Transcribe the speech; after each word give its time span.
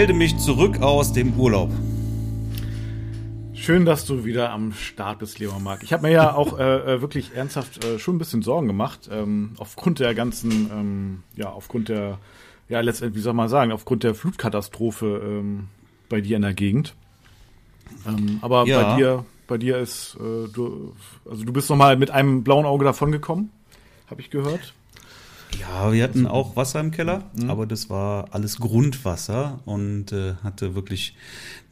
ich 0.00 0.06
melde 0.06 0.14
mich 0.14 0.38
zurück 0.38 0.80
aus 0.80 1.12
dem 1.12 1.38
Urlaub. 1.38 1.70
Schön, 3.52 3.84
dass 3.84 4.06
du 4.06 4.24
wieder 4.24 4.50
am 4.50 4.72
Start 4.72 5.18
bist, 5.18 5.38
Leon 5.38 5.62
Mark. 5.62 5.82
Ich 5.82 5.92
habe 5.92 6.04
mir 6.04 6.10
ja 6.10 6.34
auch 6.34 6.58
äh, 6.58 6.94
äh, 6.94 7.02
wirklich 7.02 7.34
ernsthaft 7.34 7.84
äh, 7.84 7.98
schon 7.98 8.16
ein 8.16 8.18
bisschen 8.18 8.40
Sorgen 8.40 8.66
gemacht, 8.66 9.10
ähm, 9.12 9.52
aufgrund 9.58 9.98
der 9.98 10.14
ganzen, 10.14 10.70
ähm, 10.72 11.22
ja, 11.36 11.50
aufgrund 11.50 11.90
der, 11.90 12.16
ja, 12.70 12.80
letztendlich, 12.80 13.18
wie 13.18 13.22
soll 13.22 13.34
man 13.34 13.50
sagen, 13.50 13.72
aufgrund 13.72 14.02
der 14.02 14.14
Flutkatastrophe 14.14 15.20
ähm, 15.22 15.68
bei 16.08 16.22
dir 16.22 16.36
in 16.36 16.42
der 16.42 16.54
Gegend. 16.54 16.94
Ähm, 18.08 18.38
aber 18.40 18.66
ja. 18.66 18.82
bei 18.82 18.96
dir, 18.96 19.24
bei 19.48 19.58
dir 19.58 19.76
ist, 19.76 20.16
äh, 20.18 20.48
du, 20.50 20.94
also 21.28 21.44
du 21.44 21.52
bist 21.52 21.68
noch 21.68 21.76
mal 21.76 21.98
mit 21.98 22.10
einem 22.10 22.42
blauen 22.42 22.64
Auge 22.64 22.86
davongekommen, 22.86 23.50
habe 24.08 24.22
ich 24.22 24.30
gehört. 24.30 24.72
Ja, 25.58 25.92
wir 25.92 26.02
hatten 26.04 26.26
auch 26.26 26.56
Wasser 26.56 26.80
im 26.80 26.90
Keller, 26.90 27.24
mhm. 27.34 27.50
aber 27.50 27.66
das 27.66 27.90
war 27.90 28.28
alles 28.32 28.58
Grundwasser 28.58 29.60
und 29.64 30.12
äh, 30.12 30.34
hatte 30.42 30.74
wirklich 30.74 31.14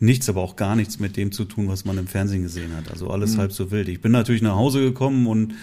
nichts, 0.00 0.28
aber 0.28 0.40
auch 0.42 0.56
gar 0.56 0.76
nichts 0.76 0.98
mit 0.98 1.16
dem 1.16 1.32
zu 1.32 1.44
tun, 1.44 1.68
was 1.68 1.84
man 1.84 1.98
im 1.98 2.06
Fernsehen 2.06 2.42
gesehen 2.42 2.76
hat. 2.76 2.90
Also 2.90 3.10
alles 3.10 3.34
mhm. 3.34 3.38
halb 3.40 3.52
so 3.52 3.70
wild. 3.70 3.88
Ich 3.88 4.00
bin 4.00 4.12
natürlich 4.12 4.42
nach 4.42 4.56
Hause 4.56 4.80
gekommen 4.80 5.26
und 5.26 5.54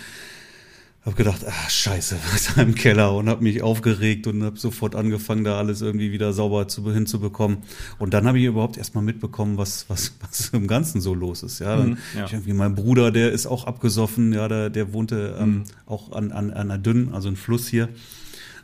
habe 1.05 1.15
gedacht, 1.15 1.45
ah 1.45 1.69
scheiße, 1.69 2.17
Wasser 2.33 2.61
im 2.61 2.73
Keller 2.73 3.13
und 3.13 3.29
habe 3.29 3.43
mich 3.43 3.61
aufgeregt 3.61 4.25
und 4.27 4.43
habe 4.43 4.57
sofort 4.57 4.95
angefangen, 4.95 5.43
da 5.43 5.57
alles 5.57 5.81
irgendwie 5.81 6.11
wieder 6.11 6.33
sauber 6.33 6.67
zu, 6.67 6.91
hinzubekommen. 6.91 7.59
Und 7.99 8.13
dann 8.13 8.27
habe 8.27 8.39
ich 8.39 8.45
überhaupt 8.45 8.77
erstmal 8.77 9.03
mitbekommen, 9.03 9.57
was, 9.57 9.85
was, 9.87 10.13
was 10.21 10.49
im 10.49 10.67
Ganzen 10.67 11.01
so 11.01 11.13
los 11.13 11.43
ist. 11.43 11.59
Ja, 11.59 11.77
dann 11.77 11.91
mhm, 11.91 11.97
ja. 12.17 12.27
irgendwie 12.31 12.53
mein 12.53 12.75
Bruder, 12.75 13.11
der 13.11 13.31
ist 13.31 13.45
auch 13.45 13.65
abgesoffen, 13.65 14.33
ja, 14.33 14.47
der, 14.47 14.69
der 14.69 14.93
wohnte 14.93 15.37
ähm, 15.39 15.49
mhm. 15.49 15.63
auch 15.85 16.11
an, 16.11 16.31
an, 16.31 16.51
an 16.51 16.71
einer 16.71 16.77
dünnen, 16.79 17.13
also 17.13 17.29
ein 17.29 17.35
Fluss 17.35 17.67
hier. 17.67 17.89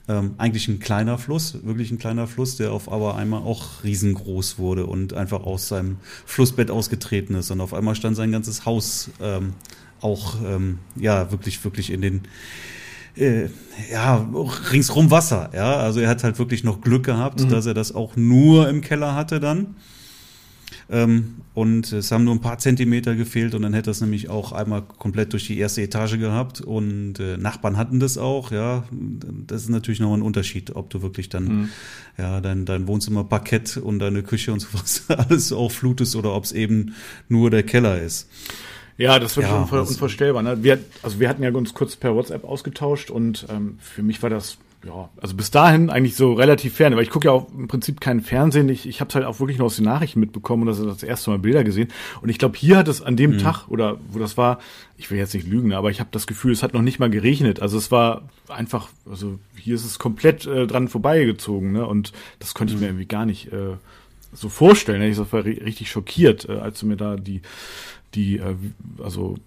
Ähm, 0.07 0.33
eigentlich 0.39 0.67
ein 0.67 0.79
kleiner 0.79 1.19
Fluss, 1.19 1.63
wirklich 1.63 1.91
ein 1.91 1.99
kleiner 1.99 2.25
Fluss, 2.25 2.57
der 2.57 2.71
auf 2.71 2.91
aber 2.91 3.17
einmal 3.17 3.43
auch 3.43 3.83
riesengroß 3.83 4.57
wurde 4.57 4.87
und 4.87 5.13
einfach 5.13 5.43
aus 5.43 5.67
seinem 5.67 5.97
Flussbett 6.25 6.71
ausgetreten 6.71 7.35
ist. 7.35 7.51
Und 7.51 7.61
auf 7.61 7.75
einmal 7.75 7.93
stand 7.93 8.15
sein 8.15 8.31
ganzes 8.31 8.65
Haus 8.65 9.11
ähm, 9.21 9.53
auch 10.01 10.35
ähm, 10.45 10.79
ja 10.95 11.31
wirklich 11.31 11.63
wirklich 11.63 11.91
in 11.91 12.01
den 12.01 12.21
äh, 13.15 13.47
ja 13.91 14.27
ringsrum 14.71 15.11
Wasser 15.11 15.49
ja 15.53 15.77
also 15.77 15.99
er 15.99 16.09
hat 16.09 16.23
halt 16.23 16.39
wirklich 16.39 16.63
noch 16.63 16.81
Glück 16.81 17.05
gehabt 17.05 17.41
mhm. 17.41 17.49
dass 17.49 17.65
er 17.65 17.73
das 17.73 17.93
auch 17.93 18.15
nur 18.15 18.69
im 18.69 18.81
Keller 18.81 19.15
hatte 19.15 19.39
dann 19.39 19.75
ähm, 20.91 21.35
und 21.53 21.91
es 21.91 22.11
haben 22.11 22.25
nur 22.25 22.35
ein 22.35 22.41
paar 22.41 22.57
Zentimeter 22.57 23.15
gefehlt 23.15 23.55
und 23.55 23.61
dann 23.61 23.73
hätte 23.73 23.91
es 23.91 24.01
nämlich 24.01 24.29
auch 24.29 24.51
einmal 24.51 24.81
komplett 24.81 25.31
durch 25.33 25.47
die 25.47 25.57
erste 25.57 25.81
Etage 25.81 26.17
gehabt 26.17 26.61
und 26.61 27.19
äh, 27.19 27.37
Nachbarn 27.37 27.77
hatten 27.77 27.99
das 27.99 28.17
auch, 28.17 28.51
ja. 28.51 28.83
Das 29.47 29.63
ist 29.63 29.69
natürlich 29.69 29.99
noch 29.99 30.13
ein 30.13 30.21
Unterschied, 30.21 30.75
ob 30.75 30.89
du 30.89 31.01
wirklich 31.01 31.29
dann 31.29 31.43
mhm. 31.43 31.69
ja 32.17 32.41
dein, 32.41 32.65
dein 32.65 32.87
Wohnzimmer 32.87 33.23
Parkett 33.23 33.77
und 33.77 33.99
deine 33.99 34.23
Küche 34.23 34.51
und 34.51 34.59
sowas 34.59 35.03
alles 35.09 35.51
auch 35.53 35.71
flutest 35.71 36.15
oder 36.15 36.33
ob 36.33 36.43
es 36.43 36.51
eben 36.51 36.93
nur 37.29 37.49
der 37.49 37.63
Keller 37.63 38.01
ist. 38.01 38.29
Ja, 39.01 39.19
das 39.19 39.35
wird 39.35 39.47
ja, 39.47 39.67
schon 39.67 39.79
unvorstellbar. 39.79 40.43
Ne? 40.43 40.63
Wir, 40.63 40.79
also 41.01 41.19
wir 41.19 41.27
hatten 41.27 41.41
ja 41.41 41.51
uns 41.51 41.73
kurz 41.73 41.95
per 41.95 42.15
WhatsApp 42.15 42.43
ausgetauscht 42.43 43.09
und 43.09 43.47
ähm, 43.49 43.79
für 43.81 44.03
mich 44.03 44.21
war 44.21 44.29
das 44.29 44.57
ja, 44.85 45.09
also 45.21 45.35
bis 45.35 45.51
dahin 45.51 45.91
eigentlich 45.91 46.15
so 46.15 46.33
relativ 46.33 46.75
fern, 46.75 46.95
weil 46.95 47.03
ich 47.03 47.11
gucke 47.11 47.27
ja 47.27 47.31
auch 47.31 47.47
im 47.53 47.67
Prinzip 47.67 48.01
keinen 48.01 48.21
Fernsehen. 48.21 48.67
Ich, 48.69 48.87
ich 48.87 48.99
habe 48.99 49.09
es 49.09 49.15
halt 49.15 49.25
auch 49.25 49.39
wirklich 49.39 49.59
nur 49.59 49.67
aus 49.67 49.75
den 49.75 49.85
Nachrichten 49.85 50.19
mitbekommen 50.19 50.67
und 50.67 50.67
das, 50.67 50.83
das 50.83 51.03
erste 51.03 51.29
Mal 51.29 51.39
Bilder 51.39 51.63
gesehen. 51.63 51.89
Und 52.21 52.29
ich 52.29 52.39
glaube, 52.39 52.57
hier 52.57 52.77
hat 52.77 52.87
es 52.87 53.01
an 53.01 53.15
dem 53.15 53.33
mhm. 53.33 53.37
Tag 53.39 53.67
oder 53.67 53.97
wo 54.09 54.17
das 54.17 54.37
war, 54.37 54.59
ich 54.97 55.11
will 55.11 55.19
jetzt 55.19 55.35
nicht 55.35 55.47
lügen, 55.47 55.73
aber 55.73 55.91
ich 55.91 55.99
habe 55.99 56.09
das 56.11 56.25
Gefühl, 56.25 56.51
es 56.51 56.63
hat 56.63 56.73
noch 56.73 56.81
nicht 56.81 56.99
mal 56.99 57.11
geregnet. 57.11 57.59
Also 57.61 57.77
es 57.77 57.91
war 57.91 58.23
einfach, 58.47 58.89
also 59.07 59.37
hier 59.55 59.75
ist 59.75 59.85
es 59.85 59.99
komplett 59.99 60.47
äh, 60.47 60.65
dran 60.65 60.87
vorbeigezogen, 60.87 61.71
ne? 61.71 61.85
Und 61.85 62.11
das 62.39 62.55
konnte 62.55 62.73
ich 62.73 62.77
mhm. 62.77 62.81
mir 62.81 62.89
irgendwie 62.89 63.05
gar 63.05 63.27
nicht 63.27 63.53
äh, 63.53 63.75
so 64.33 64.49
vorstellen. 64.49 65.01
Ich 65.03 65.17
war 65.31 65.45
richtig 65.45 65.91
schockiert, 65.91 66.49
äh, 66.49 66.53
als 66.53 66.79
du 66.79 66.87
mir 66.87 66.97
da 66.97 67.17
die 67.17 67.41
die, 68.13 68.37
äh, 68.37 68.55
also 69.03 69.37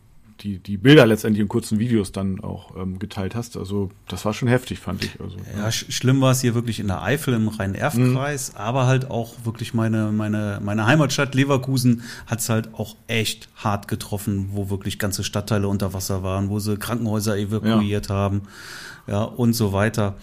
die, 0.41 0.59
die 0.59 0.77
Bilder 0.77 1.07
letztendlich 1.07 1.41
in 1.41 1.49
kurzen 1.49 1.79
Videos 1.79 2.13
dann 2.13 2.41
auch 2.41 2.77
ähm, 2.77 2.99
geteilt 2.99 3.35
hast. 3.35 3.57
Also 3.57 3.91
das 4.09 4.25
war 4.25 4.35
schon 4.35 4.49
heftig, 4.49 4.79
fand 4.79 5.05
ich. 5.05 5.21
Also, 5.21 5.37
ja, 5.57 5.65
ja. 5.65 5.73
schlimm 5.73 6.21
war 6.21 6.33
es 6.33 6.41
hier 6.41 6.55
wirklich 6.55 6.81
in 6.81 6.89
der 6.89 7.03
Eifel 7.03 7.35
im 7.35 7.49
Rhein-Erft-Kreis, 7.49 8.53
mhm. 8.53 8.59
aber 8.59 8.87
halt 8.87 9.11
auch 9.11 9.45
wirklich 9.45 9.75
meine, 9.75 10.13
meine, 10.13 10.61
meine 10.63 10.87
Heimatstadt 10.87 11.35
Leverkusen 11.35 12.03
hat 12.27 12.41
es 12.41 12.49
halt 12.49 12.75
auch 12.75 12.97
echt 13.07 13.49
hart 13.57 13.89
getroffen, 13.89 14.51
wo 14.53 14.71
wirklich 14.71 14.99
ganze 14.99 15.25
Stadtteile 15.25 15.69
unter 15.69 15.95
Wasser 15.95 16.23
waren, 16.23 16.51
wo 16.51 16.59
sie 16.59 16.77
Krankenhäuser 16.77 17.37
evakuiert 17.37 18.09
ja. 18.09 18.15
haben, 18.15 18.43
ja, 19.07 19.23
und 19.23 19.53
so 19.55 19.73
weiter. 19.73 20.17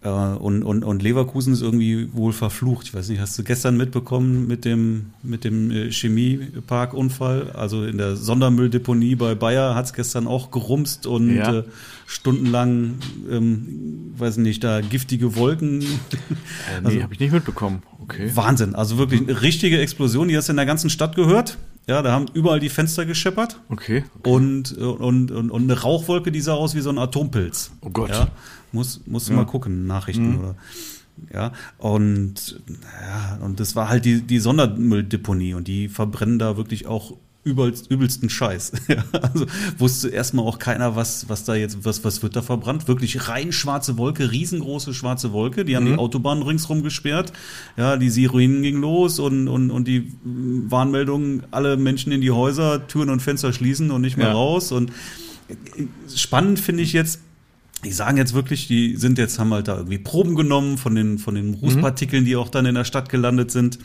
Äh, 0.00 0.08
und, 0.08 0.62
und, 0.62 0.84
und 0.84 1.02
Leverkusen 1.02 1.52
ist 1.52 1.62
irgendwie 1.62 2.12
wohl 2.12 2.32
verflucht. 2.32 2.86
Ich 2.86 2.94
weiß 2.94 3.08
nicht, 3.08 3.20
hast 3.20 3.38
du 3.38 3.42
gestern 3.42 3.76
mitbekommen 3.76 4.46
mit 4.46 4.64
dem, 4.64 5.10
mit 5.22 5.44
dem 5.44 5.70
äh, 5.70 5.90
Chemieparkunfall? 5.90 7.50
Also 7.52 7.84
in 7.84 7.98
der 7.98 8.16
Sondermülldeponie 8.16 9.16
bei 9.16 9.34
Bayer 9.34 9.74
hat 9.74 9.86
es 9.86 9.92
gestern 9.92 10.26
auch 10.26 10.50
gerumst 10.50 11.06
und 11.06 11.34
ja. 11.34 11.58
äh, 11.58 11.64
stundenlang, 12.06 12.94
ähm, 13.30 14.12
weiß 14.16 14.36
nicht, 14.36 14.62
da 14.62 14.80
giftige 14.80 15.34
Wolken. 15.34 15.82
Äh, 15.82 15.84
nee, 16.80 16.86
also, 16.86 17.02
habe 17.02 17.14
ich 17.14 17.20
nicht 17.20 17.32
mitbekommen. 17.32 17.82
Okay. 18.00 18.30
Wahnsinn. 18.34 18.74
Also 18.74 18.98
wirklich 18.98 19.20
eine 19.20 19.42
richtige 19.42 19.80
Explosion. 19.80 20.28
Die 20.28 20.36
hast 20.36 20.48
du 20.48 20.52
in 20.52 20.56
der 20.56 20.66
ganzen 20.66 20.90
Stadt 20.90 21.16
gehört. 21.16 21.58
Ja, 21.88 22.02
da 22.02 22.12
haben 22.12 22.26
überall 22.34 22.60
die 22.60 22.68
Fenster 22.68 23.06
gescheppert. 23.06 23.60
Okay. 23.70 24.04
okay. 24.18 24.30
Und, 24.30 24.76
und, 24.76 25.30
und, 25.30 25.50
und 25.50 25.62
eine 25.62 25.80
Rauchwolke, 25.80 26.30
die 26.30 26.42
sah 26.42 26.52
aus 26.52 26.74
wie 26.74 26.80
so 26.80 26.90
ein 26.90 26.98
Atompilz. 26.98 27.72
Oh 27.80 27.88
Gott. 27.88 28.10
Ja. 28.10 28.28
Muss, 28.72 29.00
musst 29.06 29.28
du 29.28 29.32
ja. 29.32 29.38
mal 29.38 29.46
gucken, 29.46 29.86
Nachrichten 29.86 30.32
mhm. 30.32 30.38
oder. 30.38 30.56
Ja, 31.32 31.52
und, 31.78 32.60
ja, 32.68 33.38
und 33.42 33.58
das 33.58 33.74
war 33.74 33.88
halt 33.88 34.04
die, 34.04 34.20
die 34.20 34.38
Sondermülldeponie 34.38 35.54
und 35.54 35.66
die 35.66 35.88
verbrennen 35.88 36.38
da 36.38 36.56
wirklich 36.56 36.86
auch 36.86 37.16
übelst, 37.48 37.90
übelsten 37.90 38.28
Scheiß. 38.28 38.72
Also 39.12 39.46
wusste 39.78 40.08
erstmal 40.08 40.44
auch 40.44 40.58
keiner, 40.58 40.96
was, 40.96 41.28
was 41.28 41.44
da 41.44 41.54
jetzt, 41.54 41.84
was, 41.84 42.04
was 42.04 42.22
wird 42.22 42.36
da 42.36 42.42
verbrannt. 42.42 42.88
Wirklich 42.88 43.28
rein 43.28 43.52
schwarze 43.52 43.96
Wolke, 43.96 44.30
riesengroße 44.30 44.94
schwarze 44.94 45.32
Wolke. 45.32 45.64
Die 45.64 45.76
haben 45.76 45.84
mhm. 45.84 45.94
die 45.94 45.98
Autobahn 45.98 46.42
ringsrum 46.42 46.82
gesperrt. 46.82 47.32
Ja, 47.76 47.96
die 47.96 48.10
Sirenen 48.10 48.62
gingen 48.62 48.80
los 48.80 49.18
und, 49.18 49.48
und, 49.48 49.70
und 49.70 49.88
die 49.88 50.12
Warnmeldungen, 50.24 51.44
alle 51.50 51.76
Menschen 51.76 52.12
in 52.12 52.20
die 52.20 52.30
Häuser, 52.30 52.86
Türen 52.86 53.10
und 53.10 53.20
Fenster 53.20 53.52
schließen 53.52 53.90
und 53.90 54.00
nicht 54.00 54.16
mehr 54.16 54.28
ja. 54.28 54.34
raus. 54.34 54.72
Und 54.72 54.92
spannend 56.14 56.60
finde 56.60 56.82
ich 56.82 56.92
jetzt, 56.92 57.20
die 57.84 57.92
sagen 57.92 58.16
jetzt 58.16 58.34
wirklich, 58.34 58.66
die 58.66 58.96
sind 58.96 59.18
jetzt, 59.18 59.38
haben 59.38 59.52
halt 59.52 59.68
da 59.68 59.76
irgendwie 59.76 59.98
Proben 59.98 60.34
genommen 60.34 60.78
von 60.78 60.94
den, 60.94 61.18
von 61.18 61.34
den 61.34 61.54
Rußpartikeln, 61.54 62.24
die 62.24 62.36
auch 62.36 62.48
dann 62.48 62.66
in 62.66 62.74
der 62.74 62.84
Stadt 62.84 63.08
gelandet 63.08 63.50
sind. 63.50 63.78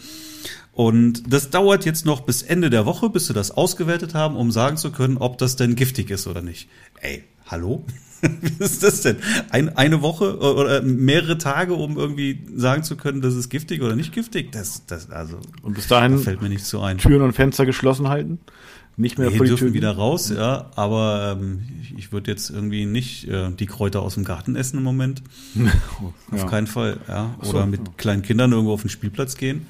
Und 0.74 1.32
das 1.32 1.52
dauert 1.52 1.86
jetzt 1.86 2.06
noch 2.06 2.22
bis 2.22 2.42
Ende 2.42 2.70
der 2.70 2.86
Woche, 2.86 3.10
bis 3.10 3.28
sie 3.28 3.34
das 3.34 3.52
ausgewertet 3.52 4.16
haben, 4.16 4.36
um 4.36 4.52
sagen 4.52 4.78
zu 4.78 4.92
können, 4.92 5.18
ob 5.18 5.38
das 5.38 5.56
denn 5.56 5.76
giftig 5.76 6.10
ist 6.10 6.28
oder 6.28 6.42
nicht. 6.42 6.68
Ey, 7.00 7.24
hallo? 7.46 7.86
Wie 8.42 8.64
ist 8.64 8.82
das 8.82 9.02
denn? 9.02 9.18
Ein, 9.50 9.78
eine 9.78 10.02
Woche 10.02 10.40
oder 10.40 10.82
mehrere 10.82 11.38
Tage, 11.38 11.74
um 11.74 11.98
irgendwie 11.98 12.40
sagen 12.56 12.84
zu 12.84 12.96
können, 12.96 13.22
das 13.22 13.36
ist 13.36 13.50
giftig 13.50 13.82
oder 13.82 13.96
nicht 13.96 14.14
giftig? 14.14 14.52
Das, 14.52 14.86
das, 14.88 15.10
also. 15.12 15.40
Und 15.62 15.76
bis 15.76 15.88
dahin 15.88 16.18
fällt 16.18 16.42
mir 16.42 16.50
nicht 16.50 16.66
so 16.66 16.82
ein. 16.82 16.98
Türen 16.98 17.22
und 17.22 17.34
Fenster 17.34 17.66
geschlossen 17.66 18.08
halten? 18.08 18.40
nicht 18.96 19.18
mehr 19.18 19.30
nee, 19.30 19.38
vor 19.38 19.46
die 19.46 19.50
dürfen 19.50 19.68
Tür 19.68 19.74
wieder 19.74 19.92
raus, 19.92 20.30
ja. 20.30 20.70
Aber 20.76 21.38
ähm, 21.40 21.64
ich, 21.82 21.98
ich 21.98 22.12
würde 22.12 22.30
jetzt 22.30 22.50
irgendwie 22.50 22.86
nicht 22.86 23.28
äh, 23.28 23.50
die 23.52 23.66
Kräuter 23.66 24.02
aus 24.02 24.14
dem 24.14 24.24
Garten 24.24 24.56
essen 24.56 24.78
im 24.78 24.84
Moment. 24.84 25.24
auf 26.32 26.40
ja. 26.40 26.46
keinen 26.48 26.68
Fall, 26.68 27.00
ja. 27.08 27.36
Oder 27.40 27.62
so, 27.62 27.66
mit 27.66 27.88
ja. 27.88 27.94
kleinen 27.98 28.22
Kindern 28.22 28.52
irgendwo 28.52 28.74
auf 28.74 28.82
den 28.82 28.90
Spielplatz 28.90 29.36
gehen. 29.36 29.66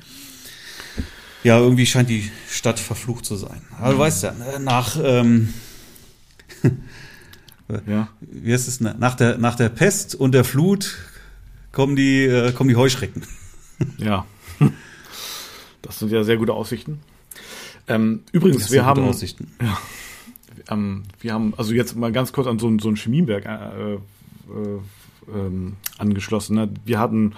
Ja, 1.44 1.60
irgendwie 1.60 1.86
scheint 1.86 2.10
die 2.10 2.30
Stadt 2.50 2.80
verflucht 2.80 3.26
zu 3.26 3.36
sein. 3.36 3.62
Aber 3.80 3.94
du 3.94 4.00
weißt 4.00 4.24
ja, 4.24 4.32
ne, 4.32 4.60
nach 4.62 4.98
ähm, 5.02 5.54
ja. 7.88 8.10
wie 8.22 8.54
heißt 8.54 8.68
es, 8.68 8.80
nach 8.80 9.16
der, 9.16 9.38
nach 9.38 9.56
der 9.56 9.70
Pest 9.70 10.16
und 10.16 10.34
der 10.34 10.44
Flut 10.44 10.98
kommen 11.72 11.96
die, 11.96 12.24
äh, 12.24 12.52
kommen 12.54 12.70
die 12.70 12.76
Heuschrecken. 12.76 13.24
Ja. 13.98 14.26
Das 15.82 16.00
sind 16.00 16.10
ja 16.10 16.24
sehr 16.24 16.38
gute 16.38 16.54
Aussichten. 16.54 17.02
Ähm, 17.88 18.22
übrigens, 18.32 18.72
wir 18.72 18.86
haben, 18.86 19.04
ja, 19.62 19.78
ähm, 20.70 21.04
wir 21.20 21.34
haben, 21.34 21.54
also 21.58 21.74
jetzt 21.74 21.96
mal 21.98 22.14
ganz 22.14 22.32
kurz 22.32 22.48
an 22.48 22.60
so, 22.60 22.70
ein, 22.70 22.80
so 22.80 22.88
ein 22.88 22.96
Chemiewerk 22.96 23.46
äh, 23.46 23.96
äh, 23.96 24.00
ähm, 25.34 25.78
angeschlossen. 25.98 26.56
Ne? 26.56 26.70
Wir 26.86 27.00
hatten, 27.00 27.34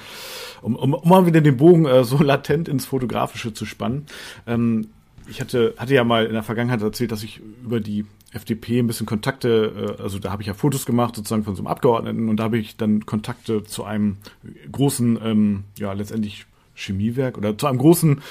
um, 0.61 0.75
um, 0.75 0.93
um 0.93 1.09
mal 1.09 1.25
wieder 1.25 1.41
den 1.41 1.57
Bogen 1.57 1.85
äh, 1.85 2.03
so 2.03 2.17
latent 2.23 2.67
ins 2.67 2.85
Fotografische 2.85 3.53
zu 3.53 3.65
spannen, 3.65 4.05
ähm, 4.47 4.87
ich 5.27 5.41
hatte, 5.41 5.73
hatte 5.77 5.93
ja 5.93 6.03
mal 6.03 6.25
in 6.25 6.33
der 6.33 6.43
Vergangenheit 6.43 6.81
erzählt, 6.81 7.11
dass 7.11 7.23
ich 7.23 7.41
über 7.63 7.79
die 7.79 8.05
FDP 8.31 8.79
ein 8.79 8.87
bisschen 8.87 9.05
Kontakte, 9.05 9.97
äh, 9.97 10.01
also 10.01 10.19
da 10.19 10.31
habe 10.31 10.41
ich 10.41 10.47
ja 10.47 10.53
Fotos 10.53 10.85
gemacht 10.85 11.15
sozusagen 11.15 11.43
von 11.43 11.55
so 11.55 11.61
einem 11.61 11.67
Abgeordneten 11.67 12.29
und 12.29 12.37
da 12.37 12.43
habe 12.43 12.57
ich 12.57 12.77
dann 12.77 13.05
Kontakte 13.05 13.63
zu 13.63 13.83
einem 13.83 14.17
großen, 14.71 15.19
ähm, 15.23 15.63
ja 15.77 15.93
letztendlich 15.93 16.45
Chemiewerk 16.75 17.37
oder 17.37 17.57
zu 17.57 17.67
einem 17.67 17.77
großen 17.77 18.21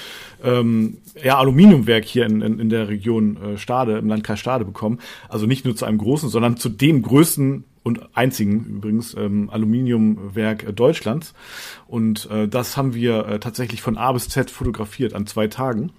ähm, 0.43 0.97
ja, 1.23 1.37
Aluminiumwerk 1.39 2.05
hier 2.05 2.25
in, 2.27 2.41
in, 2.41 2.59
in 2.59 2.69
der 2.69 2.87
Region 2.87 3.37
äh, 3.37 3.57
Stade, 3.57 3.97
im 3.97 4.07
Landkreis 4.07 4.39
Stade 4.39 4.65
bekommen. 4.65 4.99
Also 5.29 5.47
nicht 5.47 5.65
nur 5.65 5.75
zu 5.75 5.85
einem 5.85 5.97
großen, 5.97 6.29
sondern 6.29 6.57
zu 6.57 6.69
dem 6.69 7.01
größten 7.01 7.63
und 7.85 8.17
einzigen 8.17 8.65
übrigens 8.65 9.13
ähm, 9.13 9.51
Aluminiumwerk 9.51 10.63
äh, 10.63 10.73
Deutschlands. 10.73 11.35
Und 11.85 12.27
äh, 12.31 12.47
das 12.47 12.77
haben 12.77 12.95
wir 12.95 13.27
äh, 13.27 13.39
tatsächlich 13.39 13.83
von 13.83 13.95
A 13.95 14.11
bis 14.11 14.27
Z 14.27 14.49
fotografiert 14.49 15.13
an 15.13 15.27
zwei 15.27 15.47
Tagen. 15.47 15.91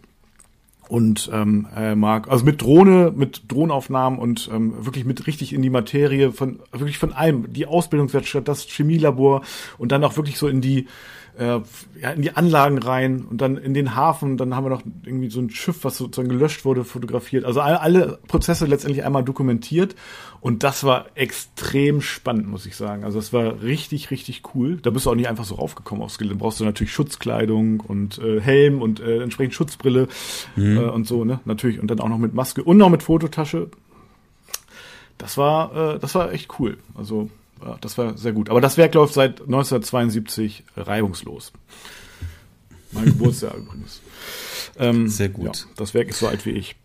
Und 0.89 1.31
ähm, 1.33 1.69
äh, 1.77 1.95
Marc, 1.95 2.29
also 2.29 2.45
mit 2.45 2.61
Drohne, 2.61 3.13
mit 3.15 3.43
Drohnenaufnahmen 3.49 4.19
und 4.19 4.51
ähm, 4.53 4.85
wirklich 4.85 5.05
mit 5.05 5.29
richtig 5.29 5.53
in 5.53 5.63
die 5.63 5.71
Materie 5.71 6.33
von 6.33 6.59
wirklich 6.73 6.99
von 6.99 7.13
allem, 7.13 7.53
die 7.53 7.67
Ausbildungswerkstatt, 7.67 8.49
das 8.49 8.65
Chemielabor 8.65 9.43
und 9.79 9.93
dann 9.93 10.03
auch 10.03 10.17
wirklich 10.17 10.39
so 10.39 10.49
in 10.49 10.61
die 10.61 10.89
äh, 11.39 11.61
ja, 12.01 12.11
in 12.11 12.23
die 12.23 12.33
Anlagen 12.33 12.79
rein 12.79 13.25
und 13.31 13.41
dann 13.41 13.57
in 13.57 13.75
den 13.75 13.95
Hafen. 13.95 14.37
Dann 14.37 14.55
haben 14.55 14.65
wir 14.65 14.71
noch 14.71 14.83
irgendwie 15.05 15.31
so 15.31 15.41
ein 15.41 15.51
Schiff, 15.51 15.85
was 15.85 15.99
sozusagen 15.99 16.29
gelöscht 16.29 16.65
wurde, 16.65 16.85
fotografiert. 16.85 17.45
Also 17.45 17.61
alle, 17.61 17.81
alle 17.81 18.19
Prozesse 18.27 18.67
letztendlich 18.67 19.05
einmal 19.05 19.25
dokumentiert. 19.25 19.95
Und 20.41 20.63
das 20.63 20.85
war 20.85 21.07
extrem 21.15 22.01
spannend, 22.01 22.49
muss 22.49 22.67
ich 22.67 22.77
sagen. 22.77 23.05
Also 23.05 23.19
das 23.19 23.33
war 23.33 23.63
richtig, 23.63 24.11
richtig 24.11 24.43
cool. 24.55 24.77
Da 24.77 24.91
bist 24.91 25.07
du 25.07 25.11
auch 25.11 25.15
nicht 25.15 25.29
einfach 25.29 25.45
so 25.45 25.57
raufgekommen 25.57 26.05
aufs 26.05 26.19
Gelände. 26.19 26.39
Brauchst 26.39 26.61
du 26.61 26.65
natürlich 26.65 26.93
Schutzkleidung 26.93 27.81
und 27.81 28.19
äh, 28.19 28.41
Helm 28.41 28.81
und 28.81 29.01
äh, 29.01 29.23
entsprechend 29.23 29.55
Schutzbrille 29.55 30.09
mhm. 30.55 30.77
äh, 30.77 30.81
und 30.85 31.07
so, 31.07 31.25
ne? 31.25 31.41
Natürlich. 31.45 31.81
Und 31.81 31.91
dann 31.91 32.01
auch 32.01 32.09
noch 32.09 32.19
mit 32.19 32.35
Maske 32.35 32.63
und 32.63 32.77
noch 32.77 32.91
mit 32.91 33.03
Fototasche. 33.03 33.69
Das 35.19 35.37
war, 35.39 35.95
äh, 35.95 35.99
das 35.99 36.15
war 36.15 36.33
echt 36.33 36.59
cool. 36.59 36.79
Also 36.95 37.31
das 37.81 37.97
war 37.99 38.17
sehr 38.17 38.33
gut. 38.33 38.51
Aber 38.51 38.61
das 38.61 38.77
Werk 38.77 38.95
läuft 38.95 39.15
seit 39.15 39.41
1972 39.41 40.65
reibungslos. 40.77 41.53
Mein 42.93 43.05
Geburtsjahr 43.07 43.57
übrigens. 43.57 44.01
Ähm, 44.79 45.09
sehr 45.09 45.29
gut. 45.29 45.57
Ja, 45.57 45.65
das 45.77 45.95
Werk 45.95 46.09
ist 46.09 46.19
so 46.19 46.29
alt 46.29 46.45
wie 46.47 46.51
ich. 46.51 46.77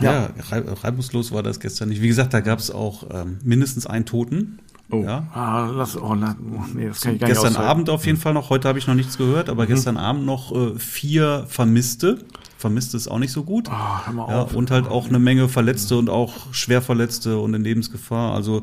Ja, 0.00 0.30
ja 0.36 0.72
reibungslos 0.82 1.32
war 1.32 1.42
das 1.42 1.60
gestern 1.60 1.88
nicht. 1.88 2.02
Wie 2.02 2.08
gesagt, 2.08 2.32
da 2.34 2.40
gab 2.40 2.58
es 2.58 2.70
auch 2.70 3.04
ähm, 3.12 3.38
mindestens 3.42 3.86
einen 3.86 4.06
Toten. 4.06 4.60
Oh, 4.90 5.02
ja. 5.02 5.26
ah, 5.34 5.70
lass, 5.70 6.00
oh, 6.00 6.14
na, 6.14 6.34
oh, 6.40 6.64
nee, 6.72 6.88
das 6.88 7.02
kann 7.02 7.14
ich 7.14 7.20
gar 7.20 7.28
gestern 7.28 7.52
nicht 7.52 7.60
Abend 7.60 7.90
auf 7.90 8.06
jeden 8.06 8.16
Fall 8.16 8.32
noch, 8.32 8.48
heute 8.48 8.68
habe 8.68 8.78
ich 8.78 8.86
noch 8.86 8.94
nichts 8.94 9.18
gehört, 9.18 9.50
aber 9.50 9.64
mhm. 9.64 9.68
gestern 9.68 9.98
Abend 9.98 10.24
noch 10.24 10.50
äh, 10.50 10.78
vier 10.78 11.44
Vermisste. 11.46 12.24
Vermisste 12.56 12.96
ist 12.96 13.06
auch 13.06 13.18
nicht 13.18 13.32
so 13.32 13.44
gut. 13.44 13.68
Oh, 13.68 14.06
hör 14.06 14.12
mal 14.14 14.30
ja, 14.30 14.42
auf. 14.42 14.54
Und 14.54 14.70
halt 14.70 14.88
auch 14.88 15.08
eine 15.08 15.18
Menge 15.18 15.48
Verletzte 15.48 15.98
und 15.98 16.08
auch 16.08 16.52
Schwerverletzte 16.52 17.38
und 17.38 17.52
in 17.54 17.62
Lebensgefahr. 17.62 18.34
Also 18.34 18.62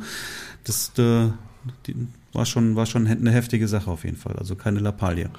das 0.65 0.91
äh, 0.97 1.29
die, 1.87 2.07
war 2.33 2.45
schon 2.45 2.75
war 2.75 2.85
schon 2.85 3.07
eine 3.07 3.31
heftige 3.31 3.67
Sache 3.67 3.89
auf 3.89 4.03
jeden 4.03 4.17
Fall. 4.17 4.35
Also 4.37 4.55
keine 4.55 4.79
Lappalie. 4.79 5.29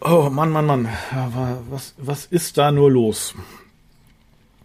Oh 0.00 0.30
Mann, 0.30 0.50
Mann, 0.50 0.66
Mann. 0.66 0.88
Was, 1.68 1.94
was 1.98 2.24
ist 2.26 2.56
da 2.56 2.72
nur 2.72 2.90
los? 2.90 3.34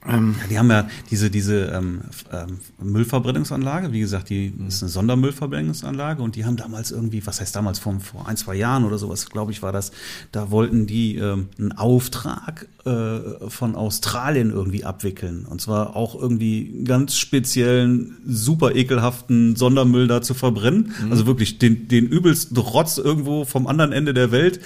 Ähm, 0.07 0.35
die 0.49 0.59
haben 0.59 0.69
ja 0.69 0.87
diese, 1.09 1.29
diese 1.29 1.65
ähm, 1.65 2.01
ähm, 2.31 2.59
Müllverbrennungsanlage, 2.81 3.91
wie 3.91 3.99
gesagt, 3.99 4.29
die 4.29 4.53
mhm. 4.55 4.67
ist 4.67 4.83
eine 4.83 4.89
Sondermüllverbrennungsanlage 4.89 6.21
und 6.21 6.35
die 6.35 6.45
haben 6.45 6.57
damals 6.57 6.91
irgendwie, 6.91 7.25
was 7.25 7.41
heißt 7.41 7.55
damals, 7.55 7.79
vor, 7.79 7.99
vor 7.99 8.27
ein, 8.27 8.37
zwei 8.37 8.55
Jahren 8.55 8.85
oder 8.85 8.97
sowas, 8.97 9.29
glaube 9.29 9.51
ich, 9.51 9.61
war 9.61 9.71
das, 9.71 9.91
da 10.31 10.51
wollten 10.51 10.87
die 10.87 11.15
ähm, 11.17 11.49
einen 11.57 11.71
Auftrag 11.71 12.67
äh, 12.85 13.49
von 13.49 13.75
Australien 13.75 14.51
irgendwie 14.51 14.83
abwickeln. 14.83 15.45
Und 15.45 15.61
zwar 15.61 15.95
auch 15.95 16.13
irgendwie 16.19 16.83
ganz 16.83 17.15
speziellen, 17.15 18.17
super 18.27 18.75
ekelhaften 18.75 19.55
Sondermüll 19.55 20.07
da 20.07 20.21
zu 20.21 20.33
verbrennen. 20.33 20.93
Mhm. 21.03 21.11
Also 21.11 21.25
wirklich 21.25 21.57
den, 21.57 21.87
den 21.87 22.05
übelsten 22.05 22.57
Rotz 22.57 22.97
irgendwo 22.97 23.43
vom 23.45 23.65
anderen 23.67 23.91
Ende 23.91 24.13
der 24.13 24.31
Welt 24.31 24.59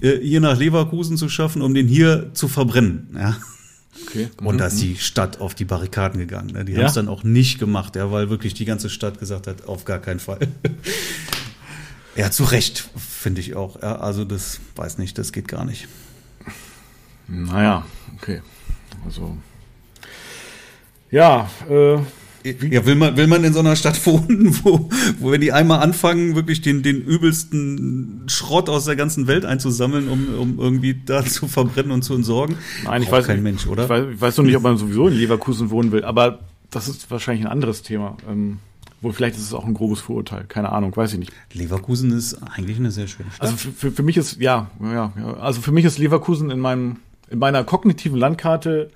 äh, 0.00 0.18
hier 0.20 0.40
nach 0.40 0.56
Leverkusen 0.56 1.16
zu 1.16 1.28
schaffen, 1.28 1.62
um 1.62 1.74
den 1.74 1.88
hier 1.88 2.30
zu 2.32 2.46
verbrennen. 2.46 3.08
Ja. 3.14 3.36
Okay. 4.08 4.30
Und 4.42 4.54
mhm. 4.54 4.58
da 4.58 4.66
ist 4.68 4.80
die 4.80 4.96
Stadt 4.96 5.40
auf 5.40 5.54
die 5.54 5.66
Barrikaden 5.66 6.18
gegangen. 6.18 6.52
Ne? 6.52 6.64
Die 6.64 6.72
ja? 6.72 6.78
haben 6.78 6.86
es 6.86 6.94
dann 6.94 7.08
auch 7.08 7.24
nicht 7.24 7.58
gemacht, 7.58 7.94
ja, 7.94 8.10
weil 8.10 8.30
wirklich 8.30 8.54
die 8.54 8.64
ganze 8.64 8.88
Stadt 8.88 9.18
gesagt 9.18 9.46
hat, 9.46 9.68
auf 9.68 9.84
gar 9.84 9.98
keinen 9.98 10.20
Fall. 10.20 10.38
ja, 12.16 12.30
zu 12.30 12.44
Recht, 12.44 12.88
finde 12.96 13.40
ich 13.42 13.54
auch. 13.54 13.82
Ja, 13.82 13.96
also 13.96 14.24
das 14.24 14.60
weiß 14.76 14.96
nicht, 14.98 15.18
das 15.18 15.32
geht 15.32 15.46
gar 15.46 15.64
nicht. 15.64 15.88
Naja, 17.26 17.84
okay. 18.16 18.40
Also 19.04 19.36
ja, 21.10 21.48
äh, 21.68 21.98
ja, 22.70 22.86
will 22.86 22.94
man, 22.94 23.16
will 23.16 23.26
man 23.26 23.44
in 23.44 23.52
so 23.52 23.60
einer 23.60 23.76
Stadt 23.76 24.04
wohnen, 24.06 24.58
wo, 24.62 24.88
wo 25.18 25.30
wenn 25.30 25.40
die 25.40 25.52
einmal 25.52 25.80
anfangen, 25.80 26.34
wirklich 26.34 26.60
den, 26.60 26.82
den 26.82 27.02
übelsten 27.02 28.24
Schrott 28.26 28.68
aus 28.68 28.84
der 28.84 28.96
ganzen 28.96 29.26
Welt 29.26 29.44
einzusammeln, 29.44 30.08
um, 30.08 30.38
um 30.38 30.58
irgendwie 30.58 31.00
da 31.04 31.24
zu 31.26 31.48
verbrennen 31.48 31.92
und 31.92 32.02
zu 32.02 32.14
entsorgen? 32.14 32.56
Nein, 32.84 33.02
ich 33.02 33.10
weiß 33.10 33.26
kein 33.26 33.42
Mensch, 33.42 33.66
oder? 33.66 33.84
Ich 33.84 33.88
weiß, 33.88 34.06
ich 34.14 34.20
weiß 34.20 34.36
noch 34.38 34.44
nicht, 34.44 34.56
ob 34.56 34.62
man 34.62 34.76
sowieso 34.76 35.08
in 35.08 35.14
Leverkusen 35.14 35.70
wohnen 35.70 35.92
will, 35.92 36.04
aber 36.04 36.40
das 36.70 36.88
ist 36.88 37.10
wahrscheinlich 37.10 37.46
ein 37.46 37.50
anderes 37.50 37.82
Thema. 37.82 38.16
Ähm, 38.28 38.58
wohl 39.00 39.12
vielleicht 39.12 39.36
ist 39.36 39.42
es 39.42 39.54
auch 39.54 39.64
ein 39.64 39.74
grobes 39.74 40.00
Vorurteil, 40.00 40.44
keine 40.48 40.72
Ahnung, 40.72 40.96
weiß 40.96 41.12
ich 41.12 41.18
nicht. 41.18 41.32
Leverkusen 41.52 42.10
ist 42.10 42.34
eigentlich 42.42 42.78
eine 42.78 42.90
sehr 42.90 43.06
schöne 43.06 43.30
Stadt. 43.30 43.42
Also 43.42 43.56
für, 43.56 43.70
für, 43.70 43.92
für 43.92 44.02
mich 44.02 44.16
ist, 44.16 44.40
ja, 44.40 44.70
ja, 44.82 45.12
ja, 45.16 45.34
also 45.34 45.60
für 45.60 45.72
mich 45.72 45.84
ist 45.84 45.98
Leverkusen 45.98 46.50
in 46.50 46.58
meinem, 46.58 46.96
in 47.30 47.38
meiner 47.38 47.62
kognitiven 47.64 48.18
Landkarte 48.18 48.90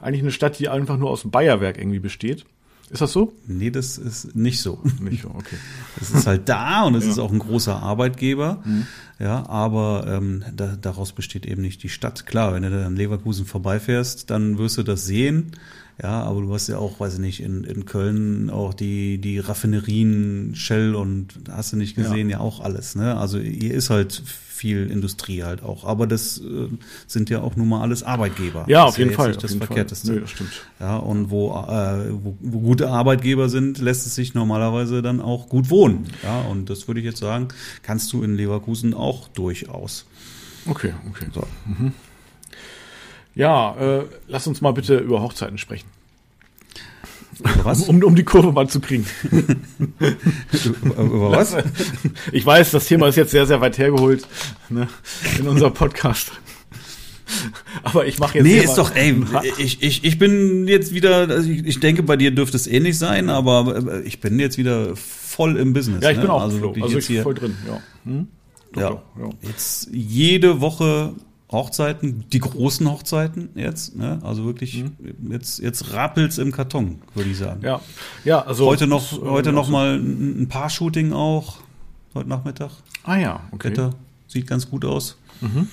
eigentlich 0.00 0.22
eine 0.22 0.30
Stadt, 0.30 0.58
die 0.58 0.68
einfach 0.68 0.96
nur 0.96 1.10
aus 1.10 1.22
dem 1.22 1.30
Bayerwerk 1.30 1.78
irgendwie 1.78 1.98
besteht. 1.98 2.44
Ist 2.90 3.02
das 3.02 3.12
so? 3.12 3.32
Nee, 3.46 3.70
das 3.70 3.98
ist 3.98 4.34
nicht 4.34 4.60
so. 4.60 4.82
Nicht 5.00 5.22
so, 5.22 5.28
okay. 5.28 5.56
Es 6.00 6.10
ist 6.10 6.26
halt 6.26 6.48
da 6.48 6.82
und 6.84 6.96
es 6.96 7.04
ja. 7.04 7.10
ist 7.10 7.18
auch 7.18 7.30
ein 7.30 7.38
großer 7.38 7.80
Arbeitgeber. 7.80 8.62
Mhm. 8.64 8.86
Ja, 9.20 9.46
aber 9.48 10.06
ähm, 10.08 10.44
da, 10.56 10.76
daraus 10.80 11.12
besteht 11.12 11.46
eben 11.46 11.60
nicht 11.60 11.82
die 11.82 11.90
Stadt. 11.90 12.26
Klar, 12.26 12.54
wenn 12.54 12.62
du 12.62 12.70
dann 12.70 12.84
an 12.84 12.96
Leverkusen 12.96 13.44
vorbeifährst, 13.44 14.30
dann 14.30 14.58
wirst 14.58 14.78
du 14.78 14.82
das 14.82 15.04
sehen. 15.04 15.52
Ja, 16.02 16.22
aber 16.22 16.40
du 16.40 16.54
hast 16.54 16.68
ja 16.68 16.78
auch, 16.78 16.98
weiß 16.98 17.14
ich 17.14 17.20
nicht, 17.20 17.40
in, 17.40 17.64
in 17.64 17.84
Köln 17.84 18.48
auch 18.48 18.72
die, 18.72 19.18
die 19.18 19.38
Raffinerien, 19.38 20.54
Shell 20.54 20.94
und 20.94 21.34
hast 21.50 21.72
du 21.72 21.76
nicht 21.76 21.94
gesehen, 21.94 22.30
ja, 22.30 22.38
ja 22.38 22.40
auch 22.40 22.60
alles. 22.60 22.94
Ne? 22.94 23.16
Also 23.16 23.38
hier 23.38 23.74
ist 23.74 23.90
halt 23.90 24.22
viel 24.60 24.90
Industrie 24.90 25.42
halt 25.42 25.62
auch. 25.62 25.84
Aber 25.84 26.06
das 26.06 26.38
äh, 26.38 26.68
sind 27.06 27.30
ja 27.30 27.40
auch 27.40 27.56
nun 27.56 27.70
mal 27.70 27.80
alles 27.80 28.02
Arbeitgeber. 28.02 28.66
Ja, 28.68 28.84
auf 28.84 28.98
jeden 28.98 29.10
ja 29.10 29.16
Fall. 29.16 29.28
Nicht 29.28 29.42
das 29.42 29.54
Verkehrteste. 29.54 30.12
Nö, 30.12 30.20
das 30.20 30.30
stimmt. 30.30 30.50
Ja, 30.78 30.98
und 30.98 31.30
wo, 31.30 31.48
äh, 31.50 32.12
wo, 32.12 32.36
wo 32.40 32.60
gute 32.60 32.90
Arbeitgeber 32.90 33.48
sind, 33.48 33.78
lässt 33.78 34.06
es 34.06 34.14
sich 34.14 34.34
normalerweise 34.34 35.00
dann 35.00 35.22
auch 35.22 35.48
gut 35.48 35.70
wohnen. 35.70 36.08
Ja, 36.22 36.42
und 36.42 36.68
das 36.68 36.86
würde 36.88 37.00
ich 37.00 37.06
jetzt 37.06 37.20
sagen, 37.20 37.48
kannst 37.82 38.12
du 38.12 38.22
in 38.22 38.36
Leverkusen 38.36 38.92
auch 38.92 39.28
durchaus. 39.28 40.04
Okay, 40.66 40.92
okay. 41.08 41.26
So. 41.32 41.42
Mhm. 41.64 41.92
Ja, 43.34 43.76
äh, 43.76 44.04
lass 44.28 44.46
uns 44.46 44.60
mal 44.60 44.72
bitte 44.72 44.98
über 44.98 45.22
Hochzeiten 45.22 45.56
sprechen. 45.56 45.88
Was? 47.62 47.88
Um, 47.88 48.02
um 48.02 48.14
die 48.14 48.24
Kurve 48.24 48.52
mal 48.52 48.68
zu 48.68 48.80
kriegen. 48.80 49.06
Über 50.96 51.30
was? 51.30 51.56
Ich 52.32 52.44
weiß, 52.44 52.70
das 52.70 52.86
Thema 52.86 53.08
ist 53.08 53.16
jetzt 53.16 53.30
sehr, 53.30 53.46
sehr 53.46 53.60
weit 53.60 53.78
hergeholt 53.78 54.26
ne, 54.68 54.88
in 55.38 55.48
unserem 55.48 55.74
Podcast. 55.74 56.32
Aber 57.82 58.06
ich 58.06 58.18
mache 58.18 58.38
jetzt. 58.38 58.44
Nee, 58.44 58.58
ist 58.58 58.74
doch, 58.74 58.94
ey, 58.94 59.14
ich, 59.58 59.82
ich, 59.82 60.04
ich 60.04 60.18
bin 60.18 60.66
jetzt 60.66 60.92
wieder, 60.92 61.28
also 61.28 61.48
ich, 61.48 61.64
ich 61.64 61.80
denke, 61.80 62.02
bei 62.02 62.16
dir 62.16 62.30
dürfte 62.32 62.56
es 62.56 62.66
ähnlich 62.66 62.98
sein, 62.98 63.30
aber 63.30 63.76
äh, 63.76 64.02
ich 64.02 64.20
bin 64.20 64.38
jetzt 64.38 64.58
wieder 64.58 64.96
voll 64.96 65.56
im 65.56 65.72
Business. 65.72 66.02
Ja, 66.02 66.10
ich 66.10 66.16
ne? 66.16 66.22
bin 66.22 66.30
auch 66.30 66.42
also 66.42 66.74
also 66.80 66.98
ich 66.98 67.06
bin 67.06 67.22
voll 67.22 67.34
drin, 67.34 67.56
ja. 67.66 67.80
Hm? 68.04 68.28
Doch, 68.72 68.80
ja. 68.80 69.02
ja. 69.18 69.30
Jetzt 69.42 69.88
jede 69.92 70.60
Woche 70.60 71.14
Hochzeiten, 71.50 72.24
die 72.32 72.38
großen 72.38 72.88
Hochzeiten 72.88 73.50
jetzt, 73.56 73.96
ne? 73.96 74.20
also 74.22 74.44
wirklich 74.44 74.84
mhm. 74.84 75.32
jetzt 75.32 75.58
jetzt 75.58 75.92
rappelt's 75.92 76.38
im 76.38 76.52
Karton, 76.52 77.02
würde 77.14 77.30
ich 77.30 77.38
sagen. 77.38 77.62
Ja, 77.62 77.80
ja, 78.24 78.40
also 78.42 78.66
heute 78.66 78.86
noch 78.86 79.12
ist, 79.12 79.20
heute 79.20 79.52
noch 79.52 79.68
mal 79.68 79.98
ein, 79.98 80.42
ein 80.42 80.48
paar 80.48 80.70
Shooting 80.70 81.12
auch 81.12 81.58
heute 82.14 82.28
Nachmittag. 82.28 82.70
Ah 83.02 83.16
ja, 83.16 83.40
okay. 83.50 83.70
Wetter 83.70 83.94
sieht 84.28 84.46
ganz 84.46 84.70
gut 84.70 84.84
aus. 84.84 85.16
Mhm. 85.40 85.68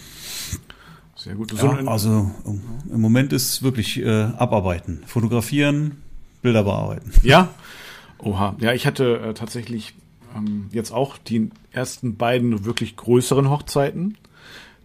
Sehr 1.16 1.36
gut. 1.36 1.52
Ja, 1.54 1.70
also 1.88 2.32
im 2.92 3.02
Moment 3.02 3.34
ist 3.34 3.62
wirklich 3.62 4.00
äh, 4.00 4.24
abarbeiten, 4.38 5.04
fotografieren, 5.06 5.98
Bilder 6.42 6.64
bearbeiten. 6.64 7.12
Ja. 7.24 7.50
Oha. 8.20 8.56
Ja, 8.60 8.74
ich 8.74 8.88
hatte 8.88 9.20
äh, 9.20 9.34
tatsächlich 9.34 9.94
ähm, 10.36 10.70
jetzt 10.72 10.92
auch 10.92 11.18
die 11.18 11.52
ersten 11.72 12.18
beiden 12.18 12.66
wirklich 12.66 12.96
größeren 12.96 13.50
Hochzeiten 13.50 14.18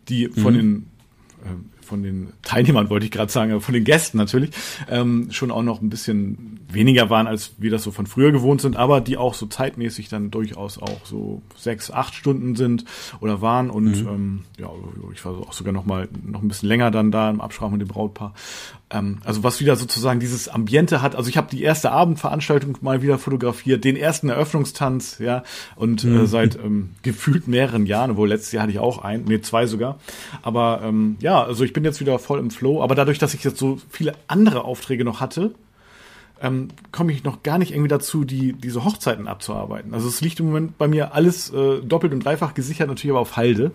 die 0.09 0.29
von 0.29 0.55
mhm. 0.55 0.59
den 0.59 0.87
äh, 1.45 1.85
von 1.85 2.03
den 2.03 2.33
Teilnehmern 2.43 2.89
wollte 2.89 3.05
ich 3.05 3.13
gerade 3.13 3.31
sagen, 3.31 3.61
von 3.61 3.75
den 3.75 3.85
Gästen 3.85 4.17
natürlich, 4.17 4.51
ähm, 4.89 5.29
schon 5.31 5.51
auch 5.51 5.63
noch 5.63 5.83
ein 5.83 5.91
bisschen 5.91 6.61
weniger 6.75 7.11
waren, 7.11 7.27
als 7.27 7.53
wir 7.59 7.71
das 7.71 7.83
so 7.83 7.91
von 7.91 8.07
früher 8.07 8.33
gewohnt 8.33 8.61
sind, 8.61 8.77
aber 8.77 9.01
die 9.01 9.17
auch 9.17 9.35
so 9.35 9.47
zeitmäßig 9.47 10.09
dann 10.09 10.31
durchaus 10.31 10.79
auch 10.79 11.05
so 11.05 11.43
sechs, 11.57 11.91
acht 11.91 12.15
Stunden 12.15 12.57
sind 12.57 12.85
oder 13.21 13.41
waren 13.41 13.71
und 13.71 14.03
mhm. 14.03 14.09
ähm, 14.09 14.45
ja, 14.59 14.69
ich 15.13 15.25
war 15.25 15.33
auch 15.39 15.53
sogar 15.53 15.73
noch 15.73 15.87
mal 15.87 16.09
noch 16.25 16.43
ein 16.43 16.49
bisschen 16.49 16.69
länger 16.69 16.91
dann 16.91 17.11
da 17.11 17.31
im 17.31 17.41
Absprache 17.41 17.71
mit 17.71 17.81
dem 17.81 17.89
Brautpaar. 17.89 18.35
Ähm, 18.93 19.19
also 19.25 19.43
was 19.43 19.61
wieder 19.61 19.77
sozusagen 19.77 20.21
dieses 20.21 20.49
Ambiente 20.49 21.03
hat. 21.03 21.17
Also 21.17 21.29
ich 21.29 21.37
habe 21.37 21.49
die 21.51 21.63
erste 21.63 21.93
Abendveranstaltung 21.93 22.79
mal 22.83 23.03
wieder 23.03 23.19
fotografiert, 23.19 23.85
den 23.85 23.97
ersten 23.97 24.29
Eröffnungstanz, 24.29 25.19
ja, 25.19 25.43
und 25.77 26.05
äh, 26.05 26.09
mhm. 26.09 26.21
äh, 26.21 26.27
seit 26.27 26.57
ähm, 26.57 26.91
gefühlt 27.03 27.49
mehreren 27.49 27.87
Jahren, 27.87 28.17
wohl 28.17 28.29
letztes 28.29 28.53
Jahr 28.53 28.63
hatte 28.63 28.73
ich 28.73 28.79
auch 28.79 29.03
einen, 29.03 29.25
nee, 29.25 29.41
zwei 29.41 29.67
sogar. 29.67 29.99
Aber 30.43 30.81
ähm, 30.85 31.17
ja, 31.21 31.43
also 31.43 31.65
ich 31.65 31.73
bin 31.73 31.85
jetzt 31.85 32.01
wieder 32.01 32.19
voll 32.19 32.39
im 32.39 32.51
Flow, 32.51 32.83
aber 32.83 32.95
dadurch, 32.95 33.19
dass 33.19 33.35
ich 33.35 33.43
jetzt 33.45 33.59
so 33.59 33.79
viele 33.89 34.15
andere 34.29 34.65
Aufträge 34.65 35.05
noch 35.05 35.21
hatte, 35.21 35.55
ähm, 36.43 36.69
komme 36.91 37.13
ich 37.13 37.25
noch 37.25 37.43
gar 37.43 37.59
nicht 37.59 37.73
irgendwie 37.73 37.89
dazu, 37.89 38.25
die 38.25 38.53
diese 38.53 38.85
Hochzeiten 38.85 39.29
abzuarbeiten. 39.29 39.95
Also 39.95 40.09
es 40.09 40.21
liegt 40.21 40.41
im 40.41 40.47
Moment 40.47 40.77
bei 40.77 40.89
mir 40.89 41.15
alles 41.15 41.51
äh, 41.51 41.81
doppelt 41.81 42.13
und 42.13 42.25
dreifach 42.25 42.55
gesichert, 42.55 42.89
natürlich 42.89 43.13
aber 43.13 43.21
auf 43.21 43.37
Halde. 43.37 43.71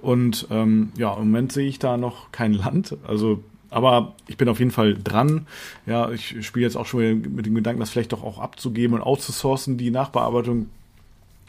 Und 0.00 0.48
ähm, 0.50 0.92
ja, 0.96 1.12
im 1.14 1.30
Moment 1.30 1.52
sehe 1.52 1.68
ich 1.68 1.78
da 1.78 1.96
noch 1.96 2.32
kein 2.32 2.54
Land. 2.54 2.96
Also 3.06 3.42
aber 3.68 4.14
ich 4.26 4.36
bin 4.36 4.48
auf 4.48 4.58
jeden 4.58 4.70
Fall 4.70 4.94
dran. 4.94 5.46
Ja, 5.86 6.10
ich 6.10 6.46
spiele 6.46 6.64
jetzt 6.64 6.76
auch 6.76 6.86
schon 6.86 7.34
mit 7.34 7.46
dem 7.46 7.54
Gedanken, 7.54 7.80
das 7.80 7.90
vielleicht 7.90 8.12
doch 8.12 8.22
auch 8.22 8.38
abzugeben 8.38 8.96
und 8.96 9.02
outzusourcen, 9.02 9.76
die 9.76 9.90
Nachbearbeitung 9.90 10.70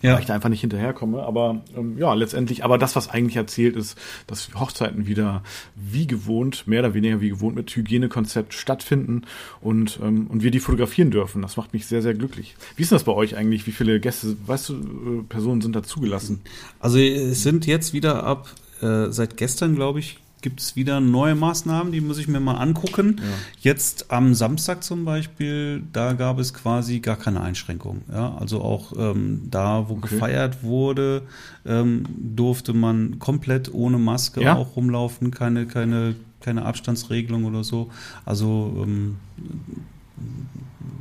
ja. 0.01 0.13
weil 0.13 0.21
ich 0.21 0.25
da 0.25 0.33
einfach 0.33 0.49
nicht 0.49 0.61
hinterherkomme. 0.61 1.23
Aber 1.23 1.61
ähm, 1.75 1.97
ja, 1.97 2.13
letztendlich, 2.13 2.63
aber 2.63 2.77
das, 2.77 2.95
was 2.95 3.09
eigentlich 3.09 3.35
erzählt 3.35 3.75
ist, 3.75 3.97
dass 4.27 4.49
Hochzeiten 4.55 5.07
wieder 5.07 5.43
wie 5.75 6.07
gewohnt, 6.07 6.67
mehr 6.67 6.81
oder 6.81 6.93
weniger 6.93 7.21
wie 7.21 7.29
gewohnt 7.29 7.55
mit 7.55 7.69
Hygienekonzept 7.75 8.53
stattfinden 8.53 9.23
und, 9.61 9.99
ähm, 10.03 10.27
und 10.27 10.43
wir 10.43 10.51
die 10.51 10.59
fotografieren 10.59 11.11
dürfen. 11.11 11.41
Das 11.41 11.57
macht 11.57 11.73
mich 11.73 11.87
sehr, 11.87 12.01
sehr 12.01 12.13
glücklich. 12.13 12.55
Wie 12.75 12.83
ist 12.83 12.91
das 12.91 13.03
bei 13.03 13.13
euch 13.13 13.35
eigentlich? 13.35 13.67
Wie 13.67 13.71
viele 13.71 13.99
Gäste, 13.99 14.35
weißt 14.45 14.69
du, 14.69 14.73
äh, 14.73 15.23
Personen 15.27 15.61
sind 15.61 15.75
da 15.75 15.83
zugelassen? 15.83 16.41
Also 16.79 16.99
es 16.99 17.43
sind 17.43 17.65
jetzt 17.65 17.93
wieder 17.93 18.23
ab 18.23 18.53
äh, 18.81 19.09
seit 19.09 19.37
gestern, 19.37 19.75
glaube 19.75 19.99
ich, 19.99 20.19
gibt 20.41 20.60
es 20.60 20.75
wieder 20.75 21.00
neue 21.00 21.36
Maßnahmen, 21.36 21.91
die 21.91 22.01
muss 22.01 22.17
ich 22.17 22.27
mir 22.27 22.39
mal 22.39 22.56
angucken. 22.56 23.20
Ja. 23.20 23.24
Jetzt 23.60 24.12
am 24.12 24.34
Samstag 24.34 24.84
zum 24.84 25.03
Beispiel, 25.03 25.84
da 25.94 26.13
gab 26.13 26.39
es 26.39 26.53
quasi 26.53 27.00
gar 27.00 27.15
keine 27.15 27.41
Einschränkungen. 27.41 28.03
Ja? 28.12 28.36
Also 28.39 28.62
auch 28.62 28.94
ähm, 28.98 29.41
da, 29.50 29.89
wo 29.89 29.94
okay. 29.94 30.10
gefeiert 30.10 30.63
wurde, 30.63 31.24
ähm, 31.65 32.03
durfte 32.17 32.74
man 32.74 33.20
komplett 33.20 33.74
ohne 33.74 33.98
Maske 33.98 34.41
ja? 34.41 34.56
auch 34.56 34.75
rumlaufen, 34.75 35.32
keine, 35.32 35.65
keine, 35.65 36.15
keine 36.39 36.65
Abstandsregelung 36.65 37.46
oder 37.46 37.63
so. 37.63 37.89
Also 38.25 38.74
ähm, 38.84 39.17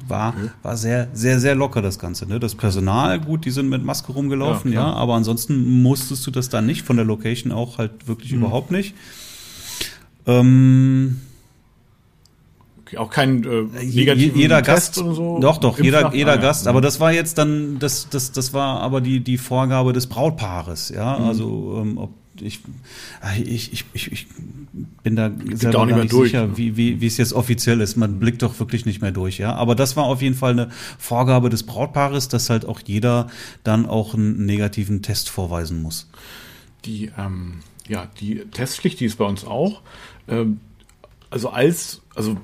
war, 0.08 0.34
okay. 0.36 0.50
war 0.62 0.76
sehr, 0.76 1.08
sehr, 1.12 1.40
sehr 1.40 1.54
locker 1.54 1.82
das 1.82 1.98
Ganze. 1.98 2.26
Ne? 2.26 2.40
Das 2.40 2.54
Personal, 2.54 3.20
gut, 3.20 3.44
die 3.44 3.50
sind 3.50 3.68
mit 3.68 3.84
Maske 3.84 4.12
rumgelaufen, 4.12 4.72
ja, 4.72 4.86
ja, 4.86 4.92
aber 4.92 5.14
ansonsten 5.14 5.82
musstest 5.82 6.26
du 6.26 6.30
das 6.30 6.48
dann 6.48 6.64
nicht, 6.64 6.82
von 6.82 6.96
der 6.96 7.04
Location 7.04 7.52
auch 7.52 7.78
halt 7.78 8.08
wirklich 8.08 8.32
mhm. 8.32 8.38
überhaupt 8.38 8.70
nicht. 8.70 8.94
Ähm, 10.26 11.20
okay, 12.82 12.98
auch 12.98 13.10
kein 13.10 13.44
äh, 13.44 13.62
negativen 13.84 14.38
jeder 14.38 14.62
Test 14.62 14.94
Gast 14.94 14.98
oder 14.98 15.14
so. 15.14 15.38
Doch, 15.40 15.58
doch, 15.58 15.78
jeder, 15.78 16.14
jeder 16.14 16.34
ah, 16.34 16.36
Gast. 16.36 16.64
Ja. 16.64 16.70
Aber 16.70 16.80
das 16.80 17.00
war 17.00 17.12
jetzt 17.12 17.38
dann, 17.38 17.78
das, 17.78 18.08
das, 18.08 18.32
das 18.32 18.52
war 18.52 18.80
aber 18.80 19.00
die, 19.00 19.20
die 19.20 19.38
Vorgabe 19.38 19.92
des 19.92 20.06
Brautpaares, 20.06 20.88
ja. 20.90 21.18
Mhm. 21.18 21.24
Also 21.24 21.78
ähm, 21.80 21.98
ob 21.98 22.10
ich, 22.42 22.60
ich, 23.44 23.72
ich, 23.72 23.84
ich, 23.92 24.12
ich 24.12 24.26
bin 25.02 25.16
da 25.16 25.30
selber 25.54 25.80
auch 25.80 25.86
nicht, 25.86 25.96
nicht 25.96 26.12
durch, 26.12 26.30
sicher, 26.30 26.46
ne? 26.48 26.56
wie, 26.56 26.76
wie, 26.76 27.00
wie 27.00 27.06
es 27.06 27.16
jetzt 27.16 27.32
offiziell 27.32 27.80
ist. 27.80 27.96
Man 27.96 28.18
blickt 28.18 28.42
doch 28.42 28.58
wirklich 28.58 28.86
nicht 28.86 29.00
mehr 29.00 29.12
durch, 29.12 29.38
ja. 29.38 29.54
Aber 29.54 29.74
das 29.74 29.96
war 29.96 30.04
auf 30.04 30.22
jeden 30.22 30.34
Fall 30.34 30.52
eine 30.52 30.68
Vorgabe 30.98 31.48
des 31.48 31.62
Brautpaares, 31.62 32.28
dass 32.28 32.50
halt 32.50 32.64
auch 32.64 32.80
jeder 32.84 33.28
dann 33.64 33.86
auch 33.86 34.14
einen 34.14 34.44
negativen 34.44 35.02
Test 35.02 35.30
vorweisen 35.30 35.82
muss. 35.82 36.10
Die, 36.84 37.10
ähm, 37.18 37.60
ja, 37.88 38.08
die 38.20 38.44
Testpflicht, 38.50 39.00
die 39.00 39.06
ist 39.06 39.16
bei 39.16 39.24
uns 39.24 39.44
auch. 39.44 39.82
Ähm, 40.28 40.60
also 41.30 41.50
als, 41.50 42.02
also, 42.14 42.36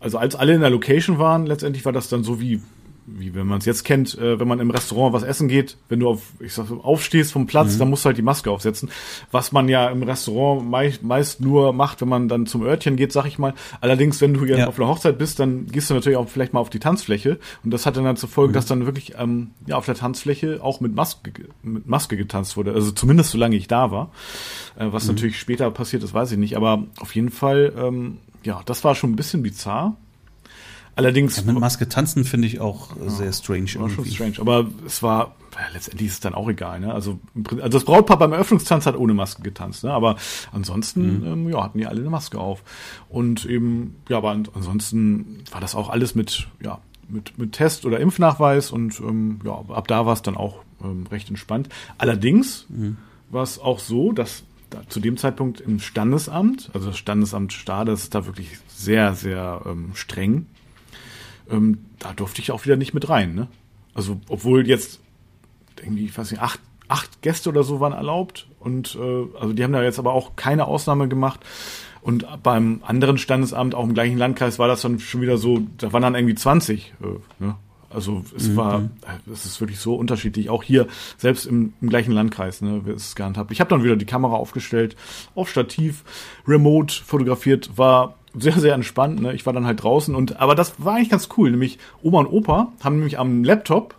also 0.00 0.18
als 0.18 0.34
alle 0.34 0.54
in 0.54 0.60
der 0.60 0.70
Location 0.70 1.18
waren, 1.18 1.46
letztendlich 1.46 1.84
war 1.84 1.92
das 1.92 2.08
dann 2.08 2.24
so 2.24 2.40
wie 2.40 2.60
wie 3.06 3.34
wenn 3.34 3.46
man 3.46 3.58
es 3.58 3.64
jetzt 3.64 3.84
kennt, 3.84 4.16
äh, 4.18 4.40
wenn 4.40 4.48
man 4.48 4.60
im 4.60 4.70
Restaurant 4.70 5.12
was 5.12 5.22
essen 5.22 5.48
geht, 5.48 5.76
wenn 5.88 6.00
du 6.00 6.08
auf, 6.08 6.22
ich 6.40 6.54
sag, 6.54 6.70
aufstehst 6.70 7.32
vom 7.32 7.46
Platz, 7.46 7.74
mhm. 7.74 7.78
dann 7.80 7.90
musst 7.90 8.04
du 8.04 8.06
halt 8.06 8.16
die 8.16 8.22
Maske 8.22 8.50
aufsetzen. 8.50 8.90
Was 9.30 9.52
man 9.52 9.68
ja 9.68 9.88
im 9.88 10.02
Restaurant 10.02 10.68
meist, 10.68 11.02
meist 11.02 11.40
nur 11.40 11.72
macht, 11.72 12.00
wenn 12.00 12.08
man 12.08 12.28
dann 12.28 12.46
zum 12.46 12.62
Örtchen 12.62 12.96
geht, 12.96 13.12
sag 13.12 13.26
ich 13.26 13.38
mal. 13.38 13.54
Allerdings, 13.80 14.20
wenn 14.20 14.34
du 14.34 14.44
ja. 14.44 14.66
auf 14.66 14.78
einer 14.78 14.88
Hochzeit 14.88 15.18
bist, 15.18 15.38
dann 15.38 15.66
gehst 15.66 15.90
du 15.90 15.94
natürlich 15.94 16.16
auch 16.16 16.28
vielleicht 16.28 16.52
mal 16.52 16.60
auf 16.60 16.70
die 16.70 16.78
Tanzfläche. 16.78 17.38
Und 17.62 17.70
das 17.72 17.86
hat 17.86 17.96
dann, 17.96 18.04
dann 18.04 18.16
zur 18.16 18.28
Folge, 18.28 18.50
mhm. 18.50 18.54
dass 18.54 18.66
dann 18.66 18.86
wirklich 18.86 19.14
ähm, 19.18 19.50
ja 19.66 19.76
auf 19.76 19.86
der 19.86 19.94
Tanzfläche 19.94 20.60
auch 20.62 20.80
mit 20.80 20.94
Maske, 20.94 21.32
mit 21.62 21.86
Maske 21.86 22.16
getanzt 22.16 22.56
wurde. 22.56 22.72
Also 22.72 22.90
zumindest 22.90 23.30
solange 23.30 23.56
ich 23.56 23.68
da 23.68 23.90
war. 23.90 24.10
Äh, 24.76 24.86
was 24.90 25.04
mhm. 25.04 25.14
natürlich 25.14 25.38
später 25.38 25.70
passiert 25.70 26.02
ist, 26.02 26.14
weiß 26.14 26.32
ich 26.32 26.38
nicht. 26.38 26.56
Aber 26.56 26.84
auf 26.98 27.14
jeden 27.14 27.30
Fall, 27.30 27.72
ähm, 27.76 28.18
ja, 28.44 28.60
das 28.64 28.84
war 28.84 28.94
schon 28.94 29.12
ein 29.12 29.16
bisschen 29.16 29.42
bizarr. 29.42 29.96
Allerdings. 30.96 31.36
Ja, 31.36 31.42
mit 31.42 31.58
Maske 31.58 31.88
tanzen 31.88 32.24
finde 32.24 32.46
ich 32.46 32.60
auch 32.60 32.96
ja, 32.96 33.10
sehr 33.10 33.32
strange. 33.32 33.66
War 33.74 33.88
irgendwie. 33.88 33.94
schon 33.94 34.30
strange. 34.30 34.40
Aber 34.40 34.68
es 34.86 35.02
war, 35.02 35.34
letztendlich 35.72 36.08
ist 36.08 36.14
es 36.14 36.20
dann 36.20 36.34
auch 36.34 36.48
egal, 36.48 36.80
ne? 36.80 36.92
Also, 36.92 37.18
also 37.50 37.68
das 37.68 37.84
Brautpaar 37.84 38.18
beim 38.18 38.32
Eröffnungstanz 38.32 38.86
hat 38.86 38.96
ohne 38.96 39.14
Maske 39.14 39.42
getanzt, 39.42 39.84
ne? 39.84 39.92
Aber 39.92 40.16
ansonsten, 40.52 41.20
mhm. 41.20 41.26
ähm, 41.26 41.48
ja, 41.48 41.64
hatten 41.64 41.78
die 41.78 41.86
alle 41.86 42.00
eine 42.00 42.10
Maske 42.10 42.38
auf. 42.38 42.62
Und 43.08 43.44
eben, 43.44 43.96
ja, 44.08 44.18
aber 44.18 44.30
ansonsten 44.30 45.42
war 45.50 45.60
das 45.60 45.74
auch 45.74 45.90
alles 45.90 46.14
mit, 46.14 46.46
ja, 46.62 46.80
mit, 47.08 47.38
mit 47.38 47.52
Test 47.52 47.84
oder 47.86 48.00
Impfnachweis 48.00 48.70
und 48.70 48.98
ähm, 49.00 49.40
ja, 49.44 49.52
ab 49.68 49.88
da 49.88 50.06
war 50.06 50.14
es 50.14 50.22
dann 50.22 50.36
auch 50.36 50.62
ähm, 50.82 51.06
recht 51.10 51.28
entspannt. 51.28 51.68
Allerdings 51.98 52.66
mhm. 52.68 52.96
war 53.30 53.42
es 53.42 53.58
auch 53.58 53.78
so, 53.78 54.12
dass 54.12 54.44
da, 54.70 54.88
zu 54.88 55.00
dem 55.00 55.16
Zeitpunkt 55.16 55.60
im 55.60 55.80
Standesamt, 55.80 56.70
also 56.72 56.88
das 56.88 56.98
Standesamt 56.98 57.52
Stade, 57.52 57.90
das 57.90 58.04
ist 58.04 58.14
da 58.14 58.26
wirklich 58.26 58.58
sehr, 58.68 59.14
sehr 59.14 59.62
ähm, 59.66 59.90
streng 59.94 60.46
ähm, 61.50 61.78
da 61.98 62.12
durfte 62.12 62.40
ich 62.40 62.52
auch 62.52 62.64
wieder 62.64 62.76
nicht 62.76 62.94
mit 62.94 63.08
rein. 63.08 63.34
Ne? 63.34 63.48
Also, 63.94 64.20
obwohl 64.28 64.66
jetzt 64.66 65.00
irgendwie, 65.82 66.06
ich 66.06 66.16
weiß 66.16 66.30
nicht, 66.30 66.40
acht, 66.40 66.60
acht 66.88 67.22
Gäste 67.22 67.48
oder 67.48 67.62
so 67.62 67.80
waren 67.80 67.92
erlaubt. 67.92 68.46
Und 68.60 68.96
äh, 69.00 69.38
also 69.38 69.52
die 69.52 69.62
haben 69.62 69.72
da 69.72 69.82
jetzt 69.82 69.98
aber 69.98 70.12
auch 70.12 70.36
keine 70.36 70.66
Ausnahme 70.66 71.08
gemacht. 71.08 71.40
Und 72.00 72.26
beim 72.42 72.82
anderen 72.84 73.16
Standesamt, 73.16 73.74
auch 73.74 73.84
im 73.84 73.94
gleichen 73.94 74.18
Landkreis, 74.18 74.58
war 74.58 74.68
das 74.68 74.82
dann 74.82 74.98
schon 74.98 75.22
wieder 75.22 75.38
so, 75.38 75.62
da 75.78 75.92
waren 75.92 76.02
dann 76.02 76.14
irgendwie 76.14 76.34
20. 76.34 76.92
Äh, 77.00 77.44
ne? 77.44 77.56
Also 77.94 78.24
es 78.36 78.48
mhm. 78.48 78.56
war, 78.56 78.88
es 79.32 79.44
ist 79.44 79.60
wirklich 79.60 79.78
so 79.78 79.94
unterschiedlich. 79.94 80.50
Auch 80.50 80.62
hier, 80.62 80.86
selbst 81.16 81.46
im, 81.46 81.72
im 81.80 81.88
gleichen 81.88 82.12
Landkreis, 82.12 82.60
ne, 82.60 82.82
wie 82.84 82.90
es 82.90 83.14
gehandhabt. 83.14 83.50
Ich 83.52 83.60
habe 83.60 83.70
dann 83.70 83.84
wieder 83.84 83.96
die 83.96 84.04
Kamera 84.04 84.34
aufgestellt, 84.34 84.96
auf 85.34 85.50
Stativ, 85.50 86.04
remote 86.46 86.94
fotografiert, 86.94 87.76
war 87.76 88.16
sehr, 88.34 88.58
sehr 88.58 88.74
entspannt. 88.74 89.20
Ne? 89.20 89.32
Ich 89.32 89.46
war 89.46 89.52
dann 89.52 89.66
halt 89.66 89.82
draußen 89.82 90.14
und 90.14 90.40
aber 90.40 90.54
das 90.54 90.74
war 90.78 90.96
eigentlich 90.96 91.10
ganz 91.10 91.28
cool. 91.36 91.50
Nämlich 91.50 91.78
Oma 92.02 92.20
und 92.20 92.26
Opa 92.26 92.72
haben 92.82 92.96
nämlich 92.96 93.18
am 93.18 93.44
Laptop 93.44 93.94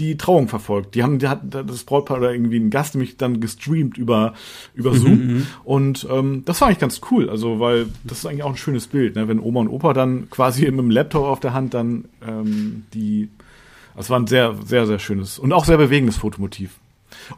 die 0.00 0.16
Trauung 0.16 0.48
verfolgt. 0.48 0.94
Die 0.94 1.02
haben, 1.02 1.18
die 1.18 1.28
hat 1.28 1.40
das 1.50 1.84
Brautpaar 1.84 2.18
oder 2.18 2.32
irgendwie 2.32 2.58
ein 2.58 2.70
Gast 2.70 2.94
nämlich 2.94 3.18
dann 3.18 3.40
gestreamt 3.40 3.98
über 3.98 4.32
über 4.74 4.94
Zoom 4.94 5.12
mhm, 5.12 5.32
mhm. 5.32 5.46
und 5.64 6.08
ähm, 6.10 6.42
das 6.46 6.60
war 6.60 6.68
eigentlich 6.68 6.78
ganz 6.78 7.00
cool. 7.10 7.28
Also 7.28 7.60
weil 7.60 7.86
das 8.02 8.18
ist 8.18 8.26
eigentlich 8.26 8.42
auch 8.42 8.50
ein 8.50 8.56
schönes 8.56 8.86
Bild, 8.86 9.16
ne? 9.16 9.28
wenn 9.28 9.38
Oma 9.38 9.60
und 9.60 9.68
Opa 9.68 9.92
dann 9.92 10.30
quasi 10.30 10.62
mit 10.70 10.78
dem 10.78 10.90
Laptop 10.90 11.24
auf 11.24 11.40
der 11.40 11.52
Hand 11.52 11.74
dann 11.74 12.06
ähm, 12.26 12.84
die. 12.94 13.28
Das 13.94 14.08
war 14.08 14.18
ein 14.18 14.26
sehr 14.26 14.54
sehr 14.64 14.86
sehr 14.86 14.98
schönes 14.98 15.38
und 15.38 15.52
auch 15.52 15.66
sehr 15.66 15.76
bewegendes 15.76 16.16
Fotomotiv. 16.16 16.78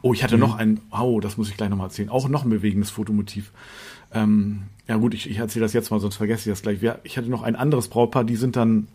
Oh, 0.01 0.13
ich 0.13 0.23
hatte 0.23 0.35
mhm. 0.35 0.41
noch 0.41 0.55
ein, 0.55 0.79
oh, 0.91 1.19
das 1.19 1.37
muss 1.37 1.49
ich 1.49 1.57
gleich 1.57 1.69
nochmal 1.69 1.87
erzählen, 1.87 2.09
auch 2.09 2.29
noch 2.29 2.45
ein 2.45 2.49
bewegendes 2.49 2.91
Fotomotiv. 2.91 3.51
Ähm, 4.13 4.63
ja 4.87 4.97
gut, 4.97 5.13
ich, 5.13 5.29
ich 5.29 5.37
erzähle 5.37 5.65
das 5.65 5.73
jetzt 5.73 5.91
mal, 5.91 5.99
sonst 5.99 6.15
vergesse 6.15 6.49
ich 6.49 6.53
das 6.53 6.61
gleich. 6.61 6.81
Wir, 6.81 6.99
ich 7.03 7.17
hatte 7.17 7.29
noch 7.29 7.43
ein 7.43 7.55
anderes 7.55 7.87
Brautpaar, 7.87 8.23
die 8.23 8.35
sind 8.35 8.55
dann, 8.55 8.87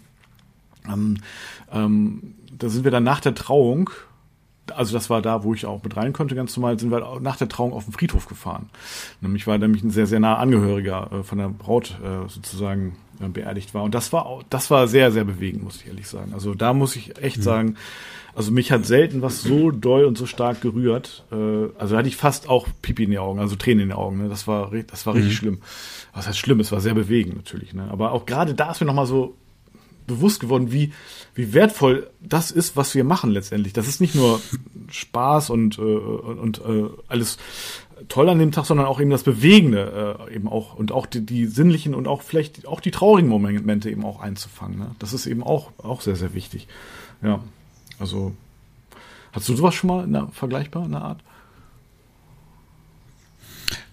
ähm, 0.88 1.16
ähm, 1.72 2.34
da 2.56 2.68
sind 2.68 2.84
wir 2.84 2.90
dann 2.90 3.04
nach 3.04 3.20
der 3.20 3.34
Trauung, 3.34 3.90
also 4.74 4.92
das 4.92 5.10
war 5.10 5.22
da, 5.22 5.44
wo 5.44 5.54
ich 5.54 5.66
auch 5.66 5.82
mit 5.82 5.96
rein 5.96 6.12
konnte, 6.12 6.34
ganz 6.34 6.56
normal, 6.56 6.78
sind 6.78 6.90
wir 6.90 7.20
nach 7.20 7.36
der 7.36 7.48
Trauung 7.48 7.72
auf 7.72 7.84
den 7.84 7.92
Friedhof 7.92 8.26
gefahren. 8.26 8.68
Nämlich 9.20 9.46
war 9.46 9.58
nämlich 9.58 9.82
ein 9.82 9.90
sehr, 9.90 10.06
sehr 10.06 10.20
naher 10.20 10.38
Angehöriger 10.38 11.10
äh, 11.12 11.22
von 11.22 11.38
der 11.38 11.48
Braut 11.48 11.98
äh, 12.02 12.28
sozusagen 12.28 12.96
äh, 13.20 13.28
beerdigt 13.28 13.74
war. 13.74 13.82
Und 13.82 13.94
das 13.94 14.12
war 14.12 14.40
das 14.50 14.70
war 14.70 14.88
sehr, 14.88 15.12
sehr 15.12 15.24
bewegend, 15.24 15.64
muss 15.64 15.76
ich 15.76 15.86
ehrlich 15.86 16.08
sagen. 16.08 16.32
Also 16.34 16.54
da 16.54 16.72
muss 16.72 16.96
ich 16.96 17.18
echt 17.22 17.38
mhm. 17.38 17.42
sagen, 17.42 17.76
also 18.34 18.52
mich 18.52 18.70
hat 18.70 18.86
selten 18.86 19.22
was 19.22 19.42
so 19.42 19.70
doll 19.70 20.04
und 20.04 20.16
so 20.16 20.26
stark 20.26 20.60
gerührt. 20.60 21.24
Äh, 21.32 21.34
also 21.78 21.94
da 21.94 21.98
hatte 21.98 22.08
ich 22.08 22.16
fast 22.16 22.48
auch 22.48 22.68
Pipi 22.82 23.04
in 23.04 23.10
die 23.10 23.18
Augen, 23.18 23.40
also 23.40 23.56
Tränen 23.56 23.82
in 23.82 23.88
den 23.88 23.96
Augen. 23.96 24.22
Ne? 24.22 24.28
Das 24.28 24.46
war, 24.46 24.70
das 24.86 25.06
war 25.06 25.14
richtig 25.14 25.32
mhm. 25.32 25.36
schlimm. 25.36 25.58
Was 26.14 26.28
heißt 26.28 26.38
schlimm? 26.38 26.60
Es 26.60 26.72
war 26.72 26.80
sehr 26.80 26.94
bewegend 26.94 27.36
natürlich. 27.36 27.74
Ne? 27.74 27.88
Aber 27.90 28.12
auch 28.12 28.26
gerade 28.26 28.54
da 28.54 28.70
ist 28.70 28.80
mir 28.80 28.86
nochmal 28.86 29.06
so 29.06 29.34
bewusst 30.08 30.40
geworden, 30.40 30.72
wie, 30.72 30.92
wie 31.36 31.54
wertvoll 31.54 32.10
das 32.20 32.50
ist, 32.50 32.76
was 32.76 32.96
wir 32.96 33.04
machen 33.04 33.30
letztendlich. 33.30 33.72
Das 33.72 33.86
ist 33.86 34.00
nicht 34.00 34.16
nur 34.16 34.40
Spaß 34.90 35.50
und, 35.50 35.78
äh, 35.78 35.82
und 35.82 36.58
äh, 36.58 36.88
alles 37.06 37.38
toll 38.08 38.28
an 38.28 38.38
dem 38.38 38.50
Tag, 38.52 38.64
sondern 38.64 38.86
auch 38.86 39.00
eben 39.00 39.10
das 39.10 39.22
Bewegende 39.22 40.26
äh, 40.28 40.34
eben 40.34 40.48
auch 40.48 40.74
und 40.74 40.90
auch 40.90 41.06
die, 41.06 41.24
die 41.24 41.46
sinnlichen 41.46 41.94
und 41.94 42.08
auch 42.08 42.22
vielleicht 42.22 42.66
auch 42.66 42.80
die 42.80 42.90
traurigen 42.90 43.28
Momente 43.28 43.90
eben 43.90 44.04
auch 44.04 44.20
einzufangen. 44.20 44.78
Ne? 44.78 44.90
Das 44.98 45.12
ist 45.12 45.26
eben 45.26 45.42
auch, 45.42 45.70
auch 45.78 46.00
sehr, 46.00 46.16
sehr 46.16 46.34
wichtig. 46.34 46.66
Ja. 47.22 47.40
Also, 47.98 48.32
hast 49.32 49.48
du 49.48 49.56
sowas 49.56 49.74
schon 49.74 49.88
mal 49.88 50.04
in 50.04 50.12
der, 50.12 50.28
vergleichbar 50.32 50.84
in 50.84 50.92
der 50.92 51.02
Art? 51.02 51.20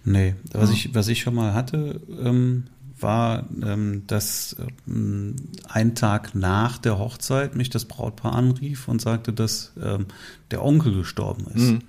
Nee, 0.06 0.36
was, 0.52 0.70
ja. 0.70 0.76
ich, 0.76 0.94
was 0.94 1.08
ich 1.08 1.20
schon 1.20 1.34
mal 1.34 1.52
hatte, 1.52 2.00
ähm, 2.22 2.64
war, 2.98 3.44
ähm, 3.62 4.04
dass 4.06 4.56
ähm, 4.86 5.34
ein 5.68 5.94
Tag 5.96 6.34
nach 6.34 6.78
der 6.78 6.98
Hochzeit 6.98 7.56
mich 7.56 7.70
das 7.70 7.84
Brautpaar 7.84 8.34
anrief 8.34 8.86
und 8.88 9.02
sagte, 9.02 9.32
dass 9.32 9.72
ähm, 9.82 10.06
der 10.52 10.64
Onkel 10.64 10.94
gestorben 10.94 11.46
ist. 11.52 11.72
Mhm. 11.72 11.82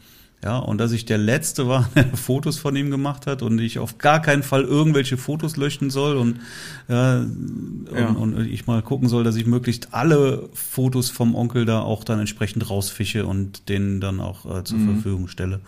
Ja, 0.43 0.57
und 0.57 0.77
dass 0.79 0.91
ich 0.91 1.05
der 1.05 1.19
Letzte 1.19 1.67
war, 1.67 1.89
der 1.95 2.17
Fotos 2.17 2.57
von 2.57 2.75
ihm 2.75 2.89
gemacht 2.89 3.27
hat 3.27 3.43
und 3.43 3.59
ich 3.59 3.77
auf 3.77 3.99
gar 3.99 4.21
keinen 4.21 4.43
Fall 4.43 4.63
irgendwelche 4.63 5.17
Fotos 5.17 5.55
löschen 5.55 5.91
soll 5.91 6.17
und, 6.17 6.39
ja, 6.87 7.19
ja. 7.19 8.07
und, 8.09 8.33
und 8.33 8.47
ich 8.47 8.65
mal 8.65 8.81
gucken 8.81 9.09
soll, 9.09 9.23
dass 9.23 9.35
ich 9.35 9.45
möglichst 9.45 9.93
alle 9.93 10.49
Fotos 10.53 11.11
vom 11.11 11.35
Onkel 11.35 11.65
da 11.65 11.81
auch 11.81 12.03
dann 12.03 12.19
entsprechend 12.19 12.67
rausfische 12.67 13.27
und 13.27 13.69
denen 13.69 14.01
dann 14.01 14.19
auch 14.19 14.45
äh, 14.59 14.63
zur 14.63 14.79
mhm. 14.79 14.93
Verfügung 14.93 15.27
stelle. 15.27 15.61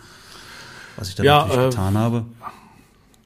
Was 0.99 1.09
ich 1.09 1.15
dann 1.15 1.25
ja, 1.25 1.39
natürlich 1.39 1.57
äh, 1.59 1.69
getan 1.69 1.97
habe. 1.97 2.25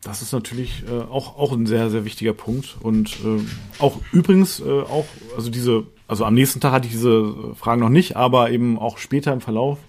Das 0.04 0.22
ist 0.22 0.34
natürlich 0.34 0.84
äh, 0.88 1.02
auch, 1.12 1.38
auch 1.38 1.54
ein 1.54 1.66
sehr, 1.66 1.90
sehr 1.90 2.06
wichtiger 2.06 2.34
Punkt. 2.34 2.78
Und 2.82 3.18
äh, 3.24 3.40
auch 3.80 4.00
übrigens 4.12 4.60
äh, 4.60 4.82
auch, 4.82 5.06
also 5.36 5.50
diese, 5.50 5.86
also 6.08 6.26
am 6.26 6.34
nächsten 6.34 6.60
Tag 6.60 6.74
hatte 6.74 6.88
ich 6.88 6.94
diese 6.94 7.56
Fragen 7.56 7.82
noch 7.82 7.90
nicht, 7.90 8.16
aber 8.16 8.52
eben 8.52 8.78
auch 8.78 8.98
später 8.98 9.34
im 9.34 9.42
Verlauf 9.42 9.80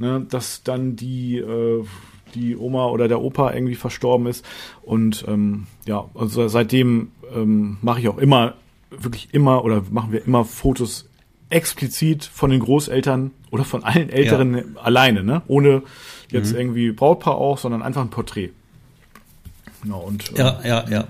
ne, 0.00 0.26
dass 0.28 0.64
dann 0.64 0.96
die, 0.96 1.36
äh, 1.38 1.84
die 2.34 2.56
Oma 2.56 2.86
oder 2.86 3.06
der 3.06 3.20
Opa 3.20 3.52
irgendwie 3.52 3.74
verstorben 3.74 4.26
ist. 4.26 4.44
Und 4.82 5.24
ähm, 5.28 5.66
ja, 5.86 6.06
also 6.14 6.48
seitdem 6.48 7.12
ähm, 7.32 7.76
mache 7.82 8.00
ich 8.00 8.08
auch 8.08 8.18
immer, 8.18 8.54
wirklich 8.90 9.28
immer 9.32 9.64
oder 9.64 9.84
machen 9.90 10.10
wir 10.10 10.24
immer 10.26 10.44
Fotos 10.44 11.08
explizit 11.50 12.24
von 12.24 12.50
den 12.50 12.60
Großeltern 12.60 13.32
oder 13.50 13.64
von 13.64 13.84
allen 13.84 14.08
Älteren 14.10 14.54
ja. 14.54 14.62
alleine, 14.82 15.22
ne? 15.22 15.42
Ohne 15.48 15.82
jetzt 16.30 16.52
mhm. 16.52 16.58
irgendwie 16.58 16.92
Brautpaar 16.92 17.34
auch, 17.34 17.58
sondern 17.58 17.82
einfach 17.82 18.02
ein 18.02 18.10
Porträt. 18.10 18.50
Genau, 19.82 20.00
und, 20.00 20.36
ja, 20.36 20.60
äh, 20.62 20.68
ja, 20.68 20.88
ja. 20.88 21.04